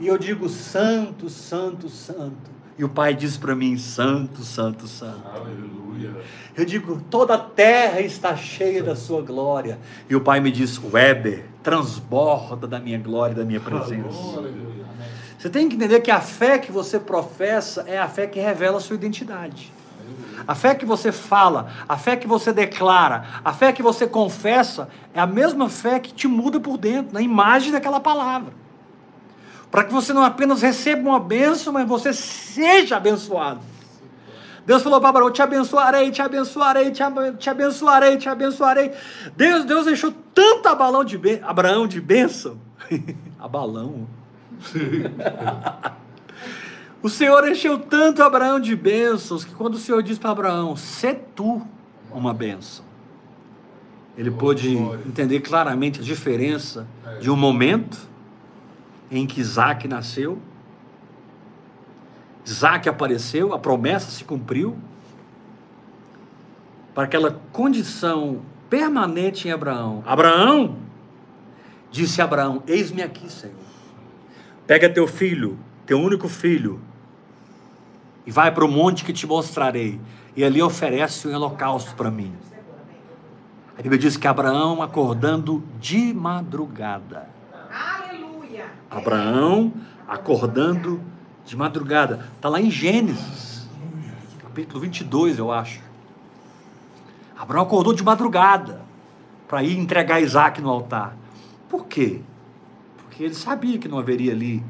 E 0.00 0.06
eu 0.06 0.16
digo 0.16 0.48
santo, 0.48 1.28
santo, 1.28 1.88
santo. 1.88 2.57
E 2.78 2.84
o 2.84 2.88
Pai 2.88 3.12
diz 3.12 3.36
para 3.36 3.54
mim: 3.56 3.76
santo, 3.76 4.42
santo, 4.42 4.86
santo. 4.86 5.22
Aleluia. 5.34 6.14
Eu 6.56 6.64
digo: 6.64 7.02
toda 7.10 7.34
a 7.34 7.38
terra 7.38 8.00
está 8.00 8.36
cheia 8.36 8.82
da 8.82 8.94
sua 8.94 9.20
glória. 9.20 9.78
E 10.08 10.14
o 10.14 10.20
Pai 10.20 10.38
me 10.38 10.52
diz: 10.52 10.80
Weber, 10.80 11.44
transborda 11.62 12.68
da 12.68 12.78
minha 12.78 12.98
glória, 12.98 13.32
e 13.32 13.36
da 13.36 13.44
minha 13.44 13.60
presença. 13.60 14.38
Aleluia. 14.38 14.86
Você 15.36 15.48
tem 15.48 15.68
que 15.68 15.76
entender 15.76 16.00
que 16.00 16.10
a 16.10 16.20
fé 16.20 16.58
que 16.58 16.70
você 16.70 16.98
professa 16.98 17.84
é 17.86 17.98
a 17.98 18.08
fé 18.08 18.26
que 18.26 18.40
revela 18.40 18.78
a 18.78 18.80
sua 18.80 18.94
identidade. 18.94 19.72
A 20.46 20.54
fé 20.54 20.74
que 20.74 20.86
você 20.86 21.12
fala, 21.12 21.68
a 21.88 21.96
fé 21.96 22.16
que 22.16 22.26
você 22.26 22.52
declara, 22.52 23.24
a 23.44 23.52
fé 23.52 23.72
que 23.72 23.82
você 23.82 24.06
confessa, 24.06 24.88
é 25.12 25.20
a 25.20 25.26
mesma 25.26 25.68
fé 25.68 25.98
que 25.98 26.12
te 26.12 26.26
muda 26.26 26.58
por 26.58 26.78
dentro, 26.78 27.12
na 27.12 27.20
imagem 27.20 27.72
daquela 27.72 28.00
palavra. 28.00 28.52
Para 29.70 29.84
que 29.84 29.92
você 29.92 30.12
não 30.12 30.22
apenas 30.22 30.62
receba 30.62 31.08
uma 31.08 31.20
bênção, 31.20 31.72
mas 31.72 31.86
você 31.86 32.12
seja 32.12 32.96
abençoado. 32.96 33.60
Deus 34.64 34.82
falou 34.82 35.00
para 35.00 35.10
Abraão: 35.10 35.30
te 35.30 35.40
abençoarei, 35.42 36.10
te 36.10 36.20
abençoarei, 36.20 36.90
te 36.90 37.02
abe- 37.02 37.32
te 37.38 37.50
abençoarei, 37.50 38.16
te 38.16 38.28
abençoarei. 38.28 38.92
Deus, 39.36 39.64
Deus 39.64 39.86
deixou 39.86 40.12
tanto 40.34 40.68
Abalão 40.68 41.04
de 41.04 41.18
Abraão 41.42 41.86
de 41.86 42.00
bênção. 42.00 42.58
Abalão. 43.38 44.06
O 47.00 47.08
Senhor 47.08 47.46
encheu 47.48 47.78
tanto 47.78 48.24
Abraão 48.24 48.58
de 48.58 48.74
bênçãos 48.74 49.44
que 49.44 49.54
quando 49.54 49.74
o 49.74 49.78
Senhor 49.78 50.02
disse 50.02 50.18
para 50.18 50.30
Abraão, 50.30 50.74
sê 50.74 51.14
tu 51.14 51.62
uma 52.12 52.34
bênção, 52.34 52.84
ele 54.16 54.32
pôde 54.32 54.76
entender 55.06 55.38
claramente 55.40 56.00
a 56.00 56.02
diferença 56.02 56.88
de 57.20 57.30
um 57.30 57.36
momento 57.36 57.96
em 59.10 59.26
que 59.26 59.40
Isaac 59.40 59.88
nasceu, 59.88 60.38
Isaac 62.44 62.88
apareceu, 62.88 63.52
a 63.52 63.58
promessa 63.58 64.10
se 64.10 64.24
cumpriu, 64.24 64.76
para 66.94 67.04
aquela 67.04 67.38
condição 67.52 68.40
permanente 68.70 69.46
em 69.46 69.50
Abraão. 69.50 70.02
Abraão, 70.06 70.76
disse 71.90 72.22
Abraão: 72.22 72.62
Eis-me 72.66 73.02
aqui, 73.02 73.30
Senhor. 73.30 73.54
Pega 74.66 74.88
teu 74.88 75.06
filho, 75.06 75.58
teu 75.86 76.00
único 76.00 76.28
filho, 76.28 76.80
e 78.26 78.30
vai 78.30 78.52
para 78.52 78.64
o 78.64 78.68
monte 78.68 79.04
que 79.04 79.12
te 79.12 79.26
mostrarei, 79.26 80.00
e 80.34 80.42
ali 80.42 80.62
oferece 80.62 81.28
um 81.28 81.34
holocausto 81.34 81.94
para 81.94 82.10
mim. 82.10 82.34
A 83.78 83.82
Bíblia 83.82 83.98
diz 83.98 84.16
que 84.16 84.26
Abraão 84.26 84.82
acordando 84.82 85.62
de 85.78 86.12
madrugada. 86.12 87.28
Abraão 88.90 89.72
acordando 90.06 91.00
de 91.44 91.56
madrugada. 91.56 92.26
Está 92.36 92.48
lá 92.48 92.60
em 92.60 92.70
Gênesis, 92.70 93.68
capítulo 94.42 94.80
22, 94.80 95.38
eu 95.38 95.52
acho. 95.52 95.80
Abraão 97.38 97.62
acordou 97.62 97.92
de 97.94 98.02
madrugada 98.02 98.80
para 99.46 99.62
ir 99.62 99.78
entregar 99.78 100.20
Isaac 100.20 100.60
no 100.60 100.68
altar. 100.70 101.16
Por 101.68 101.86
quê? 101.86 102.20
Porque 102.96 103.22
ele 103.24 103.34
sabia 103.34 103.78
que 103.78 103.88
não 103.88 103.98
haveria 103.98 104.32
ali 104.32 104.62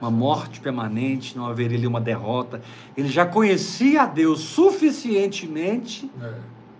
uma 0.00 0.10
morte 0.10 0.60
permanente, 0.60 1.36
não 1.36 1.46
haveria 1.46 1.78
ali 1.78 1.86
uma 1.86 2.00
derrota. 2.00 2.60
Ele 2.96 3.08
já 3.08 3.24
conhecia 3.24 4.02
a 4.02 4.06
Deus 4.06 4.40
suficientemente 4.40 6.10
É. 6.20 6.34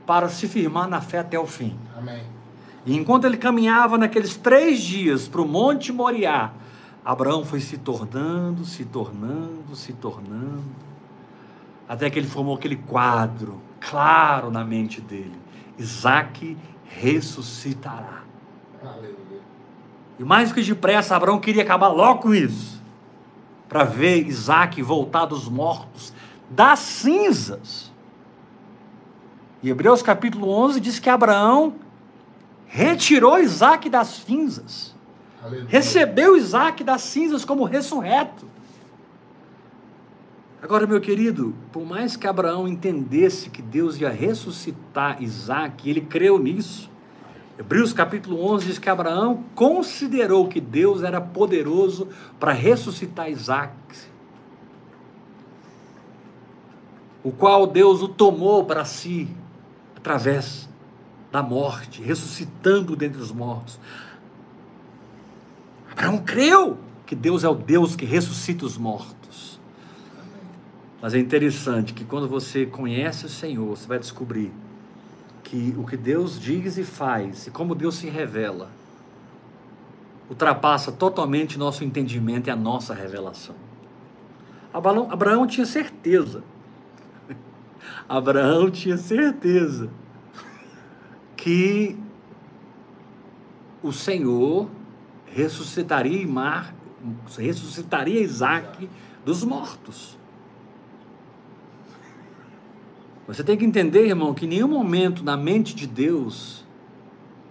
para 0.05 0.29
se 0.29 0.47
firmar 0.47 0.89
na 0.89 1.01
fé 1.01 1.21
até 1.21 1.39
o 1.39 1.47
fim. 1.47 1.75
Amém. 1.97 2.23
E 2.87 2.95
enquanto 2.95 3.25
ele 3.25 3.37
caminhava 3.37 3.97
naqueles 3.97 4.37
três 4.37 4.81
dias 4.81 5.27
para 5.27 5.41
o 5.41 5.49
Monte 5.49 5.93
Moriá, 5.93 6.53
Abraão 7.05 7.45
foi 7.45 7.61
se 7.61 7.79
tornando, 7.79 8.65
se 8.65 8.85
tornando, 8.85 9.75
se 9.75 9.93
tornando, 9.93 10.65
até 11.89 12.09
que 12.11 12.19
ele 12.19 12.27
formou 12.27 12.55
aquele 12.55 12.77
quadro 12.77 13.61
claro 13.81 14.51
na 14.51 14.65
mente 14.65 15.01
dele: 15.01 15.39
Isaac 15.79 16.57
ressuscitará. 16.85 18.23
Aleluia. 18.83 19.15
E 20.19 20.25
mais 20.25 20.53
que 20.53 20.63
depressa, 20.63 21.17
Abraão 21.17 21.41
queria 21.41 21.63
acabar 21.63 21.89
logo 21.89 22.23
com 22.23 22.35
isso, 22.35 22.83
para 23.69 23.85
ver 23.85 24.27
Isaac 24.27 24.81
voltar 24.83 25.27
dos 25.27 25.49
mortos, 25.49 26.13
das 26.49 26.79
cinzas. 26.79 27.93
E 29.63 29.71
Hebreus 29.71 30.03
capítulo 30.03 30.51
11 30.51 30.81
diz 30.81 30.99
que 30.99 31.09
Abraão 31.09 31.75
retirou 32.67 33.39
Isaac 33.39 33.89
das 33.89 34.09
cinzas, 34.09 34.95
Aleluia. 35.43 35.67
recebeu 35.69 36.37
Isaac 36.37 36.83
das 36.83 37.03
cinzas 37.03 37.45
como 37.45 37.65
ressurreto. 37.65 38.47
Agora, 40.63 40.87
meu 40.87 41.01
querido, 41.01 41.55
por 41.71 41.85
mais 41.85 42.17
que 42.17 42.27
Abraão 42.27 42.67
entendesse 42.67 43.51
que 43.51 43.61
Deus 43.61 44.01
ia 44.01 44.09
ressuscitar 44.09 45.23
Isaac, 45.23 45.89
ele 45.89 46.01
creu 46.01 46.39
nisso. 46.39 46.91
Hebreus 47.59 47.93
capítulo 47.93 48.43
11 48.53 48.67
diz 48.67 48.79
que 48.79 48.89
Abraão 48.89 49.45
considerou 49.55 50.49
que 50.49 50.61
Deus 50.61 51.03
era 51.03 51.21
poderoso 51.21 52.09
para 52.41 52.53
ressuscitar 52.53 53.31
Isaac, 53.31 53.75
o 57.23 57.31
qual 57.31 57.67
Deus 57.67 58.03
o 58.03 58.09
tomou 58.09 58.65
para 58.65 58.85
si 58.85 59.29
através 59.97 60.69
da 61.35 61.43
morte, 61.43 62.01
ressuscitando 62.01 62.95
dentre 62.95 63.21
os 63.21 63.33
mortos. 63.33 63.81
Abraão 65.91 66.19
creu 66.19 66.79
que 67.05 67.17
Deus 67.17 67.43
é 67.43 67.49
o 67.49 67.57
Deus 67.57 67.97
que 67.97 68.05
ressuscita 68.05 68.65
os 68.65 68.79
mortos. 68.79 69.59
Mas 71.03 71.13
é 71.13 71.19
interessante 71.19 71.93
que 71.93 72.05
quando 72.05 72.29
você 72.29 72.65
conhece 72.65 73.27
o 73.27 73.29
Senhor, 73.29 73.77
você 73.77 73.85
vai 73.85 73.99
descobrir 73.99 74.53
que 75.43 75.75
o 75.77 75.85
que 75.85 75.97
Deus 75.97 76.39
diz 76.39 76.79
e 76.79 76.85
faz, 76.85 77.49
e 77.49 77.51
como 77.51 77.75
Deus 77.75 77.97
se 77.97 78.09
revela, 78.09 78.71
ultrapassa 80.31 80.93
totalmente 80.93 81.59
nosso 81.59 81.83
entendimento 81.83 82.47
e 82.47 82.53
a 82.53 82.57
nossa 82.57 82.95
revelação. 82.95 83.57
Abraão, 84.73 85.11
Abraão 85.11 85.49
tinha 85.49 85.67
certeza. 85.67 86.45
Abraão 88.09 88.71
tinha 88.71 88.97
certeza 88.97 89.91
que 91.45 91.95
o 93.83 93.93
Senhor 93.93 94.67
ressuscitaria 95.27 96.27
ressuscitaria 97.37 98.19
Isaac 98.23 98.89
dos 99.27 99.45
mortos. 99.45 100.19
Você 103.27 103.45
tem 103.45 103.59
que 103.59 103.65
entender, 103.67 104.07
irmão, 104.07 104.33
que 104.33 104.47
em 104.47 104.49
nenhum 104.49 104.69
momento 104.69 105.23
na 105.23 105.37
mente 105.37 105.75
de 105.75 105.87
Deus 105.87 106.65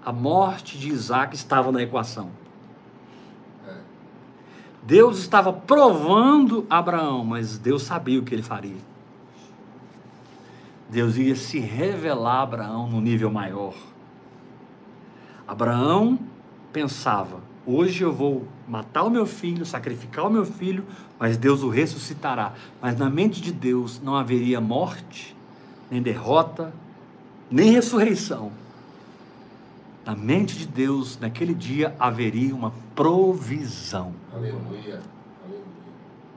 a 0.04 0.12
morte 0.12 0.76
de 0.76 0.90
Isaac 0.90 1.36
estava 1.36 1.72
na 1.72 1.84
equação. 1.84 2.32
É. 3.68 3.76
Deus 4.82 5.20
estava 5.20 5.54
provando 5.54 6.66
Abraão, 6.68 7.24
mas 7.24 7.60
Deus 7.60 7.84
sabia 7.84 8.20
o 8.20 8.24
que 8.24 8.34
ele 8.34 8.42
faria. 8.42 8.93
Deus 10.94 11.18
ia 11.18 11.36
se 11.36 11.60
revelar 11.60 12.36
a 12.36 12.42
Abraão 12.44 12.88
no 12.88 13.02
nível 13.02 13.32
maior. 13.32 13.74
Abraão 15.48 16.20
pensava: 16.72 17.42
hoje 17.66 18.04
eu 18.04 18.14
vou 18.14 18.48
matar 18.68 19.02
o 19.04 19.10
meu 19.10 19.26
filho, 19.26 19.66
sacrificar 19.66 20.28
o 20.28 20.30
meu 20.30 20.46
filho, 20.46 20.86
mas 21.18 21.36
Deus 21.36 21.64
o 21.64 21.70
ressuscitará. 21.70 22.54
Mas 22.80 22.96
na 22.96 23.10
mente 23.10 23.42
de 23.42 23.52
Deus 23.52 24.00
não 24.04 24.16
haveria 24.16 24.62
morte, 24.62 25.36
nem 25.90 26.00
derrota, 26.00 26.72
nem 27.50 27.72
ressurreição. 27.72 28.52
Na 30.06 30.16
mente 30.16 30.56
de 30.56 30.68
Deus, 30.68 31.18
naquele 31.20 31.56
dia 31.56 31.96
haveria 32.00 32.54
uma 32.54 32.72
provisão. 32.94 34.14
Aleluia. 34.32 34.62
Aleluia. 34.62 35.02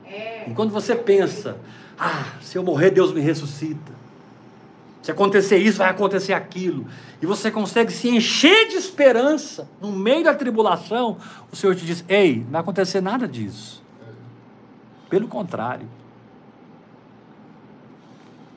É. 0.03 0.49
E 0.49 0.53
quando 0.55 0.71
você 0.71 0.95
pensa, 0.95 1.59
ah, 1.99 2.25
se 2.41 2.57
eu 2.57 2.63
morrer, 2.63 2.89
Deus 2.89 3.13
me 3.13 3.21
ressuscita. 3.21 3.96
Se 5.07 5.11
acontecer 5.11 5.55
isso, 5.59 5.77
vai 5.77 5.89
acontecer 5.89 6.33
aquilo. 6.33 6.85
E 7.21 7.25
você 7.25 7.49
consegue 7.49 7.93
se 7.93 8.09
encher 8.09 8.67
de 8.67 8.75
esperança 8.75 9.65
no 9.81 9.89
meio 9.89 10.21
da 10.21 10.35
tribulação, 10.35 11.15
o 11.49 11.55
Senhor 11.55 11.73
te 11.77 11.85
diz: 11.85 12.03
ei, 12.09 12.39
não 12.39 12.51
vai 12.51 12.59
acontecer 12.59 12.99
nada 12.99 13.25
disso. 13.25 13.81
Pelo 15.09 15.29
contrário, 15.29 15.87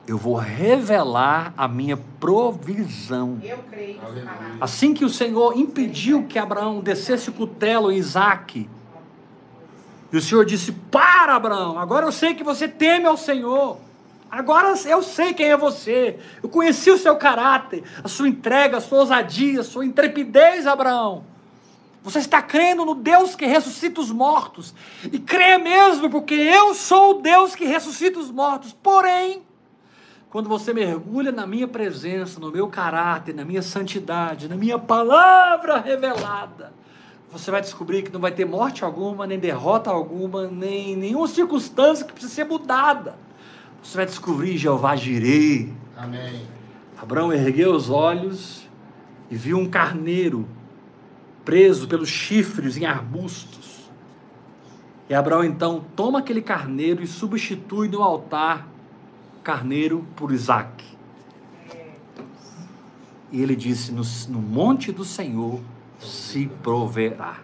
eu 0.05 0.17
vou 0.17 0.35
revelar 0.35 1.53
a 1.55 1.69
minha 1.69 1.95
provisão. 2.19 3.39
Eu 3.41 3.59
creio. 3.69 4.01
Assim 4.59 4.93
que 4.93 5.05
o 5.05 5.09
Senhor 5.09 5.57
impediu 5.57 6.25
que 6.27 6.37
Abraão 6.37 6.81
descesse 6.81 7.29
o 7.29 7.33
cutelo 7.33 7.89
em 7.89 7.95
Isaac, 7.95 8.69
e 10.11 10.17
o 10.17 10.21
Senhor 10.21 10.43
disse: 10.43 10.73
Para, 10.73 11.33
Abraão, 11.33 11.79
agora 11.79 12.05
eu 12.05 12.11
sei 12.11 12.33
que 12.33 12.43
você 12.43 12.67
teme 12.67 13.05
ao 13.05 13.15
Senhor. 13.15 13.77
Agora 14.31 14.73
eu 14.85 15.03
sei 15.03 15.33
quem 15.33 15.47
é 15.47 15.57
você. 15.57 16.17
Eu 16.41 16.47
conheci 16.47 16.89
o 16.89 16.97
seu 16.97 17.17
caráter, 17.17 17.83
a 18.01 18.07
sua 18.07 18.29
entrega, 18.29 18.77
a 18.77 18.81
sua 18.81 18.99
ousadia, 18.99 19.59
a 19.59 19.63
sua 19.63 19.85
intrepidez, 19.85 20.65
Abraão. 20.65 21.25
Você 22.01 22.19
está 22.19 22.41
crendo 22.41 22.85
no 22.85 22.95
Deus 22.95 23.35
que 23.35 23.45
ressuscita 23.45 23.99
os 23.99 24.09
mortos. 24.09 24.73
E 25.11 25.19
crê 25.19 25.57
mesmo, 25.57 26.09
porque 26.09 26.33
eu 26.33 26.73
sou 26.73 27.11
o 27.11 27.21
Deus 27.21 27.53
que 27.53 27.65
ressuscita 27.65 28.19
os 28.19 28.31
mortos. 28.31 28.71
Porém, 28.71 29.43
quando 30.29 30.47
você 30.47 30.73
mergulha 30.73 31.33
na 31.33 31.45
minha 31.45 31.67
presença, 31.67 32.39
no 32.39 32.51
meu 32.51 32.69
caráter, 32.69 33.35
na 33.35 33.43
minha 33.43 33.61
santidade, 33.61 34.47
na 34.47 34.55
minha 34.55 34.79
palavra 34.79 35.77
revelada, 35.77 36.71
você 37.29 37.51
vai 37.51 37.59
descobrir 37.59 38.01
que 38.01 38.11
não 38.11 38.19
vai 38.21 38.31
ter 38.31 38.45
morte 38.45 38.83
alguma, 38.83 39.27
nem 39.27 39.37
derrota 39.37 39.89
alguma, 39.89 40.47
nem 40.47 40.95
nenhuma 40.95 41.27
circunstância 41.27 42.05
que 42.05 42.13
precisa 42.13 42.33
ser 42.33 42.45
mudada. 42.45 43.15
Você 43.81 43.97
vai 43.97 44.05
descobrir 44.05 44.57
Jeová 44.57 44.95
Jirei. 44.95 45.73
Amém. 45.97 46.45
Abraão 47.01 47.33
ergueu 47.33 47.73
os 47.73 47.89
olhos 47.89 48.67
e 49.29 49.35
viu 49.35 49.57
um 49.57 49.69
carneiro 49.69 50.47
preso 51.43 51.87
pelos 51.87 52.09
chifres 52.09 52.77
em 52.77 52.85
arbustos. 52.85 53.89
E 55.09 55.13
Abraão 55.13 55.43
então 55.43 55.83
toma 55.95 56.19
aquele 56.19 56.41
carneiro 56.41 57.03
e 57.03 57.07
substitui 57.07 57.87
no 57.87 58.03
altar 58.03 58.67
o 59.39 59.41
carneiro 59.41 60.05
por 60.15 60.31
Isaac. 60.31 60.85
E 63.31 63.41
ele 63.41 63.55
disse: 63.55 63.91
No, 63.91 64.03
no 64.29 64.39
monte 64.39 64.91
do 64.91 65.03
Senhor 65.03 65.59
se 65.99 66.47
proverá. 66.61 67.39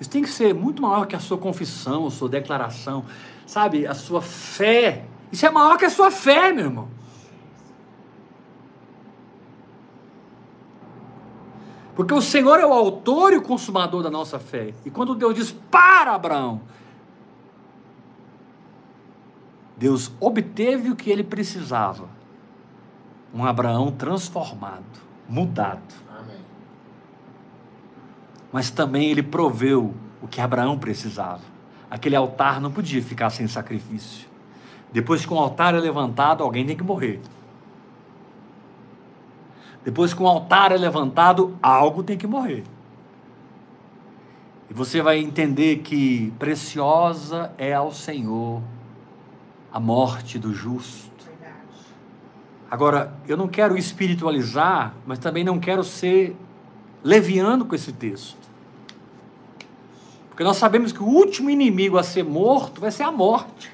Isso 0.00 0.10
tem 0.10 0.22
que 0.22 0.28
ser 0.28 0.54
muito 0.54 0.82
maior 0.82 1.06
que 1.06 1.16
a 1.16 1.20
sua 1.20 1.38
confissão, 1.38 2.06
a 2.06 2.10
sua 2.10 2.28
declaração, 2.28 3.04
sabe? 3.46 3.86
A 3.86 3.94
sua 3.94 4.20
fé. 4.20 5.04
Isso 5.30 5.46
é 5.46 5.50
maior 5.50 5.78
que 5.78 5.84
a 5.84 5.90
sua 5.90 6.10
fé, 6.10 6.52
meu 6.52 6.64
irmão. 6.66 6.88
Porque 11.94 12.12
o 12.12 12.20
Senhor 12.20 12.60
é 12.60 12.66
o 12.66 12.72
autor 12.72 13.32
e 13.32 13.38
o 13.38 13.42
consumador 13.42 14.02
da 14.02 14.10
nossa 14.10 14.38
fé. 14.38 14.74
E 14.84 14.90
quando 14.90 15.14
Deus 15.14 15.34
diz 15.34 15.52
para 15.70 16.14
Abraão, 16.14 16.60
Deus 19.78 20.12
obteve 20.20 20.90
o 20.90 20.96
que 20.96 21.10
ele 21.10 21.24
precisava. 21.24 22.08
Um 23.32 23.44
Abraão 23.44 23.90
transformado, 23.90 24.84
mudado. 25.26 25.94
Amém. 26.18 26.40
Mas 28.52 28.70
também 28.70 29.10
ele 29.10 29.22
proveu 29.22 29.94
o 30.20 30.28
que 30.28 30.40
Abraão 30.40 30.78
precisava. 30.78 31.55
Aquele 31.90 32.16
altar 32.16 32.60
não 32.60 32.70
podia 32.70 33.02
ficar 33.02 33.30
sem 33.30 33.46
sacrifício. 33.46 34.26
Depois 34.92 35.24
que 35.24 35.32
um 35.32 35.38
altar 35.38 35.74
é 35.74 35.78
levantado, 35.78 36.42
alguém 36.42 36.64
tem 36.64 36.76
que 36.76 36.82
morrer. 36.82 37.20
Depois 39.84 40.12
que 40.12 40.22
um 40.22 40.26
altar 40.26 40.72
é 40.72 40.76
levantado, 40.76 41.56
algo 41.62 42.02
tem 42.02 42.18
que 42.18 42.26
morrer. 42.26 42.64
E 44.68 44.74
você 44.74 45.00
vai 45.00 45.18
entender 45.18 45.78
que 45.78 46.32
preciosa 46.38 47.52
é 47.56 47.72
ao 47.72 47.92
Senhor 47.92 48.62
a 49.72 49.78
morte 49.78 50.38
do 50.38 50.52
justo. 50.52 51.10
Agora, 52.68 53.14
eu 53.28 53.36
não 53.36 53.46
quero 53.46 53.78
espiritualizar, 53.78 54.92
mas 55.06 55.20
também 55.20 55.44
não 55.44 55.60
quero 55.60 55.84
ser 55.84 56.36
leviano 57.04 57.64
com 57.64 57.74
esse 57.74 57.92
texto. 57.92 58.45
Porque 60.36 60.44
nós 60.44 60.58
sabemos 60.58 60.92
que 60.92 61.02
o 61.02 61.06
último 61.06 61.48
inimigo 61.48 61.96
a 61.96 62.02
ser 62.02 62.22
morto 62.22 62.78
vai 62.78 62.90
ser 62.90 63.04
a 63.04 63.10
morte, 63.10 63.72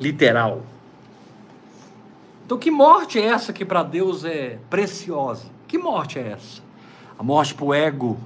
literal. 0.00 0.62
Então, 2.46 2.56
que 2.56 2.70
morte 2.70 3.20
é 3.20 3.26
essa 3.26 3.52
que 3.52 3.66
para 3.66 3.82
Deus 3.82 4.24
é 4.24 4.58
preciosa? 4.70 5.44
Que 5.68 5.76
morte 5.76 6.18
é 6.18 6.30
essa? 6.30 6.62
A 7.18 7.22
morte 7.22 7.54
para 7.54 7.66
o 7.66 7.74
ego, 7.74 8.18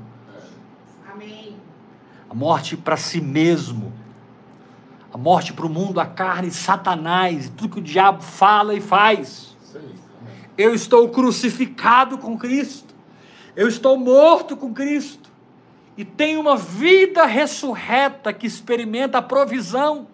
Amém. 1.12 1.56
a 2.30 2.34
morte 2.34 2.76
para 2.76 2.96
si 2.96 3.20
mesmo, 3.20 3.92
a 5.12 5.18
morte 5.18 5.52
para 5.52 5.66
o 5.66 5.68
mundo, 5.68 5.98
a 5.98 6.06
carne, 6.06 6.52
Satanás, 6.52 7.46
e 7.46 7.50
tudo 7.50 7.74
que 7.74 7.80
o 7.80 7.82
diabo 7.82 8.22
fala 8.22 8.72
e 8.72 8.80
faz. 8.80 9.56
Eu 10.56 10.72
estou 10.72 11.09
crucificado 11.09 12.18
com 12.18 12.38
Cristo. 12.38 12.94
Eu 13.56 13.66
estou 13.66 13.98
morto 13.98 14.56
com 14.56 14.72
Cristo. 14.72 15.27
E 15.99 16.05
tenho 16.05 16.40
uma 16.40 16.57
vida 16.57 17.24
ressurreta 17.26 18.32
que 18.32 18.46
experimenta 18.46 19.18
a 19.18 19.22
provisão. 19.22 20.07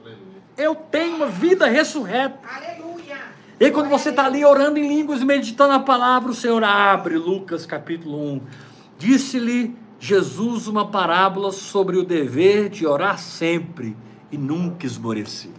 Aleluia. 0.00 0.42
Eu 0.56 0.76
tenho 0.76 1.16
uma 1.16 1.26
vida 1.26 1.66
ressurreta. 1.66 2.38
Aleluia. 2.48 3.18
E 3.58 3.64
aí, 3.64 3.72
quando 3.72 3.88
você 3.88 4.10
está 4.10 4.26
ali 4.26 4.44
orando 4.44 4.78
em 4.78 4.86
línguas, 4.86 5.20
meditando 5.24 5.74
a 5.74 5.80
palavra, 5.80 6.30
o 6.30 6.34
Senhor 6.34 6.62
abre 6.62 7.18
Lucas 7.18 7.66
capítulo 7.66 8.34
1. 8.34 8.40
Disse-lhe 8.96 9.76
Jesus 9.98 10.68
uma 10.68 10.88
parábola 10.88 11.50
sobre 11.50 11.98
o 11.98 12.04
dever 12.04 12.68
de 12.68 12.86
orar 12.86 13.18
sempre 13.18 13.96
e 14.30 14.38
nunca 14.38 14.86
esmorecer. 14.86 15.50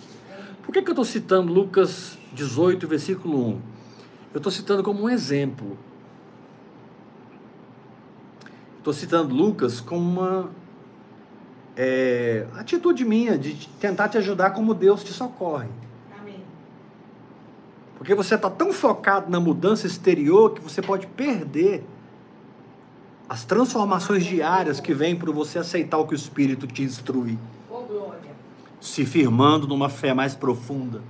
Por 0.64 0.72
que, 0.72 0.82
que 0.82 0.90
eu 0.90 0.94
estou 0.94 1.04
citando 1.04 1.52
Lucas 1.52 2.18
18, 2.32 2.88
versículo 2.88 3.50
1? 3.50 3.62
Eu 4.34 4.38
estou 4.38 4.50
citando 4.50 4.82
como 4.82 5.04
um 5.04 5.10
exemplo. 5.10 5.78
Estou 8.82 8.94
citando 8.94 9.36
Lucas 9.36 9.80
como 9.80 10.02
uma 10.02 10.50
é, 11.78 12.48
atitude 12.56 13.06
minha 13.06 13.38
de 13.38 13.68
tentar 13.80 14.10
te 14.10 14.18
ajudar 14.18 14.56
como 14.56 14.74
Deus 14.74 15.04
te 15.04 15.14
socorre. 15.14 15.70
Amém. 16.20 16.42
Porque 17.96 18.16
você 18.16 18.34
está 18.34 18.50
tão 18.50 18.74
focado 18.74 19.30
na 19.30 19.40
mudança 19.40 19.86
exterior 19.86 20.56
que 20.56 20.62
você 20.62 20.82
pode 20.82 21.06
perder 21.06 21.84
as 23.30 23.46
transformações 23.46 24.26
diárias 24.26 24.80
que 24.80 24.96
vêm 24.96 25.16
por 25.16 25.32
você 25.32 25.60
aceitar 25.60 26.00
o 26.00 26.08
que 26.08 26.16
o 26.16 26.16
Espírito 26.16 26.66
te 26.66 26.82
instrui, 26.82 27.38
glória. 27.70 28.32
se 28.80 29.06
firmando 29.06 29.68
numa 29.68 29.90
fé 29.90 30.12
mais 30.12 30.34
profunda. 30.34 31.04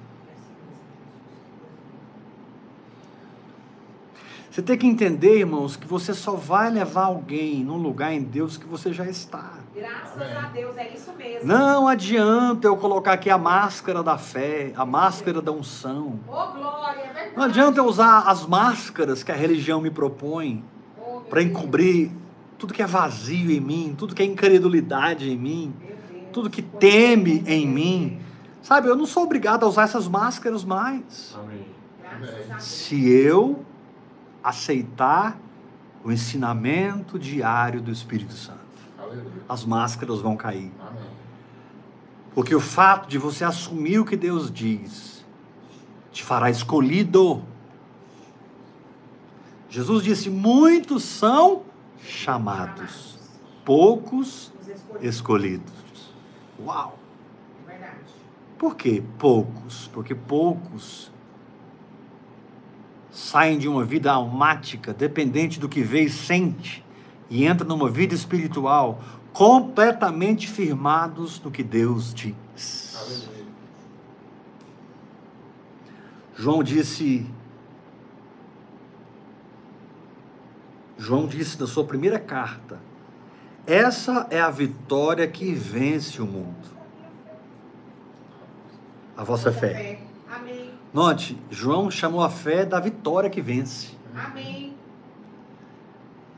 Você 4.52 4.62
tem 4.62 4.78
que 4.78 4.86
entender, 4.86 5.40
irmãos, 5.40 5.78
que 5.78 5.88
você 5.88 6.14
só 6.14 6.34
vai 6.34 6.70
levar 6.70 7.06
alguém 7.06 7.64
num 7.64 7.78
lugar 7.78 8.12
em 8.12 8.22
Deus 8.22 8.58
que 8.58 8.66
você 8.66 8.92
já 8.92 9.06
está. 9.06 9.54
Graças 9.74 10.22
Amém. 10.22 10.36
a 10.36 10.42
Deus, 10.50 10.76
é 10.76 10.94
isso 10.94 11.14
mesmo. 11.14 11.48
Não 11.48 11.88
adianta 11.88 12.68
eu 12.68 12.76
colocar 12.76 13.14
aqui 13.14 13.30
a 13.30 13.38
máscara 13.38 14.04
da 14.04 14.18
fé, 14.18 14.74
a 14.76 14.86
máscara 14.86 15.42
da 15.42 15.54
unção. 15.54 16.20
Ô, 16.28 16.32
glória, 16.32 17.00
é 17.00 17.14
verdade. 17.14 17.32
Não 17.38 17.44
adianta 17.44 17.80
eu 17.80 17.86
usar 17.86 18.24
as 18.28 18.46
máscaras 18.46 19.24
que 19.24 19.32
a 19.32 19.36
religião 19.36 19.80
me 19.80 19.90
propõe 19.90 20.62
meu 20.98 21.22
para 21.30 21.42
encobrir 21.42 22.12
tudo 22.58 22.74
que 22.74 22.84
é 22.84 22.86
vazio 22.86 23.52
em 23.52 23.62
mim, 23.62 23.96
tudo 23.98 24.14
que 24.14 24.22
é 24.22 24.26
incredulidade 24.26 25.32
em 25.32 25.38
mim, 25.38 25.74
tudo 26.34 26.50
que 26.50 26.62
teme 26.62 27.42
em 27.48 27.66
mim. 27.66 28.20
Sabe, 28.62 28.90
eu 28.90 28.98
não 28.98 29.06
sou 29.06 29.24
obrigado 29.24 29.64
a 29.64 29.70
usar 29.70 29.84
essas 29.84 30.10
máscaras 30.10 30.66
mais. 30.66 31.38
Amém. 31.40 31.66
Graças 32.02 32.52
a 32.52 32.56
Deus. 32.56 32.64
Se 32.64 33.10
eu 33.10 33.66
aceitar 34.44 35.38
o 36.04 36.12
ensinamento 36.12 37.20
diário 37.20 37.82
do 37.82 37.92
Espírito 37.92 38.34
Santo, 38.34 38.60
Aleluia. 38.98 39.32
as 39.48 39.64
máscaras 39.66 40.20
vão 40.20 40.36
cair. 40.36 40.72
Amém. 40.80 41.04
Porque 42.34 42.56
o 42.56 42.60
fato 42.62 43.08
de 43.10 43.18
você 43.18 43.44
assumir 43.44 44.00
o 44.00 44.06
que 44.06 44.16
Deus 44.16 44.52
diz 44.52 45.24
te 46.12 46.24
fará 46.24 46.50
escolhido. 46.50 47.44
Jesus 49.70 50.04
disse: 50.04 50.30
muitos 50.30 51.04
são 51.04 51.64
chamados, 52.02 53.18
poucos 53.64 54.52
Os 54.60 54.68
escolhidos. 54.68 55.04
escolhidos. 55.16 56.14
Uau! 56.60 56.98
É 57.68 57.72
verdade. 57.72 57.96
Por 58.58 58.76
que 58.76 59.02
poucos? 59.20 59.88
Porque 59.94 60.16
poucos 60.16 61.11
saem 63.12 63.58
de 63.58 63.68
uma 63.68 63.84
vida 63.84 64.12
almática, 64.12 64.94
dependente 64.94 65.60
do 65.60 65.68
que 65.68 65.84
vê 65.84 66.04
e 66.04 66.10
sente, 66.10 66.84
e 67.30 67.46
entram 67.46 67.68
numa 67.68 67.90
vida 67.90 68.16
espiritual 68.16 69.02
completamente 69.34 70.48
firmados 70.48 71.40
no 71.42 71.52
que 71.52 71.64
Deus 71.64 72.14
diz. 72.14 72.98
João 76.36 76.64
disse. 76.64 77.30
João 80.98 81.28
disse 81.28 81.60
na 81.60 81.68
sua 81.68 81.84
primeira 81.84 82.20
carta: 82.20 82.80
essa 83.66 84.28
é 84.32 84.40
a 84.40 84.50
vitória 84.50 85.28
que 85.28 85.54
vence 85.54 86.22
o 86.22 86.26
mundo. 86.26 86.68
A 89.16 89.24
vossa 89.24 89.52
fé. 89.52 90.00
Note, 90.94 91.38
João 91.50 91.90
chamou 91.90 92.22
a 92.22 92.30
fé 92.30 92.66
da 92.66 92.80
vitória 92.80 93.30
que 93.30 93.42
vence. 93.42 93.92
Amém. 94.14 94.74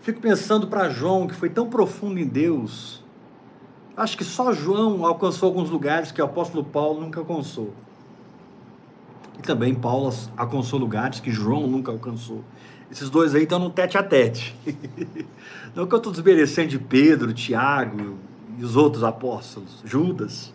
Fico 0.02 0.22
pensando 0.22 0.68
para 0.68 0.90
João, 0.90 1.28
que 1.28 1.34
foi 1.34 1.50
tão 1.50 1.70
profundo 1.70 2.20
em 2.20 2.28
Deus. 2.28 3.04
Acho 3.96 4.18
que 4.18 4.24
só 4.24 4.54
João 4.54 5.06
alcançou 5.06 5.48
alguns 5.48 5.70
lugares 5.70 6.12
que 6.12 6.22
o 6.22 6.26
apóstolo 6.26 6.64
Paulo 6.64 7.00
nunca 7.00 7.20
alcançou. 7.20 7.74
E 9.40 9.42
também 9.42 9.74
Paulo 9.74 10.14
alcançou 10.38 10.80
lugares 10.80 11.20
que 11.20 11.32
João 11.32 11.68
nunca 11.68 11.92
alcançou. 11.92 12.44
Esses 12.92 13.10
dois 13.10 13.34
aí 13.34 13.44
estão 13.44 13.58
no 13.58 13.72
tete 13.72 13.98
a 13.98 14.04
tete. 14.04 14.56
Não 15.74 15.88
que 15.88 15.94
eu 15.96 15.98
estou 15.98 16.12
desmerecendo 16.12 16.68
de 16.68 16.78
Pedro, 16.78 17.34
Tiago 17.34 18.18
e 18.58 18.64
os 18.64 18.76
outros 18.76 19.04
apóstolos. 19.04 19.82
Judas. 19.84 20.53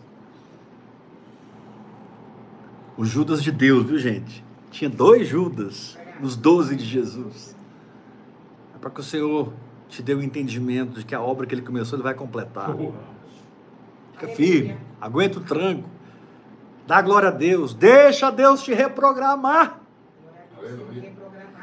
O 2.99 3.05
Judas 3.05 3.41
de 3.41 3.49
Deus, 3.49 3.85
viu 3.85 3.97
gente? 3.97 4.43
Tinha 4.71 4.89
dois 4.89 5.25
Judas 5.25 5.97
nos 6.19 6.35
doze 6.35 6.75
de 6.75 6.83
Jesus. 6.83 7.55
É 8.75 8.77
para 8.77 8.89
que 8.89 8.99
o 8.99 9.03
Senhor 9.03 9.53
te 9.87 10.03
dê 10.03 10.13
o 10.13 10.21
entendimento 10.21 10.99
de 10.99 11.05
que 11.05 11.15
a 11.15 11.21
obra 11.21 11.47
que 11.47 11.55
ele 11.55 11.61
começou, 11.61 11.95
ele 11.95 12.03
vai 12.03 12.13
completar. 12.13 12.75
Fica 14.11 14.27
firme, 14.35 14.75
aguenta 14.99 15.39
o 15.39 15.41
tranco. 15.41 15.87
Dá 16.85 17.01
glória 17.01 17.29
a 17.29 17.31
Deus. 17.31 17.73
Deixa 17.73 18.29
Deus 18.29 18.63
te 18.63 18.73
reprogramar. 18.73 19.79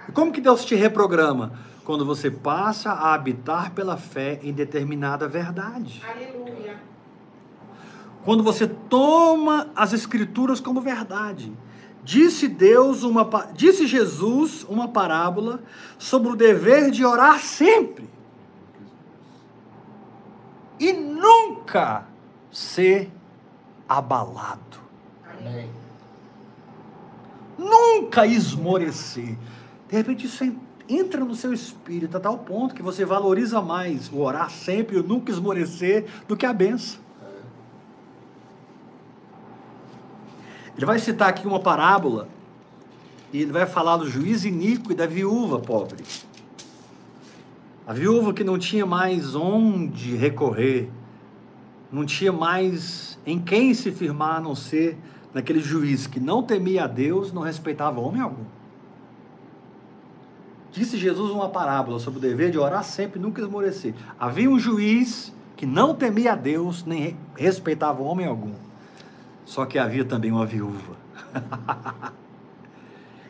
E 0.09 0.13
como 0.13 0.33
que 0.33 0.41
Deus 0.41 0.65
te 0.65 0.75
reprograma? 0.75 1.53
Quando 1.85 2.07
você 2.07 2.31
passa 2.31 2.93
a 2.93 3.13
habitar 3.13 3.73
pela 3.73 3.99
fé 3.99 4.41
em 4.43 4.55
determinada 4.55 5.29
verdade. 5.29 6.03
Aleluia. 6.03 6.46
Quando 8.27 8.43
você 8.43 8.67
toma 8.67 9.69
as 9.75 9.93
escrituras 9.95 10.61
como 10.61 10.81
verdade. 10.83 11.51
Disse 12.05 12.47
Deus 12.47 13.03
uma 13.05 13.25
disse 13.55 13.87
Jesus 13.87 14.65
uma 14.69 14.89
parábola 14.89 15.63
sobre 15.99 16.31
o 16.33 16.37
dever 16.37 16.91
de 16.91 17.05
orar 17.05 17.39
sempre 17.41 18.09
e 20.79 20.93
nunca 20.93 22.05
ser 22.51 23.11
abalado, 23.89 24.79
Amém. 25.41 25.71
nunca 27.57 28.27
esmorecer. 28.27 29.37
De 29.89 29.97
repente 29.97 30.27
isso 30.27 30.45
en- 30.45 30.59
entra 30.89 31.25
no 31.25 31.35
seu 31.35 31.53
espírito 31.53 32.17
a 32.17 32.21
tal 32.21 32.39
ponto 32.39 32.75
que 32.75 32.83
você 32.83 33.05
valoriza 33.05 33.61
mais 33.63 34.09
o 34.13 34.19
orar 34.21 34.51
sempre 34.51 34.97
e 34.97 35.01
o 35.01 35.03
nunca 35.03 35.33
esmorecer 35.33 36.07
do 36.29 36.37
que 36.37 36.45
a 36.47 36.53
benção. 36.53 37.06
Ele 40.77 40.87
vai 40.87 40.99
citar 40.99 41.29
aqui 41.29 41.47
uma 41.47 41.61
parábola 41.61 42.29
e 43.33 43.41
ele 43.41 43.53
vai 43.53 43.67
falar 43.67 43.97
do 43.97 44.09
juiz 44.09 44.45
iníquo 44.45 44.93
e 44.93 44.95
da 44.95 45.07
viúva 45.07 45.59
pobre. 45.59 46.05
A 47.87 47.93
viúva 47.93 48.33
que 48.35 48.45
não 48.45 48.59
tinha 48.59 48.85
mais 48.85 49.35
onde 49.35 50.17
recorrer, 50.17 50.91
não 51.91 52.05
tinha 52.05 52.33
mais 52.33 53.19
em 53.25 53.39
quem 53.39 53.73
se 53.73 53.91
firmar 53.93 54.37
a 54.37 54.41
não 54.41 54.55
ser 54.55 54.99
naquele 55.33 55.61
juiz 55.61 56.07
que 56.07 56.19
não 56.19 56.43
temia 56.43 56.85
a 56.85 56.87
Deus, 56.87 57.33
não 57.33 57.43
respeitava 57.43 58.01
homem 58.01 58.21
algum. 58.21 58.45
Disse 60.73 60.99
Jesus 60.99 61.31
uma 61.31 61.49
parábola 61.49 61.99
sobre 61.99 62.19
o 62.19 62.23
dever 62.23 62.51
de 62.51 62.59
orar 62.59 62.85
sempre 62.85 63.19
e 63.19 63.23
nunca 63.23 63.41
esmorecer. 63.41 63.95
Havia 64.19 64.51
um 64.51 64.59
juiz 64.59 65.33
que 65.57 65.65
não 65.65 65.95
temia 65.95 66.33
a 66.33 66.37
Deus, 66.37 66.85
nem 66.85 67.01
re- 67.01 67.17
respeitava 67.35 68.03
homem 68.03 68.27
algum. 68.27 68.53
Só 69.47 69.65
que 69.65 69.79
havia 69.79 70.05
também 70.05 70.31
uma 70.33 70.45
viúva. 70.45 70.97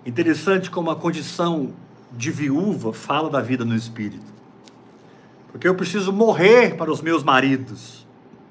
Interessante 0.04 0.70
como 0.70 0.90
a 0.90 0.96
condição 0.96 1.74
de 2.10 2.30
viúva 2.30 2.92
fala 2.92 3.28
da 3.28 3.42
vida 3.42 3.64
no 3.64 3.76
espírito. 3.76 4.24
Porque 5.52 5.68
eu 5.68 5.74
preciso 5.74 6.12
morrer 6.12 6.74
para 6.74 6.90
os 6.90 7.02
meus 7.02 7.22
maridos, 7.22 8.06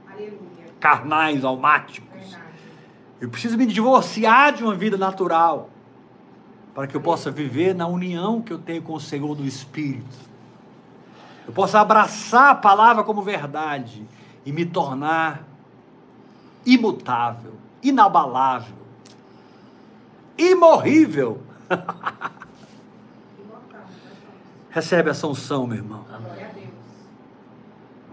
Aleluia. 0.08 0.38
carnais, 0.80 1.44
almáticos. 1.44 2.08
Verdade. 2.14 2.44
Eu 3.20 3.30
preciso 3.30 3.58
me 3.58 3.66
divorciar 3.66 4.54
de 4.54 4.64
uma 4.64 4.76
vida 4.76 4.96
natural 4.96 5.70
para 6.76 6.86
que 6.86 6.96
eu 6.96 7.02
possa 7.02 7.32
viver 7.32 7.74
na 7.74 7.88
união 7.88 8.42
que 8.42 8.54
eu 8.54 8.60
tenho 8.60 8.84
com 8.84 8.94
o 8.94 9.00
Senhor 9.00 9.34
do 9.34 9.44
Espírito. 9.44 10.16
Eu 11.48 11.54
possa 11.54 11.80
abraçar 11.80 12.52
a 12.52 12.56
palavra 12.56 13.04
como 13.04 13.24
verdade 13.24 14.06
e 14.46 14.52
me 14.52 14.66
tornar 14.66 15.55
imutável, 16.66 17.54
inabalável, 17.82 18.76
imorrível. 20.38 21.42
Recebe 24.70 25.10
essa 25.10 25.28
unção, 25.28 25.66
meu 25.68 25.78
irmão. 25.78 26.06
a. 26.12 26.26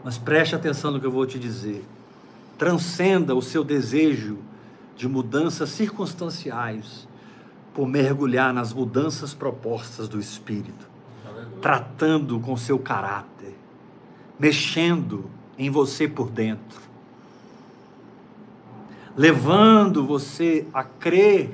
Mas 0.04 0.18
preste 0.18 0.54
atenção 0.54 0.90
no 0.90 1.00
que 1.00 1.06
eu 1.06 1.10
vou 1.10 1.26
te 1.26 1.38
dizer. 1.38 1.84
Transcenda 2.58 3.34
o 3.34 3.42
seu 3.42 3.64
desejo 3.64 4.38
de 4.96 5.08
mudanças 5.08 5.70
circunstanciais 5.70 7.08
por 7.74 7.88
mergulhar 7.88 8.52
nas 8.52 8.72
mudanças 8.72 9.32
propostas 9.32 10.08
do 10.08 10.20
Espírito, 10.20 10.88
tratando 11.60 12.38
com 12.38 12.56
seu 12.56 12.78
caráter, 12.78 13.56
mexendo 14.38 15.30
em 15.58 15.70
você 15.70 16.06
por 16.06 16.30
dentro, 16.30 16.80
levando 19.16 20.06
você 20.06 20.66
a 20.72 20.82
crer 20.82 21.50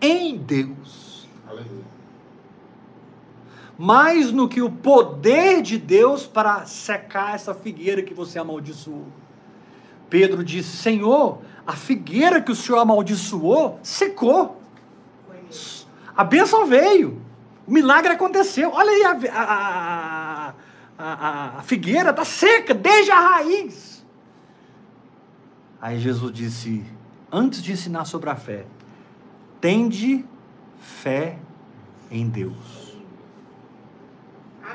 em 0.00 0.36
Deus 0.36 1.28
Aleluia. 1.48 1.84
mais 3.78 4.32
no 4.32 4.48
que 4.48 4.60
o 4.60 4.70
poder 4.70 5.62
de 5.62 5.78
Deus 5.78 6.26
para 6.26 6.66
secar 6.66 7.34
essa 7.34 7.54
figueira 7.54 8.02
que 8.02 8.14
você 8.14 8.38
amaldiçoou. 8.38 9.06
Pedro 10.08 10.44
disse: 10.44 10.76
Senhor, 10.76 11.38
a 11.66 11.72
figueira 11.72 12.40
que 12.40 12.50
o 12.50 12.56
Senhor 12.56 12.80
amaldiçoou 12.80 13.78
secou. 13.82 14.60
A 16.16 16.24
bênção 16.24 16.66
veio. 16.66 17.22
O 17.66 17.72
milagre 17.72 18.12
aconteceu. 18.12 18.72
Olha 18.72 18.90
aí, 18.90 19.28
a, 19.30 19.38
a, 19.38 20.54
a, 20.98 21.58
a 21.58 21.62
figueira 21.62 22.10
está 22.10 22.24
seca 22.24 22.74
desde 22.74 23.12
a 23.12 23.20
raiz. 23.20 23.89
Aí 25.80 25.98
Jesus 25.98 26.32
disse, 26.32 26.84
antes 27.32 27.62
de 27.62 27.72
ensinar 27.72 28.04
sobre 28.04 28.28
a 28.28 28.36
fé, 28.36 28.66
tende 29.60 30.24
fé 30.80 31.38
em 32.10 32.28
Deus. 32.28 32.96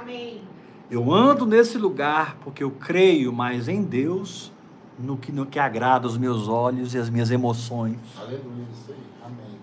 Amém. 0.01 0.41
Eu 0.89 1.11
ando 1.11 1.45
nesse 1.45 1.77
lugar 1.77 2.37
porque 2.43 2.63
eu 2.63 2.71
creio 2.71 3.33
mais 3.33 3.67
em 3.67 3.83
Deus 3.83 4.51
no 4.97 5.17
que, 5.17 5.31
no 5.31 5.45
que 5.45 5.59
agrada 5.59 6.07
os 6.07 6.17
meus 6.17 6.47
olhos 6.47 6.93
e 6.93 6.97
as 6.97 7.09
minhas 7.09 7.31
emoções. 7.31 7.97
Aleluia, 8.17 8.65
isso 8.71 8.91
aí. 8.91 8.97
Amém. 9.25 9.59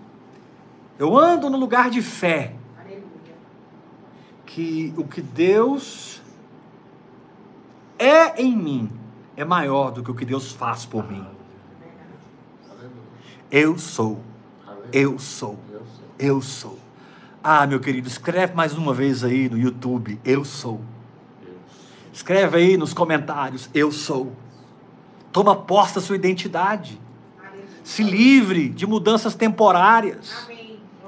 Eu 0.99 1.17
ando 1.17 1.49
no 1.49 1.57
lugar 1.57 1.89
de 1.89 2.01
fé, 2.01 2.55
Aleluia. 2.77 3.03
que 4.45 4.93
o 4.97 5.05
que 5.05 5.21
Deus 5.21 6.21
é 7.97 8.41
em 8.41 8.55
mim 8.55 8.89
é 9.35 9.43
maior 9.43 9.91
do 9.91 10.03
que 10.03 10.11
o 10.11 10.15
que 10.15 10.25
Deus 10.25 10.51
faz 10.51 10.85
por 10.85 11.09
mim. 11.09 11.25
Eu 13.53 13.77
sou, 13.77 14.19
eu 14.91 15.19
sou, 15.19 15.59
Eu 16.17 16.41
sou. 16.41 16.79
Ah, 17.43 17.67
meu 17.67 17.79
querido, 17.79 18.07
escreve 18.07 18.55
mais 18.55 18.73
uma 18.73 18.95
vez 18.95 19.23
aí 19.23 19.47
no 19.47 19.59
YouTube, 19.59 20.19
eu 20.25 20.43
sou. 20.43 20.81
Escreve 22.11 22.57
aí 22.57 22.77
nos 22.77 22.95
comentários, 22.95 23.69
eu 23.71 23.91
sou. 23.91 24.35
Toma 25.31 25.55
posse 25.55 25.93
da 25.93 26.01
sua 26.01 26.15
identidade. 26.15 26.99
Se 27.83 28.01
livre 28.01 28.69
de 28.69 28.87
mudanças 28.87 29.35
temporárias. 29.35 30.47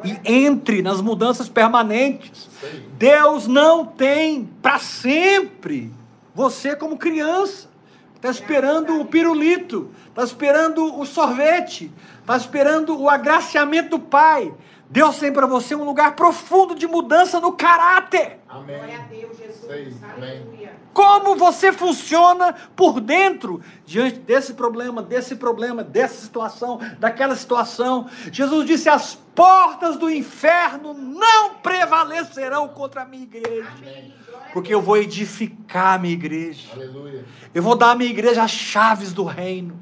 E 0.03 0.15
entre 0.23 0.83
nas 0.83 1.01
mudanças 1.01 1.49
permanentes. 1.49 2.47
Deus 2.95 3.47
não 3.47 3.87
tem 3.87 4.47
para 4.61 4.77
sempre 4.77 5.91
você 6.35 6.75
como 6.75 6.95
criança. 6.95 7.73
Está 8.13 8.29
esperando 8.29 8.99
o 8.99 9.05
pirulito, 9.05 9.89
está 10.09 10.23
esperando 10.23 10.99
o 10.99 11.05
sorvete, 11.05 11.91
está 12.25 12.35
esperando 12.35 12.99
o 12.99 13.07
agraciamento 13.07 13.91
do 13.91 13.99
Pai. 13.99 14.51
Deus 14.89 15.17
tem 15.17 15.31
para 15.31 15.45
você 15.45 15.75
um 15.75 15.83
lugar 15.83 16.15
profundo 16.15 16.73
de 16.73 16.87
mudança 16.87 17.39
no 17.39 17.51
caráter. 17.51 18.39
Amém. 18.49 18.77
Glória 18.77 18.97
a 18.97 19.01
Deus, 19.03 19.37
Jesus. 19.37 20.03
Amém. 20.03 20.29
Aleluia. 20.29 20.73
Como 20.93 21.35
você 21.35 21.71
funciona 21.71 22.53
por 22.75 22.99
dentro 23.01 23.61
diante 23.85 24.19
desse 24.19 24.53
problema, 24.53 25.03
desse 25.03 25.35
problema, 25.35 25.83
dessa 25.83 26.21
situação, 26.21 26.79
daquela 26.99 27.35
situação. 27.35 28.07
Jesus 28.31 28.65
disse: 28.65 28.89
as 28.89 29.15
portas 29.35 29.97
do 29.97 30.09
inferno 30.09 30.93
não 30.93 31.55
prevalecerão 31.55 32.67
contra 32.69 33.01
a 33.01 33.05
minha 33.05 33.23
igreja. 33.23 33.67
Amém. 33.77 34.13
Porque 34.53 34.73
eu 34.73 34.81
vou 34.81 34.97
edificar 34.97 35.95
a 35.95 35.97
minha 35.97 36.13
igreja. 36.13 36.69
Aleluia. 36.73 37.25
Eu 37.53 37.61
vou 37.61 37.75
dar 37.75 37.91
à 37.91 37.95
minha 37.95 38.09
igreja 38.09 38.41
as 38.43 38.51
chaves 38.51 39.11
do 39.11 39.25
reino. 39.25 39.77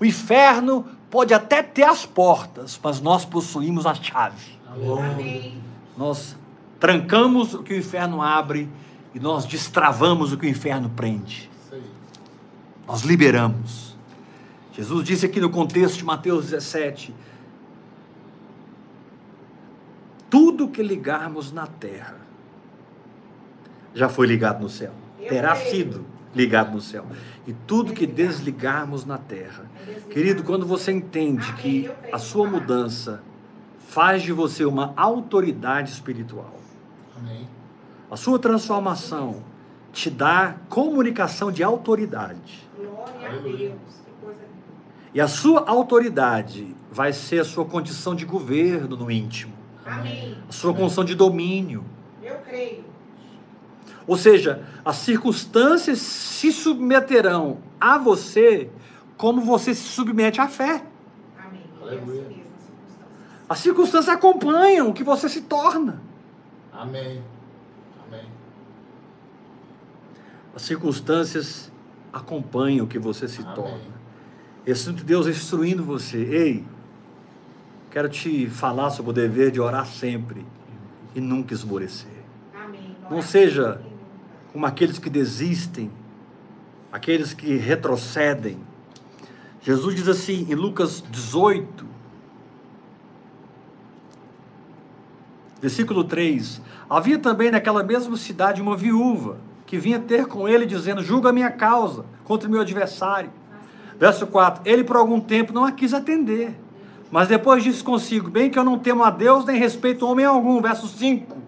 O 0.00 0.04
inferno 0.04 0.84
pode 1.10 1.32
até 1.32 1.62
ter 1.62 1.84
as 1.84 2.04
portas, 2.04 2.78
mas 2.82 3.00
nós 3.00 3.24
possuímos 3.24 3.86
a 3.86 3.94
chave. 3.94 4.56
Amém. 4.68 5.60
Nós 5.96 6.36
trancamos 6.78 7.54
o 7.54 7.62
que 7.62 7.72
o 7.72 7.78
inferno 7.78 8.20
abre 8.20 8.68
e 9.14 9.20
nós 9.20 9.46
destravamos 9.46 10.32
o 10.32 10.36
que 10.36 10.46
o 10.46 10.48
inferno 10.48 10.90
prende. 10.90 11.50
Nós 12.86 13.00
liberamos. 13.02 13.96
Jesus 14.72 15.04
disse 15.04 15.24
aqui 15.24 15.40
no 15.40 15.48
contexto 15.48 15.96
de 15.96 16.04
Mateus 16.04 16.50
17: 16.50 17.14
Tudo 20.28 20.68
que 20.68 20.82
ligarmos 20.82 21.50
na 21.50 21.66
terra 21.66 22.16
já 23.94 24.08
foi 24.08 24.26
ligado 24.26 24.60
no 24.60 24.68
céu, 24.68 24.92
Eu 25.18 25.28
terá 25.30 25.56
creio. 25.56 25.70
sido 25.70 26.06
ligado 26.36 26.72
no 26.72 26.80
céu. 26.80 27.06
E 27.46 27.52
tudo 27.66 27.94
que 27.94 28.06
desligarmos 28.06 29.06
na 29.06 29.16
terra. 29.16 29.64
Querido, 30.10 30.44
quando 30.44 30.66
você 30.66 30.92
entende 30.92 31.50
que 31.54 31.90
a 32.12 32.18
sua 32.18 32.46
mudança 32.46 33.22
faz 33.88 34.22
de 34.22 34.32
você 34.32 34.64
uma 34.66 34.92
autoridade 34.96 35.90
espiritual, 35.90 36.54
Amém. 37.16 37.48
a 38.10 38.16
sua 38.16 38.38
transformação 38.38 39.42
te 39.92 40.10
dá 40.10 40.56
comunicação 40.68 41.50
de 41.50 41.62
autoridade. 41.62 42.68
Glória 42.76 43.30
a. 43.30 43.40
Deus. 43.40 43.52
Que 44.04 44.10
coisa 44.22 44.42
linda. 44.42 44.76
E 45.14 45.20
a 45.20 45.28
sua 45.28 45.64
autoridade 45.66 46.76
vai 46.92 47.14
ser 47.14 47.40
a 47.40 47.44
sua 47.44 47.64
condição 47.64 48.14
de 48.14 48.26
governo 48.26 48.94
no 48.96 49.10
íntimo, 49.10 49.54
Amém. 49.86 50.36
a 50.46 50.52
sua 50.52 50.74
condição 50.74 51.02
de 51.02 51.14
domínio. 51.14 51.82
Eu 52.22 52.36
creio. 52.40 52.84
Ou 54.06 54.16
seja, 54.16 54.62
as 54.84 54.96
circunstâncias 54.96 55.98
se 55.98 56.52
submeterão 56.52 57.58
a 57.80 57.98
você 57.98 58.70
como 59.16 59.40
você 59.40 59.74
se 59.74 59.82
submete 59.88 60.40
à 60.40 60.48
fé. 60.48 60.84
Amém. 61.38 61.62
Aleluia. 61.80 62.22
as 62.22 62.28
circunstâncias. 62.28 63.48
As 63.48 63.58
circunstâncias 63.58 64.08
acompanham 64.08 64.88
o 64.88 64.92
que 64.92 65.02
você 65.02 65.28
se 65.28 65.42
torna. 65.42 66.00
Amém. 66.72 67.22
Amém. 68.06 68.26
As 70.54 70.62
circunstâncias 70.62 71.72
acompanham 72.12 72.84
o 72.84 72.88
que 72.88 72.98
você 72.98 73.26
se 73.26 73.42
Amém. 73.42 73.54
torna. 73.54 73.96
Eu 74.64 74.76
sinto 74.76 75.04
Deus 75.04 75.26
instruindo 75.26 75.82
você. 75.82 76.18
Ei, 76.18 76.64
quero 77.90 78.08
te 78.08 78.48
falar 78.48 78.90
sobre 78.90 79.10
o 79.10 79.14
dever 79.14 79.50
de 79.50 79.60
orar 79.60 79.86
sempre 79.86 80.44
e 81.14 81.20
nunca 81.20 81.54
esmorecer. 81.54 82.10
Amém. 82.54 82.96
Não 83.10 83.22
seja. 83.22 83.80
Como 84.56 84.64
aqueles 84.64 84.98
que 84.98 85.10
desistem, 85.10 85.90
aqueles 86.90 87.34
que 87.34 87.56
retrocedem. 87.56 88.56
Jesus 89.60 89.94
diz 89.94 90.08
assim 90.08 90.46
em 90.48 90.54
Lucas 90.54 91.04
18, 91.10 91.84
versículo 95.60 96.04
3: 96.04 96.62
Havia 96.88 97.18
também 97.18 97.50
naquela 97.50 97.82
mesma 97.82 98.16
cidade 98.16 98.62
uma 98.62 98.74
viúva 98.74 99.36
que 99.66 99.76
vinha 99.76 99.98
ter 99.98 100.24
com 100.24 100.48
ele, 100.48 100.64
dizendo: 100.64 101.02
Julga 101.02 101.28
a 101.28 101.34
minha 101.34 101.50
causa 101.50 102.06
contra 102.24 102.48
o 102.48 102.50
meu 102.50 102.62
adversário. 102.62 103.30
Verso 104.00 104.26
4: 104.26 104.62
Ele 104.64 104.82
por 104.82 104.96
algum 104.96 105.20
tempo 105.20 105.52
não 105.52 105.66
a 105.66 105.72
quis 105.72 105.92
atender, 105.92 106.58
mas 107.10 107.28
depois 107.28 107.62
disse 107.62 107.84
consigo: 107.84 108.30
Bem 108.30 108.48
que 108.48 108.58
eu 108.58 108.64
não 108.64 108.78
temo 108.78 109.04
a 109.04 109.10
Deus 109.10 109.44
nem 109.44 109.58
respeito 109.58 110.06
homem 110.06 110.24
algum. 110.24 110.62
Verso 110.62 110.88
5: 110.88 111.45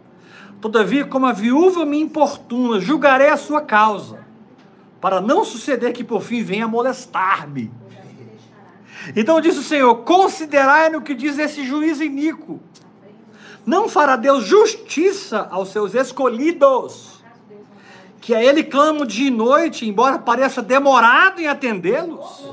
Todavia, 0.61 1.05
como 1.05 1.27
a 1.27 1.33
viúva 1.33 1.85
me 1.85 2.01
importuna, 2.01 2.81
julgarei 2.81 3.29
a 3.29 3.37
sua 3.37 3.61
causa, 3.61 4.27
para 5.01 5.21
não 5.21 5.45
suceder 5.45 5.93
que 5.93 6.03
por 6.03 6.21
fim 6.21 6.43
venha 6.43 6.67
molestar-me. 6.67 7.71
Então 9.15 9.41
disse 9.41 9.59
o 9.59 9.63
Senhor: 9.63 9.95
Considerai 9.97 10.91
no 10.91 11.01
que 11.01 11.15
diz 11.15 11.39
esse 11.39 11.65
juiz 11.65 12.01
iníquo. 12.01 12.61
Não 13.65 13.89
fará 13.89 14.17
Deus 14.17 14.45
justiça 14.45 15.47
aos 15.51 15.69
seus 15.69 15.95
escolhidos, 15.95 17.23
que 18.21 18.35
a 18.35 18.43
Ele 18.43 18.65
clamam 18.65 19.07
dia 19.07 19.29
e 19.29 19.31
noite, 19.31 19.87
embora 19.87 20.19
pareça 20.19 20.61
demorado 20.61 21.41
em 21.41 21.47
atendê-los. 21.47 22.53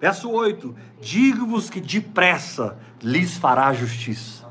Verso 0.00 0.30
8: 0.30 0.74
Digo-vos 1.00 1.68
que 1.68 1.80
depressa 1.80 2.78
lhes 3.02 3.36
fará 3.36 3.72
justiça. 3.72 4.45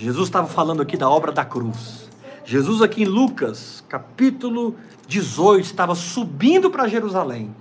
Jesus 0.00 0.28
estava 0.28 0.46
falando 0.46 0.80
aqui 0.80 0.96
da 0.96 1.10
obra 1.10 1.30
da 1.30 1.44
cruz. 1.44 2.08
Jesus, 2.42 2.80
aqui 2.80 3.02
em 3.02 3.04
Lucas, 3.04 3.84
capítulo 3.86 4.74
18, 5.06 5.62
estava 5.62 5.94
subindo 5.94 6.70
para 6.70 6.88
Jerusalém. 6.88 7.54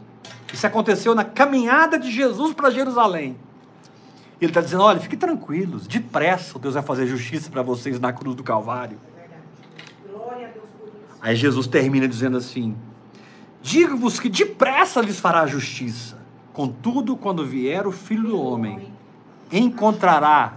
Isso 0.54 0.66
aconteceu 0.66 1.14
na 1.14 1.26
caminhada 1.26 2.00
de 2.00 2.10
Jesus 2.10 2.54
para 2.54 2.70
Jerusalém. 2.70 3.36
Ele 4.40 4.52
está 4.52 4.62
dizendo: 4.62 4.84
olha, 4.84 5.02
fiquem 5.02 5.20
tranquilos, 5.20 5.86
depressa 5.86 6.58
Deus 6.58 6.76
vai 6.76 6.84
fazer 6.84 7.08
justiça 7.08 7.50
para 7.52 7.62
vocês 7.62 8.00
na 8.00 8.14
cruz 8.14 8.38
do 8.38 8.44
Calvário. 8.44 8.98
Aí 11.20 11.36
Jesus 11.36 11.68
termina 11.68 12.08
dizendo 12.08 12.38
assim: 12.38 12.74
Digo-vos 13.62 14.18
que 14.18 14.30
depressa 14.30 15.02
lhes 15.02 15.20
fará 15.20 15.46
justiça. 15.46 16.18
Contudo, 16.54 17.18
quando 17.18 17.46
vier 17.46 17.86
o 17.86 17.92
filho 17.92 18.30
do 18.30 18.42
homem, 18.42 18.94
encontrará. 19.52 20.54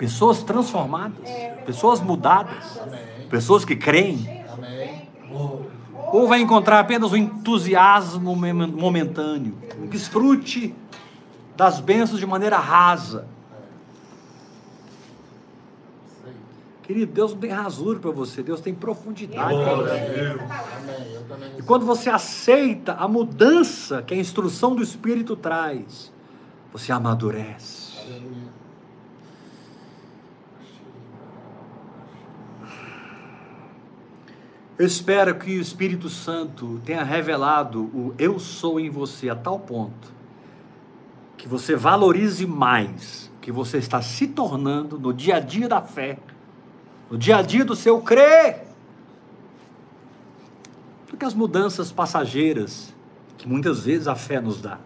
Pessoas 0.00 0.42
transformadas, 0.42 1.28
pessoas 1.66 2.00
mudadas, 2.00 2.80
pessoas 3.28 3.66
que 3.66 3.76
creem, 3.76 4.42
ou 6.10 6.26
vai 6.26 6.40
encontrar 6.40 6.80
apenas 6.80 7.12
o 7.12 7.16
entusiasmo 7.18 8.34
mom- 8.34 8.66
momentâneo, 8.68 9.58
desfrute 9.90 10.74
das 11.54 11.80
bênçãos 11.80 12.18
de 12.18 12.24
maneira 12.24 12.56
rasa. 12.56 13.28
Querido, 16.82 17.12
Deus 17.12 17.34
tem 17.34 17.50
rasura 17.50 17.98
para 18.00 18.10
você, 18.10 18.42
Deus 18.42 18.62
tem 18.62 18.74
profundidade 18.74 19.54
para 19.54 19.74
você. 19.74 21.58
E 21.58 21.62
quando 21.62 21.84
você 21.84 22.08
aceita 22.08 22.94
a 22.94 23.06
mudança 23.06 24.00
que 24.00 24.14
a 24.14 24.16
instrução 24.16 24.74
do 24.74 24.82
Espírito 24.82 25.36
traz, 25.36 26.10
você 26.72 26.90
amadurece. 26.90 27.90
Aleluia. 28.00 28.50
Eu 34.80 34.86
espero 34.86 35.34
que 35.34 35.58
o 35.58 35.60
Espírito 35.60 36.08
Santo 36.08 36.80
tenha 36.86 37.02
revelado 37.02 37.82
o 37.82 38.14
eu 38.18 38.38
sou 38.38 38.80
em 38.80 38.88
você 38.88 39.28
a 39.28 39.36
tal 39.36 39.58
ponto 39.58 40.10
que 41.36 41.46
você 41.46 41.76
valorize 41.76 42.46
mais 42.46 43.30
que 43.42 43.52
você 43.52 43.76
está 43.76 44.00
se 44.00 44.26
tornando 44.26 44.98
no 44.98 45.12
dia 45.12 45.36
a 45.36 45.38
dia 45.38 45.68
da 45.68 45.82
fé 45.82 46.18
no 47.10 47.18
dia 47.18 47.36
a 47.36 47.42
dia 47.42 47.62
do 47.62 47.76
seu 47.76 48.00
crer, 48.00 48.68
do 51.10 51.14
que 51.14 51.26
as 51.26 51.34
mudanças 51.34 51.92
passageiras 51.92 52.94
que 53.36 53.46
muitas 53.46 53.84
vezes 53.84 54.08
a 54.08 54.14
fé 54.14 54.40
nos 54.40 54.62
dá 54.62 54.78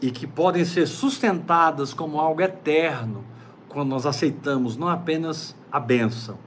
e 0.00 0.12
que 0.12 0.24
podem 0.24 0.64
ser 0.64 0.86
sustentadas 0.86 1.92
como 1.92 2.20
algo 2.20 2.40
eterno 2.40 3.24
quando 3.68 3.88
nós 3.88 4.06
aceitamos 4.06 4.76
não 4.76 4.88
apenas 4.88 5.56
a 5.72 5.80
bênção, 5.80 6.45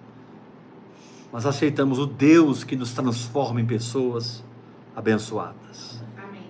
mas 1.31 1.45
aceitamos 1.45 1.99
o 1.99 2.06
Deus 2.06 2.64
que 2.64 2.76
nos 2.76 2.91
transforma 2.91 3.61
em 3.61 3.65
pessoas 3.65 4.43
abençoadas. 4.95 6.03
Amém. 6.18 6.49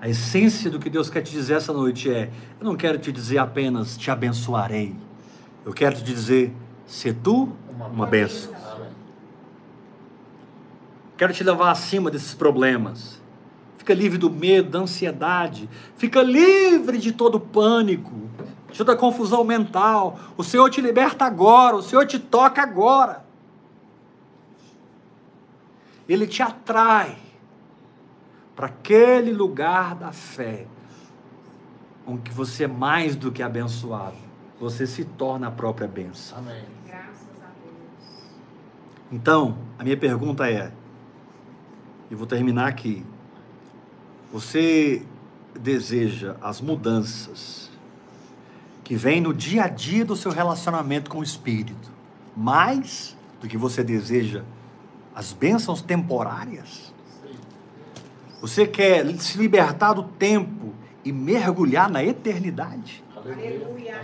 A 0.00 0.08
essência 0.08 0.70
do 0.70 0.78
que 0.78 0.88
Deus 0.88 1.10
quer 1.10 1.22
te 1.22 1.32
dizer 1.32 1.54
essa 1.54 1.72
noite 1.72 2.10
é: 2.10 2.30
eu 2.60 2.64
não 2.64 2.76
quero 2.76 2.98
te 2.98 3.10
dizer 3.10 3.38
apenas 3.38 3.96
te 3.96 4.10
abençoarei, 4.10 4.94
eu 5.64 5.72
quero 5.72 5.96
te 5.96 6.04
dizer, 6.04 6.54
se 6.86 7.12
tu 7.12 7.52
uma 7.76 8.06
bênção. 8.06 8.52
Quero 11.16 11.32
te 11.32 11.44
levar 11.44 11.70
acima 11.70 12.10
desses 12.10 12.34
problemas. 12.34 13.20
Fica 13.78 13.94
livre 13.94 14.18
do 14.18 14.30
medo, 14.30 14.70
da 14.70 14.80
ansiedade. 14.80 15.68
Fica 15.96 16.22
livre 16.22 16.98
de 16.98 17.12
todo 17.12 17.38
pânico, 17.38 18.12
de 18.72 18.78
toda 18.78 18.96
confusão 18.96 19.44
mental. 19.44 20.18
O 20.36 20.42
Senhor 20.42 20.68
te 20.70 20.80
liberta 20.80 21.24
agora, 21.24 21.76
o 21.76 21.82
Senhor 21.82 22.06
te 22.06 22.18
toca 22.18 22.62
agora. 22.62 23.24
Ele 26.08 26.26
te 26.26 26.42
atrai 26.42 27.16
para 28.56 28.66
aquele 28.66 29.32
lugar 29.32 29.94
da 29.94 30.10
fé, 30.10 30.66
onde 32.06 32.30
você 32.30 32.64
é 32.64 32.68
mais 32.68 33.14
do 33.14 33.30
que 33.30 33.42
abençoado. 33.42 34.16
Você 34.58 34.86
se 34.86 35.04
torna 35.04 35.48
a 35.48 35.50
própria 35.50 35.88
bênção. 35.88 36.38
Amém. 36.38 36.64
Graças 36.86 37.42
a 37.42 37.48
Deus. 37.62 38.30
Então, 39.10 39.58
a 39.78 39.84
minha 39.84 39.96
pergunta 39.96 40.48
é, 40.48 40.72
e 42.10 42.14
vou 42.14 42.26
terminar 42.26 42.68
aqui. 42.68 43.04
Você 44.32 45.04
deseja 45.58 46.36
as 46.40 46.60
mudanças 46.60 47.71
que 48.92 48.96
vêm 48.96 49.22
no 49.22 49.32
dia 49.32 49.64
a 49.64 49.68
dia 49.68 50.04
do 50.04 50.14
seu 50.14 50.30
relacionamento 50.30 51.10
com 51.10 51.20
o 51.20 51.22
Espírito, 51.22 51.90
mais 52.36 53.16
do 53.40 53.48
que 53.48 53.56
você 53.56 53.82
deseja 53.82 54.42
as 55.14 55.32
bênçãos 55.32 55.80
temporárias? 55.80 56.92
Você 58.42 58.66
quer 58.66 59.06
se 59.18 59.38
libertar 59.38 59.94
do 59.94 60.02
tempo 60.02 60.74
e 61.02 61.10
mergulhar 61.10 61.88
na 61.88 62.04
eternidade? 62.04 63.02
Aleluia. 63.16 63.98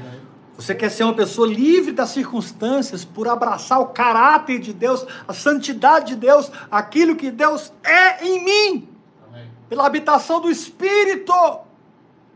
Você 0.56 0.74
quer 0.74 0.90
ser 0.90 1.04
uma 1.04 1.12
pessoa 1.12 1.46
livre 1.46 1.92
das 1.92 2.08
circunstâncias 2.08 3.04
por 3.04 3.28
abraçar 3.28 3.80
o 3.80 3.88
caráter 3.88 4.58
de 4.58 4.72
Deus, 4.72 5.04
a 5.28 5.34
santidade 5.34 6.14
de 6.14 6.16
Deus, 6.16 6.50
aquilo 6.70 7.14
que 7.14 7.30
Deus 7.30 7.70
é 7.84 8.26
em 8.26 8.42
mim, 8.42 8.88
Amém. 9.28 9.50
pela 9.68 9.84
habitação 9.84 10.40
do 10.40 10.50
Espírito, 10.50 11.34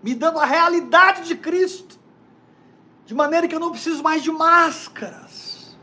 me 0.02 0.14
dando 0.14 0.38
a 0.38 0.44
realidade 0.44 1.26
de 1.26 1.34
Cristo, 1.34 2.01
de 3.06 3.14
maneira 3.14 3.46
que 3.48 3.54
eu 3.54 3.60
não 3.60 3.70
preciso 3.70 4.02
mais 4.02 4.22
de 4.22 4.30
máscaras. 4.30 5.76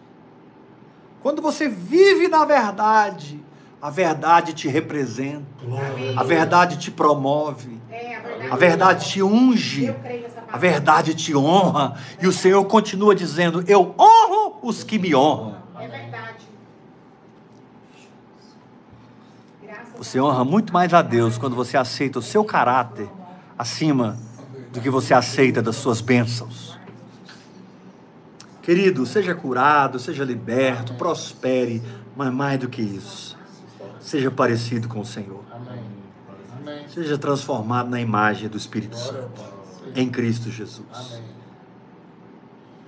Quando 1.22 1.42
você 1.42 1.68
vive 1.68 2.28
na 2.28 2.46
verdade, 2.46 3.44
a 3.82 3.90
verdade 3.90 4.54
te 4.54 4.68
representa, 4.68 5.46
Amém. 5.64 6.18
a 6.18 6.24
verdade 6.24 6.78
te 6.78 6.90
promove, 6.92 7.80
É 7.90 8.16
a 8.16 8.20
verdade. 8.22 8.52
a 8.52 8.56
verdade 8.56 9.10
te 9.10 9.22
unge. 9.24 9.96
A 10.52 10.58
verdade 10.58 11.14
te 11.14 11.36
honra. 11.36 11.96
E 12.22 12.26
o 12.28 12.32
Senhor 12.32 12.64
continua 12.66 13.14
dizendo: 13.14 13.64
Eu 13.68 13.94
honro 14.00 14.60
os 14.64 14.84
que 14.84 14.98
me 14.98 15.14
honram. 15.14 15.58
É 15.78 15.88
verdade. 15.88 16.40
Você 19.98 20.20
honra 20.20 20.46
muito 20.46 20.72
mais 20.72 20.94
a 20.94 21.02
Deus 21.02 21.38
quando 21.38 21.56
você 21.56 21.76
aceita 21.76 22.20
o 22.20 22.22
seu 22.22 22.44
caráter 22.46 23.10
acima 23.58 24.18
do 24.72 24.80
que 24.80 24.90
você 24.90 25.14
aceita 25.14 25.62
das 25.62 25.76
suas 25.76 26.00
bênçãos. 26.00 26.79
Querido, 28.70 29.04
seja 29.04 29.34
curado, 29.34 29.98
seja 29.98 30.24
liberto, 30.24 30.94
prospere, 30.94 31.82
mas 32.16 32.32
mais 32.32 32.60
do 32.60 32.70
que 32.70 32.84
isso, 32.84 33.36
seja 34.00 34.30
parecido 34.30 34.88
com 34.88 35.00
o 35.00 35.06
Senhor. 35.06 35.44
Seja 36.88 37.18
transformado 37.18 37.90
na 37.90 38.00
imagem 38.00 38.48
do 38.48 38.58
Espírito 38.58 38.96
Santo 38.96 39.42
em 39.96 40.08
Cristo 40.08 40.52
Jesus. 40.52 41.20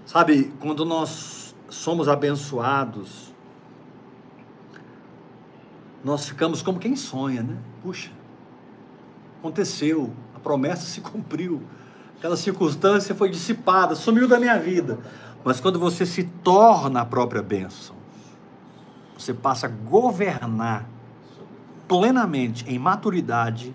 Sabe, 0.06 0.54
quando 0.60 0.86
nós 0.86 1.56
somos 1.68 2.08
abençoados, 2.08 3.34
nós 6.04 6.28
ficamos 6.28 6.62
como 6.62 6.78
quem 6.78 6.96
sonha, 6.96 7.42
né? 7.42 7.58
Puxa, 7.82 8.12
aconteceu, 9.40 10.14
a 10.36 10.40
promessa 10.40 10.84
se 10.84 11.02
cumpriu, 11.02 11.64
aquela 12.22 12.38
circunstância 12.38 13.16
foi 13.16 13.32
dissipada, 13.32 13.96
sumiu 13.96 14.28
da 14.28 14.40
minha 14.40 14.60
vida. 14.60 15.00
Mas 15.44 15.60
quando 15.60 15.80
você 15.80 16.06
se 16.06 16.24
torna 16.24 17.02
a 17.02 17.06
própria 17.06 17.42
bênção, 17.42 17.96
você 19.18 19.34
passa 19.34 19.66
a 19.66 19.70
governar 19.70 20.86
plenamente 21.88 22.64
em 22.70 22.78
maturidade 22.78 23.74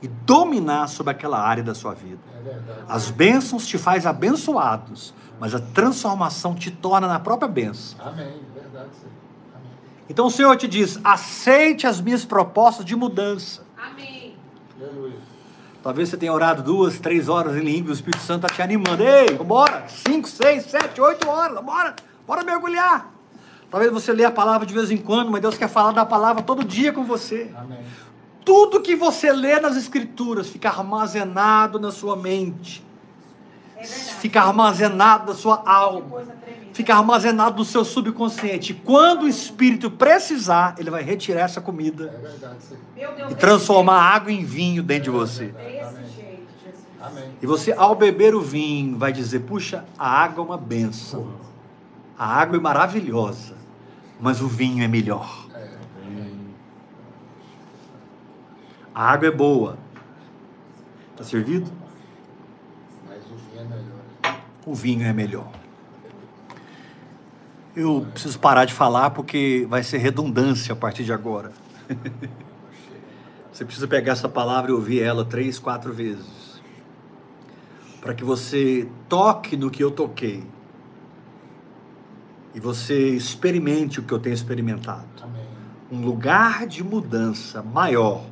e 0.00 0.08
dominar 0.08 0.88
sobre 0.88 1.10
aquela 1.10 1.38
área 1.38 1.62
da 1.62 1.74
sua 1.74 1.92
vida. 1.92 2.18
É 2.38 2.42
verdade. 2.42 2.80
As 2.88 3.10
bênçãos 3.10 3.66
te 3.66 3.76
faz 3.76 4.06
abençoados, 4.06 5.12
mas 5.38 5.54
a 5.54 5.60
transformação 5.60 6.54
te 6.54 6.70
torna 6.70 7.06
na 7.06 7.20
própria 7.20 7.46
bênção. 7.46 7.98
Amém. 8.00 8.40
Verdade. 8.54 8.88
Senhor. 8.94 9.12
Amém. 9.54 9.70
Então 10.08 10.26
o 10.28 10.30
Senhor 10.30 10.56
te 10.56 10.66
diz: 10.66 10.98
aceite 11.04 11.86
as 11.86 12.00
minhas 12.00 12.24
propostas 12.24 12.86
de 12.86 12.96
mudança. 12.96 13.65
Talvez 15.86 16.08
você 16.08 16.16
tenha 16.16 16.32
orado 16.32 16.64
duas, 16.64 16.98
três 16.98 17.28
horas 17.28 17.54
em 17.54 17.60
língua, 17.60 17.90
o 17.90 17.94
Espírito 17.94 18.20
Santo 18.20 18.44
está 18.44 18.56
te 18.56 18.60
animando. 18.60 19.04
Ei, 19.04 19.36
vambora! 19.36 19.84
Cinco, 19.86 20.26
seis, 20.26 20.64
sete, 20.64 21.00
oito 21.00 21.28
horas, 21.28 21.54
vambora! 21.54 21.94
Bora 22.26 22.42
mergulhar! 22.42 23.08
Talvez 23.70 23.92
você 23.92 24.12
lê 24.12 24.24
a 24.24 24.30
palavra 24.32 24.66
de 24.66 24.74
vez 24.74 24.90
em 24.90 24.96
quando, 24.96 25.30
mas 25.30 25.40
Deus 25.40 25.56
quer 25.56 25.68
falar 25.68 25.92
da 25.92 26.04
palavra 26.04 26.42
todo 26.42 26.64
dia 26.64 26.92
com 26.92 27.04
você. 27.04 27.52
Amém. 27.56 27.78
Tudo 28.44 28.80
que 28.80 28.96
você 28.96 29.30
lê 29.30 29.60
nas 29.60 29.76
Escrituras 29.76 30.48
fica 30.48 30.70
armazenado 30.70 31.78
na 31.78 31.92
sua 31.92 32.16
mente, 32.16 32.84
É 33.76 33.84
fica 33.84 34.42
armazenado 34.42 35.26
na 35.28 35.38
sua 35.38 35.58
Que 35.58 35.68
alma. 35.68 36.24
Fica 36.76 36.94
armazenado 36.94 37.56
no 37.56 37.64
seu 37.64 37.86
subconsciente. 37.86 38.74
Quando 38.74 39.22
o 39.22 39.28
espírito 39.28 39.90
precisar, 39.90 40.74
ele 40.78 40.90
vai 40.90 41.02
retirar 41.02 41.40
essa 41.40 41.58
É 41.58 41.62
comida 41.62 42.08
verdade. 42.08 42.58
Meu 42.94 43.14
Deus, 43.14 43.20
e 43.20 43.34
desse 43.34 43.40
transformar 43.40 43.94
a 43.94 44.14
água 44.14 44.30
em 44.30 44.44
vinho 44.44 44.82
dentro 44.82 45.04
de 45.04 45.10
você. 45.10 45.54
Amém. 47.00 47.30
E 47.40 47.46
você, 47.46 47.72
ao 47.72 47.94
beber 47.94 48.34
o 48.34 48.42
vinho, 48.42 48.98
vai 48.98 49.10
dizer: 49.10 49.40
Puxa, 49.40 49.86
a 49.98 50.06
água 50.06 50.44
é 50.44 50.46
uma 50.46 50.58
benção. 50.58 51.32
A 52.18 52.26
água 52.26 52.58
é 52.58 52.60
maravilhosa, 52.60 53.54
mas 54.20 54.42
o 54.42 54.48
vinho 54.48 54.84
é 54.84 54.88
melhor. 54.88 55.46
É. 55.54 55.68
A 58.94 59.12
água 59.12 59.28
é 59.28 59.30
boa. 59.30 59.78
Está 61.12 61.24
servido? 61.24 61.70
Mas 63.08 63.22
o 63.24 63.36
vinho 63.36 63.60
é 63.60 63.64
melhor. 63.64 64.40
O 64.66 64.74
vinho 64.74 65.06
é 65.06 65.12
melhor. 65.12 65.65
Eu 67.76 68.06
preciso 68.10 68.38
parar 68.38 68.64
de 68.64 68.72
falar 68.72 69.10
porque 69.10 69.66
vai 69.68 69.82
ser 69.82 69.98
redundância 69.98 70.72
a 70.72 70.76
partir 70.76 71.04
de 71.04 71.12
agora. 71.12 71.52
Você 73.52 73.66
precisa 73.66 73.86
pegar 73.86 74.12
essa 74.12 74.30
palavra 74.30 74.70
e 74.70 74.74
ouvir 74.74 75.02
ela 75.02 75.26
três, 75.26 75.58
quatro 75.58 75.92
vezes. 75.92 76.60
Para 78.00 78.14
que 78.14 78.24
você 78.24 78.88
toque 79.10 79.58
no 79.58 79.70
que 79.70 79.84
eu 79.84 79.90
toquei. 79.90 80.42
E 82.54 82.60
você 82.60 83.10
experimente 83.10 84.00
o 84.00 84.04
que 84.04 84.12
eu 84.12 84.18
tenho 84.18 84.34
experimentado. 84.34 85.04
Amém. 85.22 85.44
Um 85.92 86.00
lugar 86.00 86.66
de 86.66 86.82
mudança 86.82 87.62
maior 87.62 88.24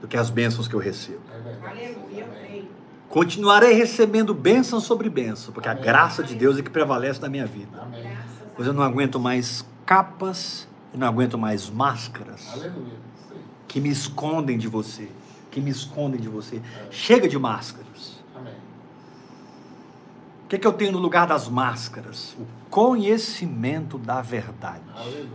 do 0.00 0.08
que 0.08 0.16
as 0.16 0.30
bênçãos 0.30 0.66
que 0.66 0.74
eu 0.74 0.80
recebo. 0.80 1.20
É. 1.32 1.68
Aleluia, 1.68 2.24
Amém. 2.24 2.68
Continuarei 3.08 3.72
recebendo 3.72 4.34
bênção 4.34 4.80
sobre 4.80 5.08
bênção, 5.08 5.52
porque 5.52 5.68
a 5.68 5.72
Amém. 5.72 5.84
graça 5.84 6.24
de 6.24 6.34
Deus 6.34 6.58
é 6.58 6.62
que 6.62 6.70
prevalece 6.70 7.20
na 7.20 7.28
minha 7.28 7.46
vida. 7.46 7.80
Amém. 7.80 8.18
Pois 8.58 8.66
eu 8.66 8.74
não 8.74 8.82
aguento 8.82 9.20
mais 9.20 9.64
capas, 9.86 10.66
eu 10.92 10.98
não 10.98 11.06
aguento 11.06 11.38
mais 11.38 11.70
máscaras 11.70 12.48
Aleluia. 12.52 12.98
Que 13.68 13.80
me 13.80 13.88
escondem 13.88 14.58
de 14.58 14.66
você, 14.66 15.08
que 15.48 15.60
me 15.60 15.70
escondem 15.70 16.20
de 16.20 16.28
você. 16.28 16.60
Chega 16.90 17.28
de 17.28 17.38
máscaras. 17.38 18.18
Amém. 18.34 18.54
O 20.44 20.48
que, 20.48 20.56
é 20.56 20.58
que 20.58 20.66
eu 20.66 20.72
tenho 20.72 20.90
no 20.90 20.98
lugar 20.98 21.28
das 21.28 21.48
máscaras? 21.48 22.34
O 22.36 22.44
conhecimento 22.68 23.96
da 23.96 24.20
verdade, 24.20 24.82
Aleluia. 24.92 25.28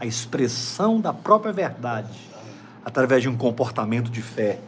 A 0.00 0.04
expressão 0.04 1.00
da 1.00 1.12
própria 1.12 1.52
verdade, 1.52 2.18
Amém. 2.32 2.54
através 2.84 3.22
de 3.22 3.28
um 3.28 3.36
comportamento 3.36 4.10
de 4.10 4.22
fé 4.22 4.58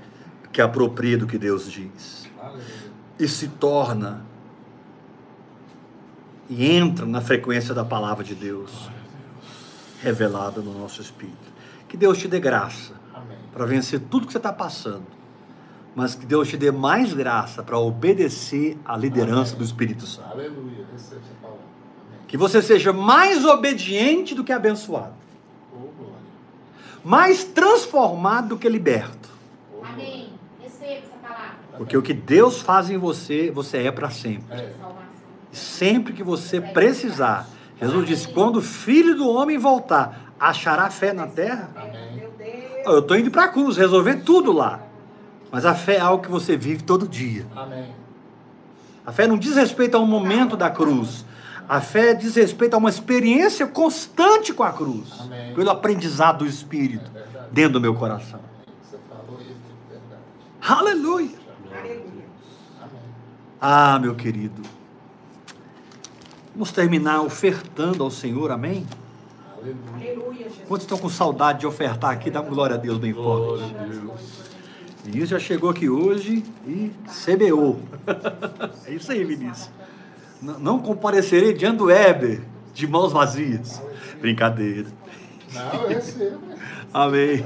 que 0.53 0.63
apropria 0.63 1.19
do 1.19 1.27
que 1.27 1.37
Deus 1.37 1.69
diz. 1.69 2.29
Aleluia. 2.41 2.65
e 3.19 3.27
se 3.27 3.49
torna 3.49 4.25
e 6.49 6.77
entram 6.77 7.09
na 7.09 7.21
frequência 7.21 7.75
da 7.75 7.85
palavra 7.85 8.25
de 8.25 8.35
Deus 8.35 8.91
revelada 10.01 10.61
no 10.61 10.79
nosso 10.79 11.01
espírito. 11.01 11.37
Que 11.89 11.97
Deus 11.97 12.19
te 12.19 12.29
dê 12.29 12.39
graça 12.39 12.95
para 13.53 13.65
vencer 13.65 14.01
tudo 14.01 14.27
que 14.27 14.33
você 14.33 14.39
está 14.39 14.53
passando, 14.53 15.05
mas 15.95 16.15
que 16.15 16.27
Deus 16.27 16.49
te 16.49 16.57
dê 16.57 16.71
mais 16.71 17.15
graça 17.15 17.63
para 17.63 17.79
obedecer 17.79 18.79
à 18.85 18.97
liderança 18.97 19.53
Amém. 19.53 19.59
do 19.59 19.65
Espírito 19.65 20.07
Santo. 20.07 20.29
Aleluia. 20.31 20.87
Receba 20.93 21.21
essa 21.25 21.35
palavra. 21.41 21.63
Amém. 22.09 22.21
Que 22.29 22.37
você 22.37 22.61
seja 22.61 22.93
mais 22.93 23.45
obediente 23.45 24.35
do 24.35 24.45
que 24.45 24.53
abençoado, 24.53 25.15
Oh, 25.73 25.89
mais 27.03 27.45
transformado 27.45 28.49
do 28.49 28.59
que 28.59 28.69
liberto. 28.69 29.29
Oh. 29.75 29.85
Amém. 29.85 30.33
Receba 30.61 30.93
essa 30.93 31.17
palavra. 31.23 31.57
Porque 31.79 31.97
o 31.97 32.03
que 32.03 32.13
Deus 32.13 32.61
faz 32.61 32.91
em 32.91 32.99
você, 32.99 33.51
você 33.51 33.79
é 33.79 33.91
para 33.91 34.11
sempre. 34.11 34.55
É. 34.55 34.75
Sempre 35.57 36.13
que 36.13 36.23
você 36.23 36.61
precisar. 36.61 37.49
Jesus 37.81 38.07
disse: 38.07 38.29
quando 38.29 38.57
o 38.57 38.63
filho 38.63 39.17
do 39.17 39.29
homem 39.29 39.57
voltar, 39.57 40.33
achará 40.39 40.91
fé 40.91 41.13
na 41.13 41.27
terra? 41.27 41.71
Eu 42.85 43.01
estou 43.01 43.17
indo 43.17 43.31
para 43.31 43.45
a 43.45 43.49
cruz, 43.49 43.77
resolver 43.77 44.17
tudo 44.17 44.53
lá. 44.53 44.83
Mas 45.51 45.65
a 45.65 45.75
fé 45.75 45.97
é 45.97 46.01
algo 46.01 46.23
que 46.23 46.31
você 46.31 46.57
vive 46.57 46.83
todo 46.83 47.09
dia. 47.09 47.47
Amém. 47.57 47.91
A 49.05 49.13
fé 49.13 49.27
não 49.27 49.39
diz 49.39 49.57
respeito 49.57 49.97
a 49.97 50.01
um 50.01 50.07
momento 50.07 50.57
da 50.57 50.69
cruz. 50.69 51.25
A 51.69 51.81
fé 51.81 52.15
diz 52.15 52.37
respeito 52.37 52.75
a 52.75 52.77
uma 52.77 52.91
experiência 52.91 53.67
constante 53.67 54.53
com 54.53 54.63
a 54.63 54.73
cruz. 54.73 55.09
Amém. 55.21 55.55
Pelo 55.55 55.71
aprendizado 55.71 56.39
do 56.39 56.47
Espírito 56.47 57.11
É 57.15 57.49
dentro 57.51 57.75
do 57.75 57.81
meu 57.81 57.95
coração. 57.95 58.41
Você 58.83 58.99
falou 59.09 59.41
isso 59.41 59.55
de 59.55 59.91
verdade. 59.91 60.23
Aleluia! 60.61 61.47
Ah, 63.61 63.99
meu 63.99 64.15
querido. 64.15 64.63
Vamos 66.57 66.73
terminar 66.73 67.21
ofertando 67.21 68.03
ao 68.03 68.11
Senhor, 68.11 68.51
amém? 68.51 68.87
Aleluia. 69.95 70.47
Quantos 70.67 70.85
estão 70.85 70.97
com 70.97 71.11
saudade 71.11 71.61
de 71.61 71.67
ofertar 71.67 72.13
aqui? 72.13 72.31
Dá 72.31 72.41
uma 72.41 72.49
glória 72.49 72.77
a 72.77 72.79
Deus 72.79 72.97
bem 72.97 73.13
forte. 73.13 73.63
Glória 73.71 73.79
a 73.79 73.85
Deus. 73.85 74.21
Vinícius 75.05 75.29
já 75.29 75.39
chegou 75.39 75.69
aqui 75.69 75.87
hoje 75.87 76.43
e 76.67 76.91
semeou. 77.11 77.79
É 78.87 78.95
isso 78.95 79.13
aí, 79.13 79.23
Vinícius. 79.23 79.69
Não, 80.41 80.59
não 80.59 80.79
comparecerei 80.79 81.53
diante 81.53 81.77
do 81.77 81.85
Weber 81.85 82.41
de 82.73 82.87
mãos 82.87 83.13
vazias. 83.13 83.83
Brincadeira. 84.19 84.89
Não, 85.53 85.75
eu 85.75 85.89
recebo. 85.89 86.41
Amém. 86.91 87.45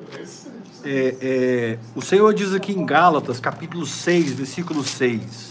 Eu 0.00 0.16
recebo. 0.16 0.58
É, 0.84 1.16
é, 1.20 1.78
o 1.96 2.00
Senhor 2.00 2.32
diz 2.32 2.54
aqui 2.54 2.70
em 2.70 2.86
Gálatas, 2.86 3.40
capítulo 3.40 3.84
6, 3.84 4.34
versículo 4.34 4.84
6. 4.84 5.47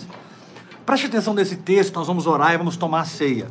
Preste 0.87 1.07
atenção 1.07 1.33
nesse 1.33 1.57
texto, 1.57 1.93
nós 1.95 2.07
vamos 2.07 2.25
orar 2.25 2.53
e 2.53 2.57
vamos 2.57 2.77
tomar 2.77 3.01
a 3.01 3.05
ceia. 3.05 3.49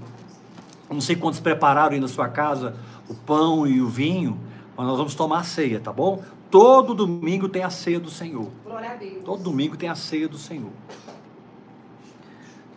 Eu 0.88 0.94
não 0.94 1.02
sei 1.02 1.14
quantos 1.14 1.38
prepararam 1.38 1.92
aí 1.92 2.00
na 2.00 2.08
sua 2.08 2.30
casa 2.30 2.74
o 3.10 3.14
pão 3.14 3.66
e 3.66 3.78
o 3.82 3.86
vinho, 3.86 4.40
mas 4.74 4.86
nós 4.86 4.96
vamos 4.96 5.14
tomar 5.14 5.40
a 5.40 5.42
ceia, 5.42 5.78
tá 5.78 5.92
bom? 5.92 6.24
Todo 6.50 6.94
domingo 6.94 7.46
tem 7.46 7.62
a 7.62 7.68
ceia 7.68 8.00
do 8.00 8.08
Senhor. 8.08 8.48
Glória 8.64 8.90
a 8.90 8.94
Deus. 8.94 9.22
Todo 9.22 9.42
domingo 9.42 9.76
tem 9.76 9.90
a 9.90 9.94
ceia 9.94 10.26
do 10.26 10.38
Senhor. 10.38 10.70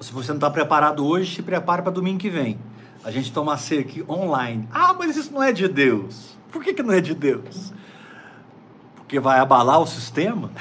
Se 0.02 0.11
você 0.11 0.27
não 0.31 0.40
está 0.40 0.49
preparado 0.49 1.07
hoje, 1.07 1.38
se 1.38 1.41
prepare 1.41 1.81
para 1.81 1.94
domingo 1.94 2.19
que 2.19 2.30
vem. 2.30 2.60
A 3.02 3.11
gente 3.11 3.31
toma 3.31 3.53
a 3.53 3.57
ceia 3.57 3.80
aqui 3.80 4.03
online. 4.10 4.68
Ah, 4.73 4.94
mas 4.94 5.15
isso 5.15 5.34
não 5.34 5.41
é 5.41 5.53
de 5.53 5.69
Deus. 5.69 6.38
Por 6.52 6.61
que, 6.61 6.73
que 6.73 6.84
não 6.84 6.94
é 6.94 6.99
de 6.99 7.15
Deus? 7.15 7.72
Porque 8.98 9.22
vai 9.22 9.40
abalar 9.40 9.80
o 9.80 9.88
sistema? 9.88 10.52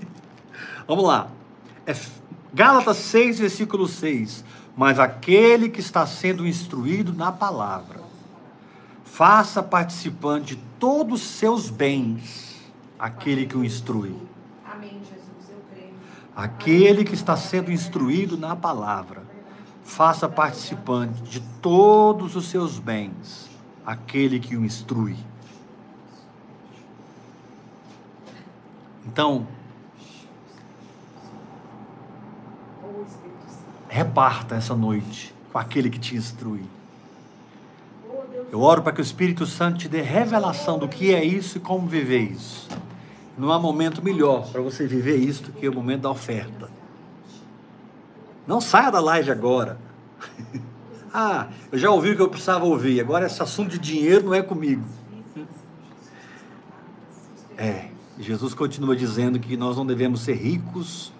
Vamos 0.88 1.04
lá. 1.04 1.28
É 1.84 1.92
Gálatas 2.52 2.96
6, 2.98 3.38
versículo 3.38 3.86
6. 3.86 4.44
Mas 4.76 4.98
aquele 4.98 5.68
que 5.68 5.80
está 5.80 6.06
sendo 6.06 6.46
instruído 6.46 7.12
na 7.12 7.32
palavra, 7.32 8.00
faça 9.04 9.62
participante 9.62 10.54
de 10.54 10.62
todos 10.78 11.22
os 11.22 11.28
seus 11.28 11.68
bens 11.68 12.48
aquele 12.98 13.46
que 13.46 13.56
o 13.56 13.64
instrui. 13.64 14.14
Amém, 14.66 15.00
Jesus. 15.00 15.50
Eu 15.50 15.62
creio. 15.70 15.94
Aquele 16.34 17.04
que 17.04 17.14
está 17.14 17.36
sendo 17.36 17.70
instruído 17.70 18.36
na 18.36 18.56
palavra, 18.56 19.22
faça 19.84 20.28
participante 20.28 21.22
de 21.22 21.40
todos 21.62 22.36
os 22.36 22.48
seus 22.48 22.78
bens, 22.78 23.48
aquele 23.86 24.40
que 24.40 24.56
o 24.56 24.64
instrui. 24.64 25.16
Então, 29.06 29.46
Ô 32.82 33.02
Espírito 33.02 33.48
Santo. 33.48 33.78
Reparta 33.98 34.54
essa 34.54 34.76
noite 34.76 35.34
com 35.52 35.58
aquele 35.58 35.90
que 35.90 35.98
te 35.98 36.14
instrui. 36.14 36.62
Eu 38.52 38.60
oro 38.60 38.82
para 38.82 38.92
que 38.92 39.00
o 39.00 39.02
Espírito 39.02 39.44
Santo 39.44 39.78
te 39.78 39.88
dê 39.88 40.00
revelação 40.00 40.78
do 40.78 40.88
que 40.88 41.12
é 41.12 41.24
isso 41.24 41.58
e 41.58 41.60
como 41.60 41.86
viver 41.86 42.20
isso. 42.20 42.68
Não 43.36 43.52
há 43.52 43.58
momento 43.58 44.02
melhor 44.02 44.48
para 44.50 44.62
você 44.62 44.86
viver 44.86 45.16
isso 45.16 45.44
do 45.44 45.52
que 45.52 45.68
o 45.68 45.74
momento 45.74 46.02
da 46.02 46.10
oferta. 46.10 46.70
Não 48.46 48.60
saia 48.60 48.90
da 48.90 49.00
live 49.00 49.30
agora. 49.30 49.78
ah, 51.12 51.48
eu 51.70 51.78
já 51.78 51.90
ouvi 51.90 52.12
o 52.12 52.16
que 52.16 52.22
eu 52.22 52.28
precisava 52.28 52.64
ouvir. 52.64 53.00
Agora 53.00 53.26
esse 53.26 53.42
assunto 53.42 53.70
de 53.70 53.78
dinheiro 53.78 54.26
não 54.26 54.34
é 54.34 54.42
comigo. 54.42 54.84
É, 57.56 57.88
Jesus 58.16 58.54
continua 58.54 58.94
dizendo 58.94 59.40
que 59.40 59.56
nós 59.56 59.76
não 59.76 59.84
devemos 59.84 60.20
ser 60.20 60.34
ricos 60.34 61.12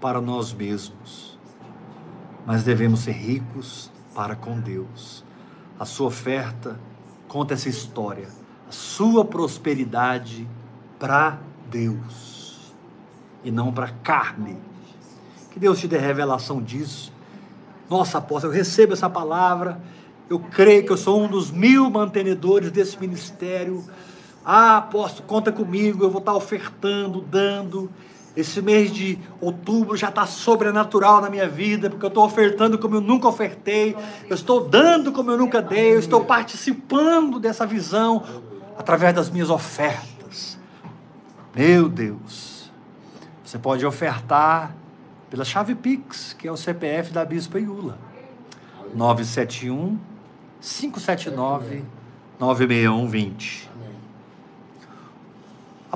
para 0.00 0.20
nós 0.20 0.52
mesmos, 0.52 1.25
mas 2.46 2.62
devemos 2.62 3.00
ser 3.00 3.12
ricos 3.12 3.90
para 4.14 4.36
com 4.36 4.58
Deus. 4.60 5.24
A 5.78 5.84
sua 5.84 6.06
oferta 6.06 6.78
conta 7.26 7.54
essa 7.54 7.68
história, 7.68 8.28
a 8.68 8.72
sua 8.72 9.24
prosperidade 9.24 10.48
para 10.98 11.38
Deus 11.68 12.72
e 13.44 13.50
não 13.50 13.72
para 13.72 13.88
carne. 13.88 14.56
Que 15.50 15.58
Deus 15.58 15.80
te 15.80 15.88
dê 15.88 15.98
revelação 15.98 16.62
disso. 16.62 17.12
Nossa, 17.90 18.18
apóstolo, 18.18 18.52
eu 18.52 18.56
recebo 18.56 18.92
essa 18.92 19.10
palavra. 19.10 19.80
Eu 20.28 20.38
creio 20.38 20.84
que 20.84 20.92
eu 20.92 20.96
sou 20.96 21.22
um 21.22 21.28
dos 21.28 21.50
mil 21.50 21.90
mantenedores 21.90 22.70
desse 22.70 22.98
ministério. 23.00 23.84
Ah, 24.44 24.78
apóstolo, 24.78 25.26
conta 25.26 25.52
comigo. 25.52 26.04
Eu 26.04 26.10
vou 26.10 26.20
estar 26.20 26.34
ofertando, 26.34 27.20
dando. 27.20 27.90
Esse 28.36 28.60
mês 28.60 28.92
de 28.92 29.18
outubro 29.40 29.96
já 29.96 30.10
está 30.10 30.26
sobrenatural 30.26 31.22
na 31.22 31.30
minha 31.30 31.48
vida, 31.48 31.88
porque 31.88 32.04
eu 32.04 32.08
estou 32.08 32.24
ofertando 32.24 32.78
como 32.78 32.96
eu 32.96 33.00
nunca 33.00 33.26
ofertei. 33.26 33.96
Eu 34.28 34.34
estou 34.34 34.68
dando 34.68 35.10
como 35.10 35.30
eu 35.30 35.38
nunca 35.38 35.62
dei. 35.62 35.94
Eu 35.94 35.98
estou 35.98 36.22
participando 36.22 37.40
dessa 37.40 37.66
visão 37.66 38.22
através 38.76 39.14
das 39.14 39.30
minhas 39.30 39.48
ofertas. 39.48 40.58
Meu 41.54 41.88
Deus. 41.88 42.70
Você 43.42 43.58
pode 43.58 43.86
ofertar 43.86 44.76
pela 45.30 45.44
chave 45.44 45.74
Pix, 45.74 46.34
que 46.34 46.46
é 46.46 46.52
o 46.52 46.56
CPF 46.56 47.12
da 47.12 47.24
Bispa 47.24 47.58
Iula. 47.58 47.98
971 48.94 49.98
579 50.60 51.84
96120. 52.38 53.70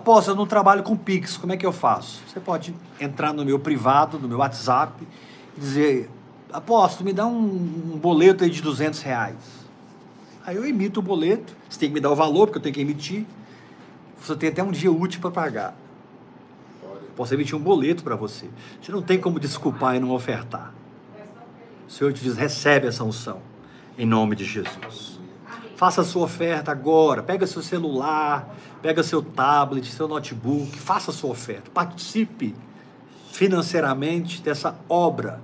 Apóstolo, 0.01 0.35
eu 0.35 0.39
não 0.39 0.47
trabalho 0.47 0.82
com 0.82 0.97
Pix, 0.97 1.36
como 1.36 1.52
é 1.52 1.59
que 1.59 1.66
eu 1.66 1.72
faço? 1.72 2.22
Você 2.27 2.40
pode 2.40 2.74
entrar 2.98 3.35
no 3.35 3.44
meu 3.44 3.59
privado, 3.59 4.18
no 4.18 4.27
meu 4.27 4.39
WhatsApp, 4.39 5.06
e 5.55 5.60
dizer, 5.60 6.09
apóstolo, 6.51 7.05
me 7.05 7.12
dá 7.12 7.27
um, 7.27 7.93
um 7.93 7.98
boleto 7.98 8.43
aí 8.43 8.48
de 8.48 8.62
200 8.62 9.02
reais. 9.02 9.36
Aí 10.47 10.56
eu 10.56 10.64
emito 10.64 11.01
o 11.01 11.02
boleto, 11.02 11.55
você 11.68 11.81
tem 11.81 11.90
que 11.90 11.94
me 11.94 12.01
dar 12.01 12.10
o 12.10 12.16
valor, 12.16 12.47
porque 12.47 12.56
eu 12.56 12.62
tenho 12.62 12.74
que 12.74 12.81
emitir. 12.81 13.27
Você 14.22 14.35
tem 14.36 14.48
até 14.48 14.62
um 14.62 14.70
dia 14.70 14.90
útil 14.90 15.20
para 15.20 15.31
pagar. 15.31 15.77
Glória. 16.82 17.02
Posso 17.14 17.35
emitir 17.35 17.55
um 17.55 17.60
boleto 17.60 18.02
para 18.02 18.16
você. 18.16 18.48
Você 18.81 18.90
não 18.90 19.02
tem 19.02 19.20
como 19.20 19.39
desculpar 19.39 19.97
e 19.97 20.01
não 20.01 20.12
ofertar. 20.12 20.72
O 21.86 21.93
Senhor 21.93 22.10
te 22.14 22.22
diz, 22.22 22.39
recebe 22.39 22.86
essa 22.86 23.05
unção, 23.05 23.43
em 23.98 24.06
nome 24.06 24.35
de 24.35 24.47
Jesus. 24.47 25.19
Faça 25.81 26.02
a 26.02 26.05
sua 26.05 26.24
oferta 26.24 26.70
agora. 26.70 27.23
Pega 27.23 27.47
seu 27.47 27.62
celular, 27.62 28.55
pega 28.82 29.02
seu 29.02 29.23
tablet, 29.23 29.86
seu 29.86 30.07
notebook, 30.07 30.78
faça 30.78 31.11
a 31.11 31.15
sua 31.15 31.31
oferta. 31.31 31.70
Participe 31.73 32.55
financeiramente 33.32 34.43
dessa 34.43 34.77
obra 34.90 35.40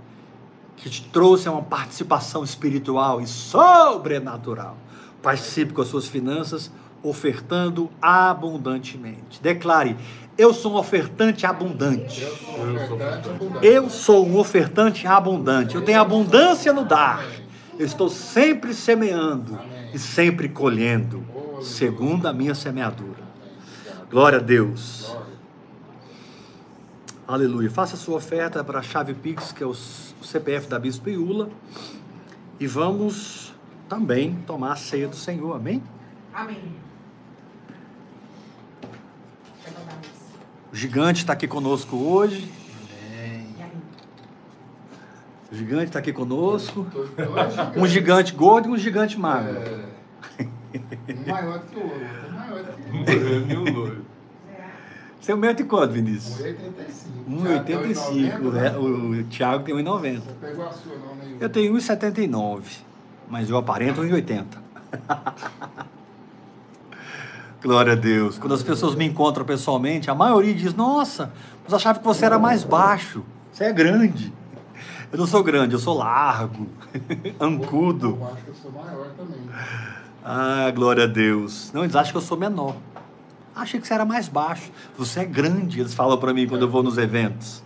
que 0.76 0.90
te 0.90 1.04
trouxe 1.04 1.48
a 1.48 1.52
uma 1.52 1.62
participação 1.62 2.44
espiritual 2.44 3.18
e 3.22 3.26
sobrenatural. 3.26 4.76
Participe 5.22 5.72
com 5.72 5.80
as 5.80 5.88
suas 5.88 6.06
finanças, 6.06 6.70
ofertando 7.02 7.90
abundantemente. 8.02 9.40
Declare: 9.40 9.96
Eu 10.36 10.52
sou 10.52 10.74
um 10.74 10.76
ofertante 10.76 11.46
abundante. 11.46 12.20
Eu 12.20 12.28
sou 12.28 12.66
um 12.66 12.76
ofertante 12.76 13.30
abundante. 13.30 13.66
Eu 13.66 13.88
um 14.26 14.36
ofertante 14.36 15.06
abundante. 15.06 15.74
Eu 15.76 15.82
tenho 15.82 15.98
abundância 15.98 16.74
no 16.74 16.84
dar. 16.84 17.24
Eu 17.78 17.86
estou 17.86 18.10
sempre 18.10 18.74
semeando 18.74 19.58
e 19.96 19.98
sempre 19.98 20.46
colhendo, 20.46 21.24
segundo 21.62 22.28
a 22.28 22.32
minha 22.34 22.54
semeadura. 22.54 23.24
Glória 24.10 24.38
a 24.38 24.42
Deus. 24.42 25.10
Aleluia. 27.26 27.70
Faça 27.70 27.96
sua 27.96 28.16
oferta 28.16 28.62
para 28.62 28.80
a 28.80 28.82
chave 28.82 29.14
Pix, 29.14 29.52
que 29.52 29.62
é 29.62 29.66
o 29.66 29.72
CPF 29.72 30.68
da 30.68 30.78
Bispo 30.78 31.08
Iula. 31.08 31.48
E 32.60 32.66
vamos 32.66 33.54
também 33.88 34.34
tomar 34.46 34.72
a 34.72 34.76
ceia 34.76 35.08
do 35.08 35.16
Senhor, 35.16 35.56
amém? 35.56 35.82
Amém. 36.34 36.74
O 40.70 40.76
gigante 40.76 41.20
está 41.20 41.32
aqui 41.32 41.48
conosco 41.48 41.96
hoje. 41.96 42.52
O 45.56 45.58
gigante 45.58 45.84
está 45.84 46.00
aqui 46.00 46.12
conosco. 46.12 46.86
Um 47.74 47.86
gigante 47.86 48.34
gordo 48.34 48.68
e 48.68 48.72
um 48.72 48.76
gigante 48.76 49.18
magro. 49.18 49.56
É, 49.56 49.86
um 51.08 51.30
maior 51.30 51.62
que 51.62 51.78
o 51.78 51.82
outro, 51.82 51.98
outro 52.04 52.30
maior 52.30 52.62
que 52.62 53.56
o 53.56 53.60
outro. 53.60 53.96
E 53.96 54.02
o. 54.02 54.04
Você 55.18 55.32
é 55.32 55.34
um 55.34 55.38
metro 55.38 55.64
e 55.64 55.66
quanto, 55.66 55.94
Vinícius? 55.94 56.38
1,85. 56.38 56.52
1,85. 57.26 58.52
né? 58.52 58.76
O, 58.76 59.20
o 59.20 59.24
Thiago 59.24 59.64
tem 59.64 59.74
1,90. 59.74 60.20
Você 60.20 60.32
pegou 60.38 60.66
a 60.66 60.72
sua, 60.72 60.92
não, 60.94 61.14
né? 61.14 61.36
Eu 61.40 61.48
tenho 61.48 61.72
1,79. 61.74 62.62
Mas 63.26 63.48
eu 63.48 63.56
aparento 63.56 64.02
1,80. 64.02 64.44
Glória 67.62 67.94
a 67.94 67.96
Deus. 67.96 68.38
Quando 68.38 68.52
as 68.52 68.62
pessoas 68.62 68.94
me 68.94 69.06
encontram 69.06 69.46
pessoalmente, 69.46 70.10
a 70.10 70.14
maioria 70.14 70.54
diz: 70.54 70.74
Nossa, 70.74 71.32
mas 71.64 71.72
eu 71.72 71.76
achava 71.76 71.98
que 71.98 72.04
você 72.04 72.26
era 72.26 72.38
mais 72.38 72.62
baixo. 72.62 73.24
Você 73.50 73.64
é 73.64 73.72
grande. 73.72 74.34
Eu 75.16 75.20
não 75.20 75.26
sou 75.26 75.42
grande, 75.42 75.72
eu 75.72 75.78
sou 75.78 75.96
largo, 75.96 76.66
ancudo. 77.40 78.18
Eu 78.20 78.26
acho 78.26 78.44
que 78.44 78.48
eu 78.48 78.54
sou 78.54 78.70
maior 78.70 79.06
também. 79.16 79.48
Ah, 80.22 80.70
glória 80.74 81.04
a 81.04 81.06
Deus. 81.06 81.72
Não, 81.72 81.84
eles 81.84 81.96
acham 81.96 82.12
que 82.12 82.18
eu 82.18 82.22
sou 82.22 82.36
menor. 82.36 82.76
Achei 83.54 83.80
que 83.80 83.86
você 83.86 83.94
era 83.94 84.04
mais 84.04 84.28
baixo. 84.28 84.70
Você 84.98 85.20
é 85.20 85.24
grande, 85.24 85.80
eles 85.80 85.94
falam 85.94 86.18
para 86.18 86.34
mim 86.34 86.46
quando 86.46 86.60
eu 86.60 86.68
vou 86.68 86.82
nos 86.82 86.98
eventos. 86.98 87.62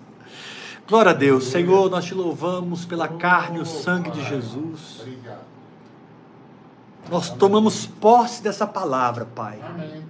Glória 0.86 1.10
a 1.10 1.12
Deus. 1.12 1.42
Senhor, 1.48 1.90
nós 1.90 2.04
te 2.04 2.14
louvamos 2.14 2.84
pela 2.84 3.08
carne 3.08 3.58
e 3.58 3.62
o 3.62 3.66
sangue 3.66 4.12
de 4.12 4.24
Jesus. 4.28 5.00
Obrigado. 5.00 5.40
Nós 7.10 7.30
tomamos 7.30 7.84
posse 7.84 8.44
dessa 8.44 8.64
palavra, 8.64 9.24
Pai. 9.24 9.58
Amém. 9.60 10.04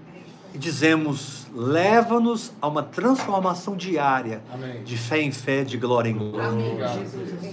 E 0.55 0.59
dizemos: 0.59 1.47
leva-nos 1.55 2.53
a 2.61 2.69
uma 2.69 2.83
transformação 2.83 3.77
diária, 3.77 4.43
Amém. 4.53 4.83
de 4.85 4.97
fé 4.97 5.21
em 5.21 5.31
fé, 5.33 5.63
de 5.65 5.77
glória 5.79 6.11
em 6.11 6.17
glória. 6.19 6.49
Amém. 6.49 6.79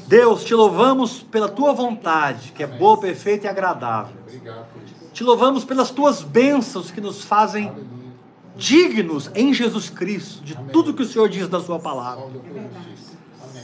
Deus. 0.07 0.43
Te 0.43 0.53
louvamos 0.55 1.21
pela 1.21 1.47
tua 1.49 1.73
vontade, 1.73 2.51
que 2.53 2.63
é 2.63 2.67
boa, 2.67 2.99
perfeita 2.99 3.47
e 3.47 3.49
agradável. 3.49 4.15
Te 5.13 5.23
louvamos 5.23 5.63
pelas 5.63 5.89
tuas 5.89 6.21
bênçãos 6.21 6.91
que 6.91 7.01
nos 7.01 7.23
fazem 7.23 7.69
Aleluia. 7.69 7.87
dignos 8.55 9.31
em 9.33 9.53
Jesus 9.53 9.89
Cristo 9.89 10.43
de 10.43 10.55
Amém. 10.55 10.69
tudo 10.71 10.93
que 10.93 11.01
o 11.01 11.05
Senhor 11.05 11.27
diz 11.29 11.47
da 11.47 11.59
sua 11.59 11.79
palavra. 11.79 12.25
Amém. 12.25 12.69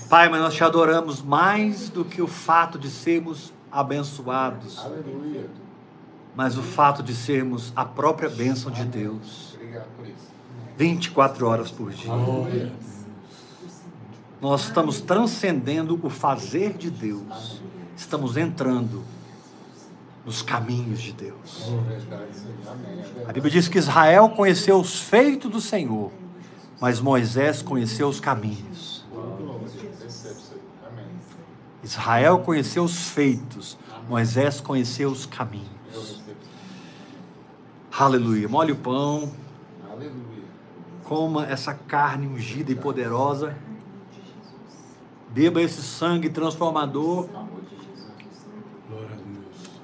Pai, 0.09 0.29
mas 0.29 0.41
nós 0.41 0.53
te 0.53 0.63
adoramos 0.63 1.21
mais 1.21 1.89
do 1.89 2.03
que 2.05 2.21
o 2.21 2.27
fato 2.27 2.77
de 2.77 2.89
sermos 2.89 3.51
abençoados, 3.71 4.79
Aleluia. 4.79 5.49
Mas 6.35 6.57
o 6.57 6.63
fato 6.63 7.03
de 7.03 7.13
sermos 7.13 7.71
a 7.75 7.85
própria 7.85 8.29
bênção 8.29 8.71
de 8.71 8.83
Deus. 8.83 9.53
Obrigado 9.55 9.87
por 9.97 10.05
isso. 10.07 10.33
24 10.77 11.47
horas 11.47 11.71
por 11.71 11.91
dia. 11.91 12.71
Nós 14.41 14.65
estamos 14.65 14.99
transcendendo 14.99 15.99
o 16.01 16.09
fazer 16.09 16.73
de 16.73 16.89
Deus. 16.89 17.61
Estamos 17.95 18.35
entrando 18.35 19.03
nos 20.25 20.41
caminhos 20.41 21.01
de 21.01 21.13
Deus. 21.13 21.71
A. 23.27 23.31
Bíblia 23.31 23.51
diz 23.51 23.67
que 23.67 23.77
Israel 23.77 24.29
conheceu 24.29 24.79
os 24.79 24.99
feitos 24.99 25.51
do 25.51 25.61
Senhor, 25.61 26.11
mas 26.79 26.99
Moisés 26.99 27.61
conheceu 27.61 28.07
os 28.07 28.19
caminhos. 28.19 29.05
Israel 31.83 32.39
conheceu 32.39 32.83
os 32.83 33.09
feitos, 33.09 33.77
Moisés 34.07 34.61
conheceu 34.61 35.09
os 35.09 35.25
caminhos. 35.25 35.72
Aleluia. 37.95 38.49
Molhe 38.49 38.71
o 38.71 38.75
pão. 38.75 39.31
Aleluia. 39.87 40.23
coma 41.03 41.45
essa 41.45 41.75
carne 41.75 42.25
ungida 42.25 42.71
e 42.71 42.75
poderosa. 42.75 43.55
Beba 45.29 45.61
esse 45.61 45.83
sangue 45.83 46.27
transformador. 46.27 47.29
Amor 47.35 47.61
de 47.61 47.75
Jesus. 47.75 48.47
Glória 48.89 49.09
a 49.11 49.15
Deus. 49.15 49.81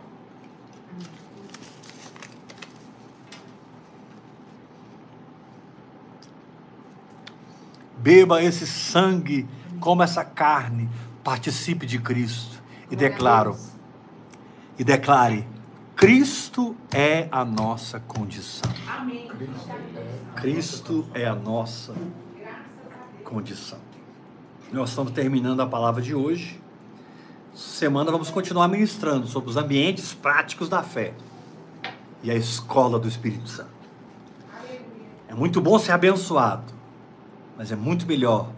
Beba 7.95 8.41
esse 8.41 8.65
sangue, 8.65 9.47
coma 9.79 10.03
essa 10.03 10.25
carne, 10.25 10.89
participe 11.23 11.85
de 11.85 11.99
Cristo 11.99 12.59
e 12.89 12.95
declaro 12.95 13.55
e 14.79 14.83
declare: 14.83 15.45
Cristo 15.99 16.77
é 16.91 17.27
a 17.29 17.43
nossa 17.43 17.99
condição. 17.99 18.71
Amém. 18.87 19.29
Cristo 20.37 21.05
é 21.13 21.25
a 21.25 21.35
nossa 21.35 21.93
condição. 23.25 23.79
Nós 24.71 24.91
estamos 24.91 25.11
terminando 25.11 25.59
a 25.59 25.67
palavra 25.67 26.01
de 26.01 26.15
hoje. 26.15 26.57
Semana 27.53 28.11
vamos 28.11 28.31
continuar 28.31 28.69
ministrando 28.69 29.27
sobre 29.27 29.49
os 29.49 29.57
ambientes 29.57 30.13
práticos 30.13 30.69
da 30.69 30.81
fé 30.81 31.13
e 32.23 32.31
a 32.31 32.35
escola 32.35 32.97
do 32.97 33.09
Espírito 33.09 33.49
Santo. 33.49 33.69
É 35.27 35.33
muito 35.33 35.59
bom 35.59 35.77
ser 35.77 35.91
abençoado, 35.91 36.73
mas 37.57 37.73
é 37.73 37.75
muito 37.75 38.07
melhor 38.07 38.49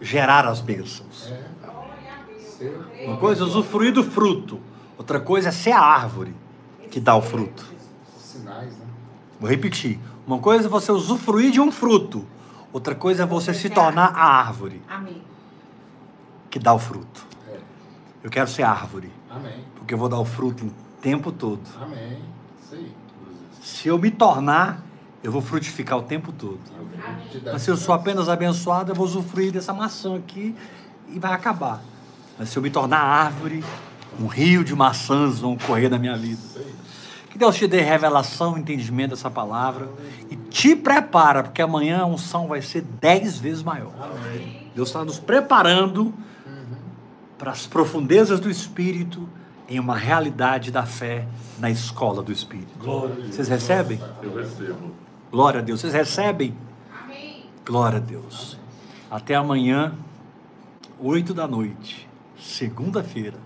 gerar 0.00 0.46
as 0.46 0.62
bênçãos. 0.62 1.30
É. 1.30 1.51
Uma 3.04 3.16
coisa 3.16 3.42
é 3.42 3.46
usufruir 3.46 3.92
do 3.92 4.04
fruto, 4.04 4.60
outra 4.96 5.20
coisa 5.20 5.48
é 5.48 5.52
ser 5.52 5.72
a 5.72 5.80
árvore 5.80 6.34
que 6.90 7.00
dá 7.00 7.16
o 7.16 7.22
fruto. 7.22 7.64
Sinais, 8.18 8.76
né? 8.76 8.86
Vou 9.40 9.48
repetir. 9.48 9.98
Uma 10.26 10.38
coisa 10.38 10.66
é 10.66 10.68
você 10.68 10.92
usufruir 10.92 11.50
de 11.50 11.60
um 11.60 11.72
fruto, 11.72 12.24
outra 12.72 12.94
coisa 12.94 13.24
é 13.24 13.26
você 13.26 13.52
se 13.52 13.68
tornar 13.70 14.14
a 14.14 14.24
árvore 14.24 14.80
Amém. 14.88 15.22
que 16.50 16.58
dá 16.58 16.72
o 16.72 16.78
fruto. 16.78 17.26
É. 17.48 17.58
Eu 18.22 18.30
quero 18.30 18.48
ser 18.48 18.62
árvore, 18.62 19.10
Amém. 19.30 19.64
porque 19.76 19.94
eu 19.94 19.98
vou 19.98 20.08
dar 20.08 20.18
o 20.18 20.24
fruto 20.24 20.66
o 20.66 20.72
tempo 21.00 21.32
todo. 21.32 21.62
Amém. 21.80 22.22
Se 23.60 23.88
eu 23.88 23.98
me 23.98 24.10
tornar, 24.10 24.82
eu 25.22 25.30
vou 25.30 25.40
frutificar 25.40 25.96
o 25.96 26.02
tempo 26.02 26.32
todo. 26.32 26.58
Mas 27.44 27.62
se 27.62 27.70
eu 27.70 27.76
sou 27.76 27.94
apenas 27.94 28.28
abençoado, 28.28 28.90
eu 28.90 28.94
vou 28.94 29.06
usufruir 29.06 29.52
dessa 29.52 29.72
maçã 29.72 30.16
aqui 30.16 30.54
e 31.08 31.18
vai 31.18 31.32
acabar. 31.32 31.80
Mas 32.42 32.48
se 32.48 32.58
eu 32.58 32.62
me 32.64 32.70
tornar 32.70 32.98
árvore, 32.98 33.62
um 34.20 34.26
rio 34.26 34.64
de 34.64 34.74
maçãs 34.74 35.38
vão 35.38 35.56
correr 35.56 35.88
na 35.88 35.96
minha 35.96 36.16
vida. 36.16 36.42
Que 37.30 37.38
Deus 37.38 37.54
te 37.54 37.68
dê 37.68 37.80
revelação, 37.80 38.58
entendimento 38.58 39.10
dessa 39.10 39.30
palavra 39.30 39.88
e 40.28 40.34
te 40.34 40.74
prepara, 40.74 41.44
porque 41.44 41.62
amanhã 41.62 42.00
a 42.00 42.04
unção 42.04 42.48
vai 42.48 42.60
ser 42.60 42.82
dez 43.00 43.38
vezes 43.38 43.62
maior. 43.62 43.92
Amém. 43.96 44.68
Deus 44.74 44.88
está 44.88 45.04
nos 45.04 45.20
preparando 45.20 46.12
para 47.38 47.52
as 47.52 47.64
profundezas 47.64 48.40
do 48.40 48.50
Espírito 48.50 49.28
em 49.68 49.78
uma 49.78 49.96
realidade 49.96 50.72
da 50.72 50.84
fé 50.84 51.28
na 51.60 51.70
escola 51.70 52.24
do 52.24 52.32
Espírito. 52.32 52.76
Glória 52.76 53.14
a 53.14 53.18
Deus. 53.18 53.34
Vocês 53.36 53.48
recebem? 53.48 54.00
Eu 54.20 54.34
recebo. 54.34 54.90
Glória 55.30 55.60
a 55.60 55.62
Deus. 55.62 55.80
Vocês 55.80 55.94
recebem? 55.94 56.56
Amém. 57.04 57.44
Glória 57.64 57.98
a 57.98 58.00
Deus. 58.00 58.58
Até 59.08 59.36
amanhã, 59.36 59.92
8 60.98 61.32
da 61.32 61.46
noite, 61.46 62.10
segunda-feira. 62.42 63.38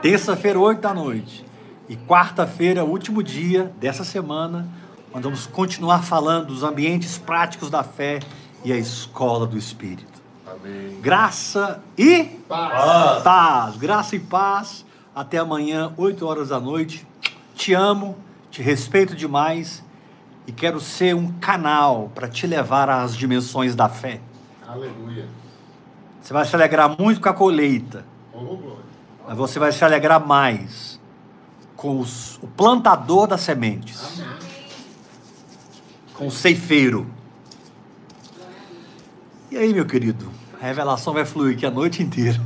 Terça-feira, 0.00 0.58
8 0.58 0.80
da 0.80 0.94
noite. 0.94 1.44
E 1.88 1.96
quarta-feira, 1.96 2.84
último 2.84 3.22
dia 3.22 3.72
dessa 3.78 4.04
semana, 4.04 4.66
nós 5.12 5.22
vamos 5.22 5.46
continuar 5.46 6.02
falando 6.02 6.46
dos 6.46 6.62
ambientes 6.62 7.18
práticos 7.18 7.70
da 7.70 7.82
fé 7.82 8.20
e 8.64 8.72
a 8.72 8.76
escola 8.76 9.46
do 9.46 9.56
Espírito. 9.56 10.22
Amém. 10.46 11.00
Graça 11.00 11.80
e 11.96 12.24
Paz. 12.48 13.22
paz. 13.22 13.76
Graça 13.76 14.16
e 14.16 14.20
paz. 14.20 14.84
Até 15.14 15.38
amanhã, 15.38 15.92
8 15.96 16.26
horas 16.26 16.48
da 16.48 16.60
noite. 16.60 17.06
Te 17.54 17.72
amo, 17.72 18.16
te 18.50 18.62
respeito 18.62 19.14
demais 19.14 19.82
e 20.46 20.52
quero 20.52 20.80
ser 20.80 21.14
um 21.14 21.32
canal 21.38 22.10
para 22.14 22.28
te 22.28 22.46
levar 22.46 22.88
às 22.90 23.16
dimensões 23.16 23.74
da 23.74 23.88
fé. 23.88 24.20
Aleluia. 24.66 25.26
Você 26.26 26.32
vai 26.32 26.44
se 26.44 26.56
alegrar 26.56 26.96
muito 27.00 27.20
com 27.20 27.28
a 27.28 27.32
colheita, 27.32 28.04
glória. 28.32 28.78
mas 29.28 29.36
você 29.36 29.60
vai 29.60 29.70
se 29.70 29.84
alegrar 29.84 30.26
mais 30.26 30.98
com 31.76 32.00
os- 32.00 32.36
o 32.42 32.48
plantador 32.48 33.28
das 33.28 33.42
sementes, 33.42 34.20
Amém. 34.20 34.36
com 36.14 36.26
o 36.26 36.30
ceifeiro. 36.32 37.06
E 39.52 39.56
aí, 39.56 39.72
meu 39.72 39.86
querido, 39.86 40.28
a 40.60 40.66
revelação 40.66 41.12
vai 41.14 41.24
fluir 41.24 41.54
aqui 41.56 41.64
a 41.64 41.70
noite 41.70 42.02
inteira. 42.02 42.40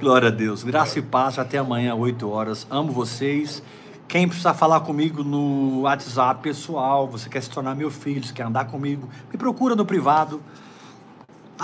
Glória 0.00 0.28
a 0.28 0.30
Deus. 0.30 0.64
Graça 0.64 0.98
e 0.98 1.02
paz. 1.02 1.38
Até 1.38 1.58
amanhã, 1.58 1.94
8 1.94 2.26
horas. 2.30 2.66
Amo 2.70 2.90
vocês. 2.90 3.62
Quem 4.08 4.26
precisar 4.26 4.54
falar 4.54 4.80
comigo 4.80 5.22
no 5.22 5.82
WhatsApp 5.82 6.40
pessoal, 6.42 7.06
você 7.06 7.28
quer 7.28 7.42
se 7.42 7.50
tornar 7.50 7.74
meu 7.74 7.90
filho, 7.90 8.24
você 8.24 8.32
quer 8.32 8.44
andar 8.44 8.64
comigo, 8.64 9.10
me 9.30 9.36
procura 9.36 9.76
no 9.76 9.84
privado. 9.84 10.40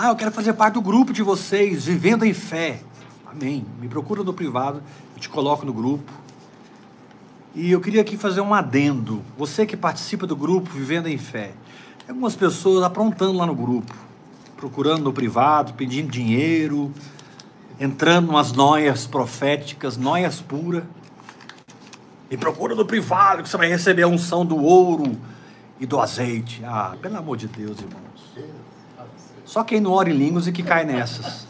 Ah, 0.01 0.07
eu 0.07 0.15
quero 0.15 0.31
fazer 0.31 0.53
parte 0.53 0.75
do 0.75 0.81
grupo 0.81 1.11
de 1.11 1.21
vocês, 1.21 1.83
vivendo 1.83 2.23
em 2.23 2.33
fé. 2.33 2.79
Amém. 3.29 3.65
Me 3.81 3.89
procura 3.89 4.23
no 4.23 4.33
privado, 4.33 4.81
eu 5.13 5.19
te 5.19 5.27
coloco 5.27 5.65
no 5.65 5.73
grupo. 5.73 6.09
E 7.53 7.69
eu 7.69 7.81
queria 7.81 7.99
aqui 7.99 8.15
fazer 8.15 8.39
um 8.39 8.53
adendo. 8.53 9.21
Você 9.37 9.65
que 9.65 9.75
participa 9.75 10.25
do 10.25 10.37
grupo 10.37 10.69
Vivendo 10.69 11.07
em 11.07 11.17
Fé. 11.17 11.51
Tem 11.97 12.11
algumas 12.11 12.33
pessoas 12.33 12.81
aprontando 12.81 13.33
lá 13.33 13.45
no 13.45 13.53
grupo, 13.53 13.93
procurando 14.55 15.03
no 15.03 15.11
privado, 15.11 15.73
pedindo 15.73 16.09
dinheiro, 16.09 16.93
entrando 17.77 18.29
umas 18.29 18.53
noias 18.53 19.05
proféticas, 19.05 19.97
noias 19.97 20.39
puras. 20.39 20.85
Me 22.31 22.37
procura 22.37 22.73
no 22.73 22.85
privado 22.85 23.43
que 23.43 23.49
você 23.49 23.57
vai 23.57 23.67
receber 23.67 24.03
a 24.03 24.07
unção 24.07 24.45
do 24.45 24.63
ouro 24.63 25.19
e 25.77 25.85
do 25.85 25.99
azeite. 25.99 26.63
Ah, 26.63 26.95
pelo 27.01 27.17
amor 27.17 27.35
de 27.35 27.49
Deus, 27.49 27.79
irmãos. 27.79 28.08
Só 29.49 29.63
quem 29.63 29.81
não 29.81 29.93
ora 29.93 30.11
em 30.11 30.13
línguas 30.13 30.47
é 30.47 30.51
que 30.51 30.61
cai 30.61 30.85
nessas. 30.85 31.47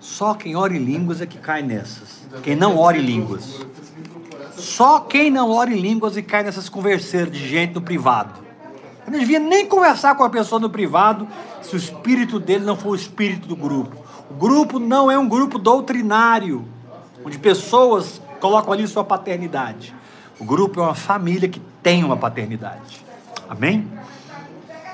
Só 0.00 0.32
quem 0.32 0.56
ora 0.56 0.74
em 0.74 0.82
línguas 0.82 1.20
é 1.20 1.26
que 1.26 1.36
cai 1.36 1.62
nessas. 1.62 2.22
Quem 2.42 2.56
não 2.56 2.78
ora 2.78 2.96
em 2.96 3.02
línguas. 3.02 3.60
Só 4.56 5.00
quem 5.00 5.30
não 5.30 5.50
ora 5.50 5.70
em 5.70 5.78
línguas 5.78 6.16
e 6.16 6.22
cai 6.22 6.42
nessas 6.42 6.70
converseiras 6.70 7.30
de 7.30 7.46
gente 7.46 7.74
no 7.74 7.82
privado. 7.82 8.40
Eu 9.04 9.12
não 9.12 9.18
devia 9.18 9.38
nem 9.38 9.66
conversar 9.66 10.14
com 10.14 10.24
a 10.24 10.30
pessoa 10.30 10.58
no 10.58 10.70
privado 10.70 11.28
se 11.60 11.74
o 11.74 11.76
espírito 11.76 12.40
dele 12.40 12.64
não 12.64 12.74
for 12.74 12.92
o 12.92 12.94
espírito 12.94 13.46
do 13.46 13.54
grupo. 13.54 14.02
O 14.30 14.34
grupo 14.34 14.78
não 14.78 15.10
é 15.10 15.18
um 15.18 15.28
grupo 15.28 15.58
doutrinário, 15.58 16.64
onde 17.22 17.38
pessoas 17.38 18.18
colocam 18.40 18.72
ali 18.72 18.88
sua 18.88 19.04
paternidade. 19.04 19.94
O 20.38 20.44
grupo 20.46 20.80
é 20.80 20.84
uma 20.84 20.94
família 20.94 21.50
que 21.50 21.60
tem 21.82 22.02
uma 22.02 22.16
paternidade. 22.16 23.04
Amém? 23.46 23.86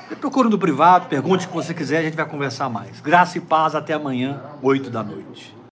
Me 0.09 0.15
procure 0.15 0.49
no 0.49 0.57
privado, 0.57 1.07
pergunte 1.07 1.45
o 1.45 1.49
que 1.49 1.55
você 1.55 1.73
quiser, 1.73 1.97
a 1.97 2.03
gente 2.03 2.15
vai 2.15 2.25
conversar 2.25 2.69
mais. 2.69 3.01
Graça 3.01 3.37
e 3.37 3.41
paz 3.41 3.75
até 3.75 3.93
amanhã, 3.93 4.41
8 4.61 4.89
da 4.89 5.03
noite. 5.03 5.56